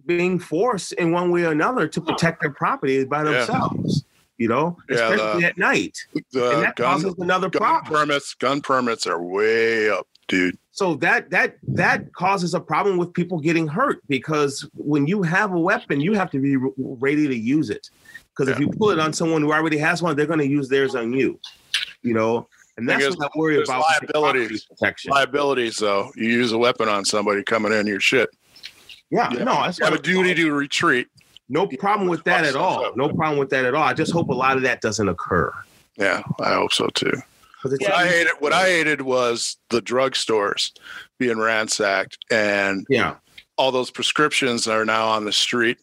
being 0.07 0.39
forced 0.39 0.93
in 0.93 1.11
one 1.13 1.31
way 1.31 1.45
or 1.45 1.51
another 1.53 1.87
to 1.89 2.01
protect 2.01 2.41
their 2.41 2.51
property 2.53 3.05
by 3.05 3.23
Yeah. 3.25 3.33
themselves. 3.33 4.05
You 4.39 4.49
know, 4.49 4.77
Yeah, 4.91 4.97
especially 5.13 5.41
the- 5.43 5.47
at 5.49 5.59
night, 5.59 5.97
and 6.15 6.25
that 6.33 6.77
gun, 6.77 7.01
causes 7.01 7.15
another 7.19 7.49
gun 7.49 7.61
problem. 7.61 7.93
permits, 7.95 8.35
gun 8.35 8.61
permits 8.61 9.07
are 9.07 9.23
way 9.23 9.89
up, 9.89 10.07
dude. 10.29 10.59
so 10.73 10.95
that 10.97 11.31
that 11.31 11.57
that 11.69 12.13
causes 12.13 12.53
a 12.53 12.61
problem 12.61 12.99
with 12.99 13.13
people 13.15 13.41
getting 13.41 13.67
hurt 13.67 14.01
because 14.09 14.69
when 14.75 15.07
you 15.07 15.23
have 15.23 15.53
a 15.53 15.59
weapon 15.59 16.01
you 16.03 16.13
have 16.13 16.31
to 16.31 16.39
be 16.39 16.57
ready 16.77 17.27
to 17.27 17.35
use 17.37 17.71
it 17.71 17.89
because 18.35 18.49
if 18.53 18.59
you 18.61 18.69
pull 18.69 18.91
it 18.91 18.99
on 18.99 19.11
someone 19.15 19.41
who 19.41 19.53
already 19.53 19.79
has 19.79 20.03
one 20.03 20.15
they're 20.15 20.27
going 20.27 20.39
to 20.39 20.47
use 20.47 20.69
theirs 20.69 20.95
on 20.95 21.13
you 21.15 21.41
you 22.03 22.13
know 22.13 22.47
and 22.77 22.87
that's 22.87 23.09
what 23.17 23.25
i 23.35 23.39
worry 23.39 23.63
about 23.63 23.83
liabilities. 24.03 24.65
protection 24.67 25.13
Liabilities, 25.13 25.77
though, 25.77 26.11
you 26.15 26.27
use 26.29 26.53
a 26.53 26.59
weapon 26.59 26.91
on 26.91 27.07
somebody 27.07 27.43
coming 27.43 27.73
in 27.73 27.87
your 27.87 28.01
shit. 28.01 28.29
yeah 29.11 29.31
You 29.33 29.39
no 29.47 29.55
that's 29.63 29.79
have 29.79 29.95
a 29.95 29.99
duty 29.99 30.35
to 30.35 30.53
retreat. 30.53 31.07
No 31.49 31.67
problem 31.67 32.09
with 32.09 32.25
that 32.25 32.45
at 32.45 32.57
all 32.57 32.93
no 32.97 33.09
problem 33.09 33.39
with 33.39 33.51
that 33.51 33.65
at 33.65 33.75
all 33.75 33.83
i 33.83 33.93
just 33.95 34.13
hope 34.13 34.29
a 34.29 34.35
lot 34.35 34.57
of 34.57 34.63
that 34.63 34.81
doesn't 34.81 35.09
occur 35.09 35.53
Yeah, 35.97 36.23
I 36.41 36.55
hope 36.55 36.73
so 36.73 36.89
too. 36.89 37.13
it's 37.65 37.81
What 37.83 37.93
I 37.95 38.07
hated, 38.07 38.33
what 38.39 38.53
I 38.53 38.67
hated 38.69 39.01
was 39.03 39.57
the 39.71 39.81
drugstores 39.81 40.73
being 41.19 41.39
ransacked, 41.39 42.19
and 42.31 42.87
yeah 42.89 43.17
all 43.59 43.73
those 43.73 43.91
prescriptions 43.91 44.69
are 44.69 44.85
now 44.85 45.09
on 45.09 45.25
the 45.25 45.33
street. 45.33 45.79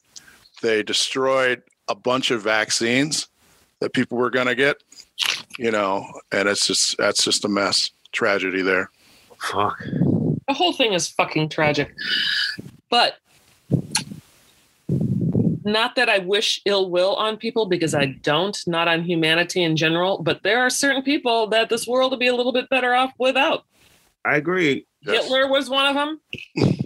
They 0.61 0.83
destroyed 0.83 1.63
a 1.87 1.95
bunch 1.95 2.29
of 2.29 2.41
vaccines 2.43 3.27
that 3.79 3.93
people 3.93 4.17
were 4.17 4.29
going 4.29 4.45
to 4.45 4.53
get, 4.55 4.77
you 5.57 5.71
know, 5.71 6.05
and 6.31 6.47
it's 6.47 6.67
just 6.67 6.95
that's 6.99 7.23
just 7.23 7.43
a 7.45 7.49
mess, 7.49 7.89
tragedy 8.11 8.61
there. 8.61 8.91
fuck 9.39 9.77
the 10.47 10.53
whole 10.53 10.73
thing 10.73 10.93
is 10.93 11.07
fucking 11.07 11.49
tragic. 11.49 11.93
But 12.89 13.17
not 15.65 15.95
that 15.95 16.09
I 16.09 16.19
wish 16.19 16.61
ill 16.65 16.89
will 16.89 17.15
on 17.15 17.37
people 17.37 17.65
because 17.65 17.93
I 17.93 18.05
don't, 18.05 18.57
not 18.67 18.87
on 18.87 19.03
humanity 19.03 19.63
in 19.63 19.75
general, 19.75 20.21
but 20.21 20.43
there 20.43 20.59
are 20.59 20.69
certain 20.69 21.03
people 21.03 21.47
that 21.47 21.69
this 21.69 21.87
world 21.87 22.11
would 22.11 22.19
be 22.19 22.27
a 22.27 22.35
little 22.35 22.53
bit 22.53 22.69
better 22.69 22.93
off 22.93 23.11
without. 23.17 23.65
i 24.25 24.35
agree 24.35 24.85
Yes. 25.05 25.23
Hitler 25.23 25.49
was 25.49 25.69
one 25.69 25.85
of 25.85 25.95
them. 25.95 26.21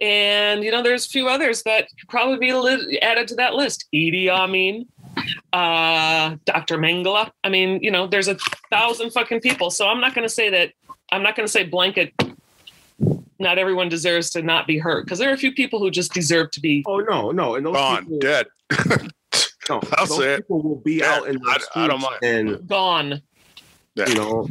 And, 0.00 0.62
you 0.62 0.70
know, 0.70 0.82
there's 0.82 1.06
a 1.06 1.08
few 1.08 1.28
others 1.28 1.62
that 1.62 1.88
could 1.98 2.08
probably 2.10 2.36
be 2.36 2.52
li- 2.52 2.98
added 3.00 3.26
to 3.28 3.36
that 3.36 3.54
list. 3.54 3.86
Idi 3.94 4.28
Amin, 4.28 4.86
uh, 5.52 6.36
Dr. 6.44 6.76
Mengele. 6.76 7.30
I 7.42 7.48
mean, 7.48 7.82
you 7.82 7.90
know, 7.90 8.06
there's 8.06 8.28
a 8.28 8.36
thousand 8.70 9.12
fucking 9.12 9.40
people. 9.40 9.70
So 9.70 9.88
I'm 9.88 10.02
not 10.02 10.14
going 10.14 10.28
to 10.28 10.34
say 10.34 10.50
that, 10.50 10.72
I'm 11.10 11.22
not 11.22 11.36
going 11.36 11.46
to 11.46 11.50
say 11.50 11.64
blanket, 11.64 12.12
not 13.38 13.58
everyone 13.58 13.88
deserves 13.88 14.30
to 14.30 14.42
not 14.42 14.66
be 14.66 14.78
hurt 14.78 15.04
because 15.04 15.18
there 15.18 15.30
are 15.30 15.34
a 15.34 15.38
few 15.38 15.52
people 15.52 15.78
who 15.78 15.90
just 15.90 16.12
deserve 16.12 16.50
to 16.52 16.60
be. 16.60 16.82
oh 16.86 16.98
no 16.98 17.30
no 17.30 17.54
and 17.56 17.66
those 17.66 17.74
Gone, 17.74 18.02
people, 18.04 18.18
dead. 18.18 18.46
no, 19.68 19.80
I'll 19.96 20.06
those 20.06 20.18
say 20.18 20.34
it. 20.34 20.36
people 20.38 20.62
will 20.62 20.76
be 20.76 20.96
Yeah, 20.96 21.12
out 21.14 21.28
in 21.28 21.34
the 21.36 21.40
I- 21.74 21.84
I 21.84 21.88
don't 21.88 22.00
streets 22.00 22.20
mind. 22.22 22.50
and 22.58 22.68
Gone. 22.68 23.22
You 23.96 24.14
know 24.14 24.48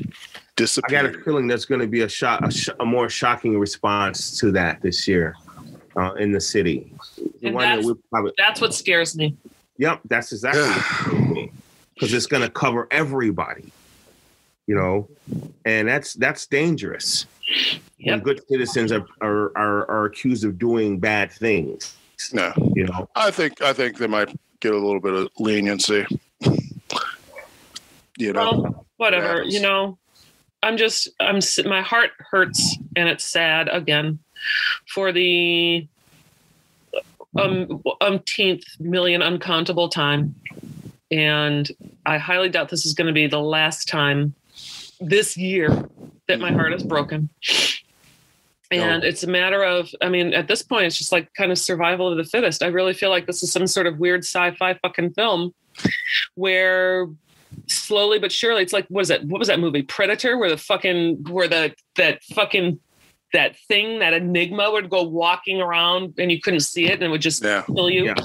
I 0.59 0.91
got 0.91 1.05
a 1.05 1.13
feeling 1.23 1.47
there's 1.47 1.65
going 1.65 1.81
to 1.81 1.87
be 1.87 2.01
a 2.01 2.07
shot, 2.09 2.47
a, 2.47 2.51
sh- 2.51 2.69
a 2.79 2.85
more 2.85 3.09
shocking 3.09 3.57
response 3.59 4.37
to 4.39 4.51
that 4.51 4.81
this 4.81 5.07
year 5.07 5.35
uh, 5.97 6.13
in 6.13 6.31
the 6.31 6.39
city. 6.39 6.93
The 7.41 7.47
And 7.47 7.55
one 7.55 7.63
that 7.63 7.69
that's- 7.77 7.85
we 7.85 7.93
probably, 8.11 8.31
That's 8.37 8.61
what 8.61 8.73
scares 8.73 9.15
me. 9.17 9.35
yep, 9.77 9.99
that's 10.05 10.31
exactly 10.31 11.51
because 11.95 12.13
it's 12.13 12.27
going 12.27 12.43
to 12.43 12.49
cover 12.49 12.87
everybody, 12.91 13.73
you 14.67 14.75
know, 14.75 15.09
and 15.65 15.87
that's 15.87 16.13
that's 16.13 16.45
dangerous. 16.47 17.25
When 18.03 18.15
Yep. 18.15 18.23
good 18.23 18.41
citizens 18.49 18.91
are, 18.91 19.05
are 19.21 19.51
are 19.55 19.89
are 19.89 20.05
accused 20.05 20.43
of 20.43 20.59
doing 20.59 20.99
bad 20.99 21.31
things, 21.31 21.95
no, 22.33 22.51
you 22.75 22.85
know. 22.85 23.07
I 23.15 23.31
think 23.31 23.61
I 23.61 23.73
think 23.73 23.97
they 23.97 24.07
might 24.07 24.35
get 24.59 24.73
a 24.73 24.77
little 24.77 24.99
bit 24.99 25.13
of 25.13 25.29
leniency. 25.39 26.05
You 28.15 28.31
know, 28.31 28.61
Well, 28.61 28.85
whatever. 28.97 29.43
You 29.43 29.59
know, 29.59 29.97
I'm 30.61 30.77
just, 30.77 31.09
I'm, 31.19 31.39
my 31.65 31.81
heart 31.81 32.11
hurts 32.19 32.77
and 32.95 33.09
it's 33.09 33.25
sad 33.25 33.67
again 33.69 34.19
for 34.87 35.11
the 35.11 35.87
um, 37.37 37.81
umpteenth 38.01 38.63
million 38.79 39.21
uncountable 39.21 39.89
time. 39.89 40.35
And 41.11 41.69
I 42.05 42.17
highly 42.17 42.49
doubt 42.49 42.69
this 42.69 42.85
is 42.85 42.93
going 42.93 43.07
to 43.07 43.13
be 43.13 43.27
the 43.27 43.41
last 43.41 43.87
time 43.87 44.35
this 45.01 45.35
year 45.35 45.89
that 46.33 46.41
my 46.41 46.51
heart 46.51 46.73
is 46.73 46.83
broken. 46.83 47.29
And 48.71 49.03
it's 49.03 49.23
a 49.23 49.27
matter 49.27 49.63
of, 49.63 49.89
I 50.01 50.09
mean, 50.09 50.33
at 50.33 50.47
this 50.47 50.63
point, 50.63 50.85
it's 50.85 50.97
just 50.97 51.11
like 51.11 51.33
kind 51.35 51.51
of 51.51 51.57
survival 51.57 52.07
of 52.07 52.17
the 52.17 52.23
fittest. 52.23 52.63
I 52.63 52.67
really 52.67 52.93
feel 52.93 53.09
like 53.09 53.27
this 53.27 53.43
is 53.43 53.51
some 53.51 53.67
sort 53.67 53.87
of 53.87 53.99
weird 53.99 54.21
sci 54.21 54.51
fi 54.55 54.73
fucking 54.75 55.13
film 55.13 55.53
where 56.35 57.07
slowly 57.67 58.19
but 58.19 58.31
surely 58.31 58.63
it's 58.63 58.73
like 58.73 58.85
what 58.87 59.01
is 59.01 59.07
that 59.07 59.23
what 59.25 59.39
was 59.39 59.47
that 59.47 59.59
movie? 59.59 59.83
Predator 59.83 60.37
where 60.37 60.49
the 60.49 60.57
fucking 60.57 61.23
where 61.29 61.47
the 61.47 61.73
that 61.95 62.23
fucking 62.35 62.79
that 63.31 63.55
thing 63.67 63.99
that 63.99 64.13
enigma 64.13 64.71
would 64.71 64.89
go 64.89 65.03
walking 65.03 65.61
around 65.61 66.15
and 66.17 66.31
you 66.31 66.39
couldn't 66.39 66.61
see 66.61 66.85
it 66.85 66.93
and 66.93 67.03
it 67.03 67.09
would 67.09 67.21
just 67.21 67.43
yeah, 67.43 67.63
kill 67.63 67.89
you? 67.89 68.05
Yeah. 68.05 68.15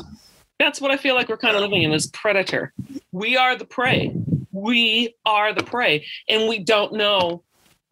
that's 0.58 0.80
what 0.80 0.90
i 0.90 0.96
feel 0.96 1.14
like 1.14 1.28
we're 1.28 1.38
kind 1.38 1.56
of 1.56 1.62
living 1.62 1.82
in 1.82 1.90
this 1.90 2.06
predator. 2.06 2.72
We 3.12 3.36
are 3.36 3.56
the 3.56 3.64
prey. 3.64 4.14
We 4.52 5.14
are 5.24 5.52
the 5.52 5.62
prey. 5.62 6.06
And 6.28 6.48
we 6.48 6.58
don't 6.58 6.94
know 6.94 7.42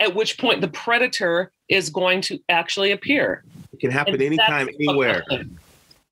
at 0.01 0.15
which 0.15 0.39
point 0.39 0.61
the 0.61 0.69
predator 0.69 1.51
is 1.69 1.91
going 1.91 2.21
to 2.23 2.39
actually 2.49 2.93
appear 2.93 3.43
It 3.73 3.81
can 3.81 3.91
happen 3.91 4.15
And 4.15 4.23
anytime, 4.23 4.67
that's- 4.67 4.77
anywhere. 4.81 5.25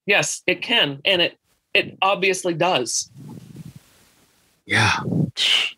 yes 0.07 0.43
it 0.47 0.63
can 0.63 1.01
and 1.05 1.21
it 1.23 1.39
it 1.75 1.97
obviously 2.03 2.55
does 2.55 3.11
Yeah. 4.67 4.93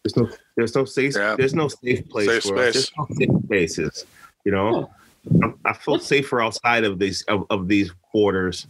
There's 0.04 0.16
no 0.16 0.28
there's 0.56 0.74
no 0.74 0.84
safe 0.84 1.14
Yeah. 1.16 1.34
there's 1.36 1.54
no 1.54 1.68
safe 1.68 2.08
place 2.08 2.28
Safe 2.28 2.42
for 2.44 2.56
us. 2.58 2.74
There's 2.74 2.90
no 2.96 3.06
safe 3.18 3.44
spaces. 3.44 4.06
You 4.44 4.52
know, 4.52 4.90
I, 5.42 5.52
I 5.64 5.72
feel 5.72 5.94
What's- 5.94 6.06
safer 6.06 6.40
outside 6.40 6.84
of 6.84 6.98
these 7.00 7.22
of, 7.22 7.46
of 7.50 7.66
these 7.68 7.90
borders. 8.12 8.66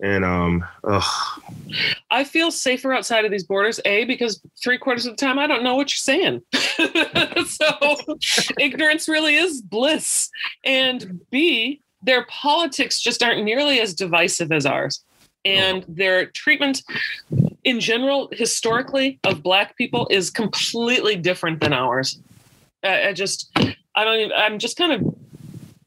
And 0.00 0.24
um, 0.24 0.64
ugh, 0.84 1.42
I 2.10 2.22
feel 2.22 2.50
safer 2.52 2.92
outside 2.92 3.24
of 3.24 3.32
these 3.32 3.42
borders, 3.42 3.80
A, 3.84 4.04
because 4.04 4.40
three 4.62 4.78
quarters 4.78 5.06
of 5.06 5.16
the 5.16 5.20
time 5.26 5.40
I 5.40 5.48
don't 5.48 5.64
know 5.64 5.74
what 5.74 5.90
you're 5.90 5.96
saying. 6.14 6.42
so 7.46 7.96
ignorance 8.58 9.08
really 9.08 9.36
is 9.36 9.60
bliss. 9.62 10.30
And 10.64 11.20
B, 11.30 11.80
their 12.02 12.24
politics 12.26 13.00
just 13.00 13.22
aren't 13.22 13.44
nearly 13.44 13.80
as 13.80 13.94
divisive 13.94 14.52
as 14.52 14.66
ours. 14.66 15.04
And 15.44 15.84
their 15.88 16.26
treatment 16.26 16.82
in 17.64 17.80
general, 17.80 18.28
historically, 18.32 19.18
of 19.24 19.42
Black 19.42 19.76
people 19.76 20.06
is 20.10 20.30
completely 20.30 21.16
different 21.16 21.60
than 21.60 21.72
ours. 21.72 22.20
I, 22.84 23.08
I 23.08 23.12
just, 23.12 23.50
I 23.56 24.04
don't 24.04 24.18
even, 24.18 24.32
I'm 24.36 24.58
just 24.58 24.76
kind 24.76 24.92
of 24.92 25.14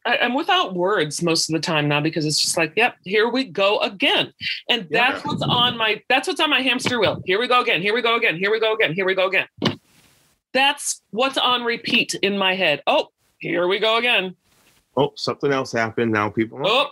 I, 0.05 0.17
I'm 0.17 0.33
without 0.33 0.73
words 0.73 1.21
most 1.21 1.49
of 1.49 1.53
the 1.53 1.59
time 1.59 1.87
now 1.87 2.01
because 2.01 2.25
it's 2.25 2.41
just 2.41 2.57
like, 2.57 2.73
yep, 2.75 2.95
here 3.03 3.29
we 3.29 3.43
go 3.43 3.79
again. 3.79 4.33
And 4.69 4.87
that's 4.89 5.23
Yeah. 5.23 5.29
what's 5.31 5.43
on 5.43 5.77
my 5.77 6.01
that's 6.09 6.27
what's 6.27 6.39
on 6.39 6.49
my 6.49 6.61
hamster 6.61 6.99
wheel. 6.99 7.21
Here 7.25 7.39
we 7.39 7.47
go 7.47 7.61
again. 7.61 7.81
Here 7.81 7.93
we 7.93 8.01
go 8.01 8.15
again. 8.15 8.35
Here 8.37 8.51
we 8.51 8.59
go 8.59 8.73
again. 8.73 8.93
Here 8.93 9.05
we 9.05 9.13
go 9.13 9.27
again. 9.27 9.47
That's 10.53 11.01
what's 11.11 11.37
on 11.37 11.63
repeat 11.63 12.13
in 12.15 12.37
my 12.37 12.55
head. 12.55 12.81
Oh, 12.87 13.09
Here 13.39 13.67
we 13.67 13.79
go 13.79 13.97
again. 13.97 14.35
Oh, 14.97 15.13
something 15.15 15.51
else 15.51 15.71
happened. 15.71 16.11
Now 16.11 16.29
people. 16.29 16.59
Oh, 16.63 16.89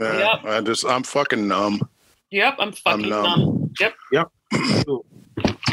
Yeah, 0.00 0.18
Yep. 0.18 0.44
I 0.44 0.60
just 0.62 0.86
I'm 0.86 1.02
fucking 1.02 1.46
numb. 1.46 1.86
yep, 2.30 2.56
I'm 2.58 2.72
fucking 2.72 3.08
numb. 3.10 3.22
numb. 3.40 3.74
Yep. 3.80 4.30
I'm 4.52 4.74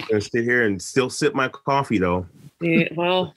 gonna 0.09 0.21
sit 0.21 0.43
here 0.43 0.63
and 0.65 0.81
still 0.81 1.09
sip 1.09 1.33
my 1.33 1.47
coffee 1.47 1.97
though. 1.99 2.25
Yeah, 2.61 2.89
well, 2.95 3.33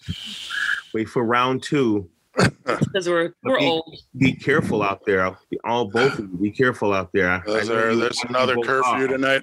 Wait 0.95 1.09
for 1.09 1.23
round 1.25 1.63
two. 1.63 2.09
because 2.65 3.09
we're 3.09 3.35
we're 3.45 3.57
Okay. 3.57 3.69
old. 3.69 3.97
Be 4.17 4.33
careful 4.33 4.83
out 4.83 5.05
there. 5.07 5.37
All 5.65 5.85
both 5.85 6.19
of 6.19 6.31
you. 6.33 6.39
Be 6.39 6.51
careful 6.51 6.93
out 6.93 7.13
there. 7.13 7.43
There's, 7.47 7.69
there- 7.69 7.95
there's 7.95 8.23
another 8.25 8.57
curfew 8.57 9.05
are. 9.05 9.07
tonight. 9.07 9.43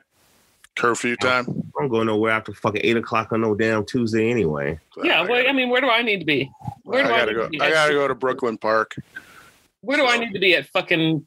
Curfew 0.75 1.15
time. 1.17 1.58
I 1.79 1.83
don't 1.83 1.91
go 1.91 2.03
nowhere 2.03 2.31
after 2.31 2.53
fucking 2.53 2.81
eight 2.83 2.97
o'clock 2.97 3.31
on 3.31 3.39
no 3.39 3.55
damn 3.55 3.85
Tuesday 3.85 4.29
anyway. 4.29 4.77
Yeah, 5.01 5.19
I 5.19 5.21
well, 5.21 5.37
gotta, 5.37 5.49
I 5.49 5.53
mean, 5.53 5.69
where 5.69 5.79
do 5.79 5.89
I 5.89 6.01
need 6.01 6.19
to 6.19 6.25
be? 6.25 6.51
Where 6.83 7.03
do 7.03 7.09
I 7.09 7.13
I, 7.13 7.17
gotta 7.19 7.31
need 7.31 7.37
go. 7.37 7.43
to 7.43 7.49
be? 7.49 7.61
I 7.61 7.69
gotta 7.69 7.93
go 7.93 8.07
to 8.07 8.15
Brooklyn 8.15 8.57
Park. 8.57 8.95
Where 9.79 9.97
do 9.97 10.05
I 10.05 10.17
need 10.17 10.33
to 10.33 10.39
be 10.39 10.55
at 10.55 10.67
fucking 10.67 11.25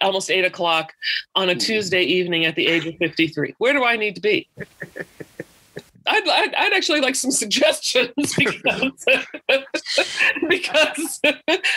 almost 0.00 0.32
eight 0.32 0.44
o'clock 0.44 0.92
on 1.36 1.48
a 1.48 1.54
Tuesday 1.54 2.02
evening 2.02 2.44
at 2.44 2.56
the 2.56 2.66
age 2.66 2.86
of 2.86 2.96
53? 2.96 3.54
Where 3.58 3.72
do 3.72 3.84
I 3.84 3.96
need 3.96 4.16
to 4.16 4.20
be? 4.20 4.48
I'd, 6.06 6.28
I'd, 6.28 6.54
I'd 6.54 6.72
actually 6.72 7.00
like 7.00 7.14
some 7.14 7.30
suggestions 7.30 8.34
because, 8.36 9.06
because 10.48 11.20
I 11.24 11.34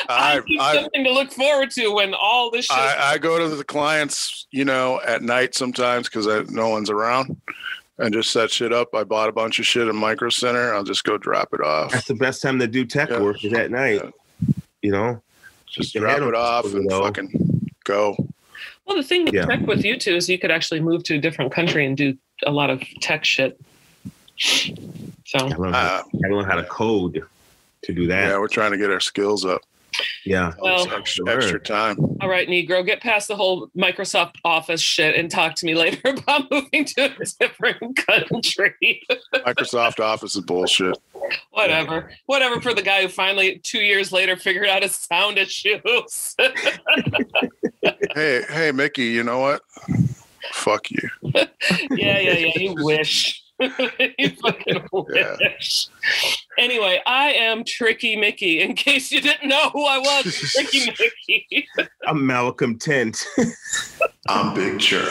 I 0.09 0.41
need 0.45 0.59
I, 0.59 0.82
something 0.82 1.03
to 1.03 1.13
look 1.13 1.32
forward 1.32 1.70
to 1.72 1.89
when 1.89 2.15
all 2.15 2.49
this 2.49 2.65
shit. 2.65 2.78
I 2.78 3.13
I 3.13 3.18
go 3.20 3.38
to 3.38 3.55
the 3.55 3.63
clients, 3.63 4.47
you 4.51 4.65
know, 4.65 4.99
at 5.05 5.22
night 5.22 5.53
sometimes 5.53 6.09
because 6.09 6.49
no 6.49 6.70
one's 6.70 6.89
around, 6.89 7.39
and 8.00 8.14
just 8.14 8.32
set 8.32 8.52
shit 8.52 8.72
up. 8.74 8.93
I 8.93 9.04
bought 9.04 9.30
a 9.30 9.32
bunch 9.32 9.60
of 9.60 9.66
shit 9.66 9.88
in 9.88 9.95
Micro 9.95 10.30
Center. 10.30 10.74
I'll 10.74 10.84
just 10.84 11.04
go 11.04 11.18
drop 11.18 11.50
it 11.54 11.62
off. 11.62 11.91
That's 11.91 12.08
the 12.08 12.16
best 12.16 12.41
time 12.41 12.60
to 12.60 12.68
do 12.68 12.86
tech 12.86 13.10
Yeah. 13.10 13.20
work 13.22 13.43
is 13.43 13.54
at 13.54 13.72
night. 13.72 14.02
You 14.82 14.91
know. 14.91 15.22
Just 15.66 15.93
You 15.95 16.02
drop 16.02 16.20
it 16.22 16.36
off 16.36 16.66
and 16.74 16.89
though. 16.89 17.04
fucking 17.04 17.70
go. 17.84 18.16
well, 18.86 18.95
the 18.98 19.04
thing 19.04 19.26
with 19.26 19.34
Yeah. 19.34 19.45
tech 19.45 19.62
with 19.68 19.84
you 19.84 19.98
two 19.98 20.16
is 20.16 20.30
you 20.30 20.38
could 20.39 20.52
actually 20.52 20.80
move 20.80 21.04
to 21.04 21.16
a 21.16 21.20
different 21.20 21.52
country 21.52 21.86
and 21.86 21.98
do 21.98 22.18
a 22.45 22.52
lot 22.52 22.70
of 22.70 22.82
tech 23.02 23.26
shit. 23.26 23.60
So 24.38 25.39
I 25.39 25.56
learned, 25.56 25.76
Uh, 25.76 26.04
I 26.26 26.28
learned 26.30 26.48
how 26.48 26.56
to 26.56 26.64
code 26.64 27.24
to 27.84 27.93
do 27.93 28.08
that. 28.08 28.30
yeah, 28.30 28.38
we're 28.38 28.48
trying 28.48 28.72
to 28.72 28.78
get 28.78 28.91
our 28.91 29.00
skills 29.00 29.43
up. 29.45 29.62
Yeah. 30.26 30.54
Well- 30.60 30.84
extra, 30.92 31.26
Sure. 31.26 31.38
extra 31.38 31.60
time. 31.60 31.98
All 32.22 32.30
right, 32.30 32.48
Negro, 32.48 32.86
get 32.86 33.02
past 33.02 33.28
the 33.28 33.36
whole 33.36 33.70
Microsoft 33.76 34.36
Office 34.44 34.82
shit 34.82 35.16
and 35.16 35.30
talk 35.32 35.56
to 35.56 35.66
me 35.66 35.74
later 35.76 36.00
about 36.10 36.50
moving 36.52 36.86
to 36.86 37.06
a 37.06 37.26
different 37.40 37.98
country. 38.08 39.02
Microsoft 39.34 40.00
Office 40.04 40.36
is 40.36 40.42
bullshit. 40.42 40.98
Whatever. 41.52 42.12
Whatever 42.26 42.62
for 42.62 42.74
the 42.74 42.82
guy 42.82 43.02
who 43.02 43.08
finally, 43.08 43.60
two 43.60 43.80
years 43.80 44.12
later, 44.12 44.36
figured 44.36 44.68
out 44.68 44.84
his 44.84 44.96
sound 44.96 45.38
issues. 45.38 46.36
hey, 48.16 48.44
hey, 48.50 48.72
Mickey, 48.74 49.06
you 49.06 49.24
know 49.24 49.40
what? 49.40 49.62
Fuck 50.52 50.92
you. 50.92 51.10
yeah, 51.24 51.46
yeah, 52.20 52.20
yeah. 52.20 52.52
You 52.58 52.76
wish. 52.78 53.44
you 54.20 54.30
fucking 54.41 54.88
wish. 54.91 55.88
Anyway, 56.60 57.01
I 57.05 57.34
am 57.34 57.64
Tricky 57.64 58.16
Mickey. 58.16 58.62
In 58.62 58.76
case 58.76 59.12
you 59.12 59.22
didn't 59.22 59.47
know 59.49 59.70
who 59.72 59.86
I 59.86 59.97
was, 59.97 60.34
Tricky 60.55 60.91
Mickey. 60.99 61.68
I'm 62.05 62.26
Malcolm 62.26 62.78
Tent. 62.78 63.26
I'm 64.28 64.53
Big 64.53 64.80
Chair. 64.80 65.08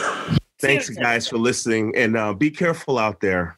Thanks, 0.59 0.89
guys, 0.91 1.29
for 1.29 1.39
listening. 1.39 1.93
And 1.97 2.17
uh, 2.17 2.33
be 2.35 2.51
careful 2.51 2.99
out 2.99 3.21
there. 3.21 3.57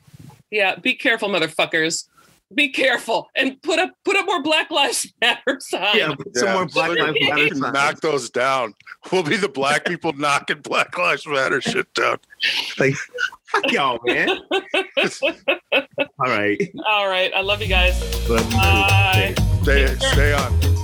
Yeah, 0.51 0.76
be 0.76 0.95
careful, 0.95 1.28
motherfuckers. 1.28 2.09
Be 2.55 2.70
careful 2.70 3.28
and 3.36 3.61
put 3.61 3.78
up 3.78 3.91
put 4.07 4.16
up 4.16 4.24
more 4.24 4.43
Black 4.43 4.70
Lives 4.70 5.12
Matter 5.20 5.59
signs. 5.61 5.99
Yeah, 5.99 6.14
put 6.14 6.34
some 6.34 6.49
Yeah, 6.49 6.55
more 6.55 6.66
Black 6.66 6.99
Lives 6.99 7.18
Matter 7.20 7.49
signs. 7.49 7.61
knock 7.61 8.01
those 8.01 8.30
down. 8.30 8.72
We'll 9.12 9.22
be 9.22 9.36
the 9.36 9.51
black 9.51 9.84
people 9.84 10.14
knocking 10.14 10.61
Black 10.62 10.97
Lives 10.97 11.26
Matter 11.26 11.61
shit 11.61 11.93
down. 11.93 12.16
Like, 12.78 12.95
fuck 13.49 13.70
y'all, 13.72 13.99
man. 14.07 14.28
All 15.72 16.26
right. 16.26 16.61
All 16.86 17.09
right. 17.09 17.32
I 17.34 17.40
love 17.40 17.61
you 17.62 17.68
guys. 17.68 17.99
But- 18.28 18.49
Bye. 18.51 19.34
Stay, 19.62 19.86
stay 19.96 20.32
on. 20.32 20.78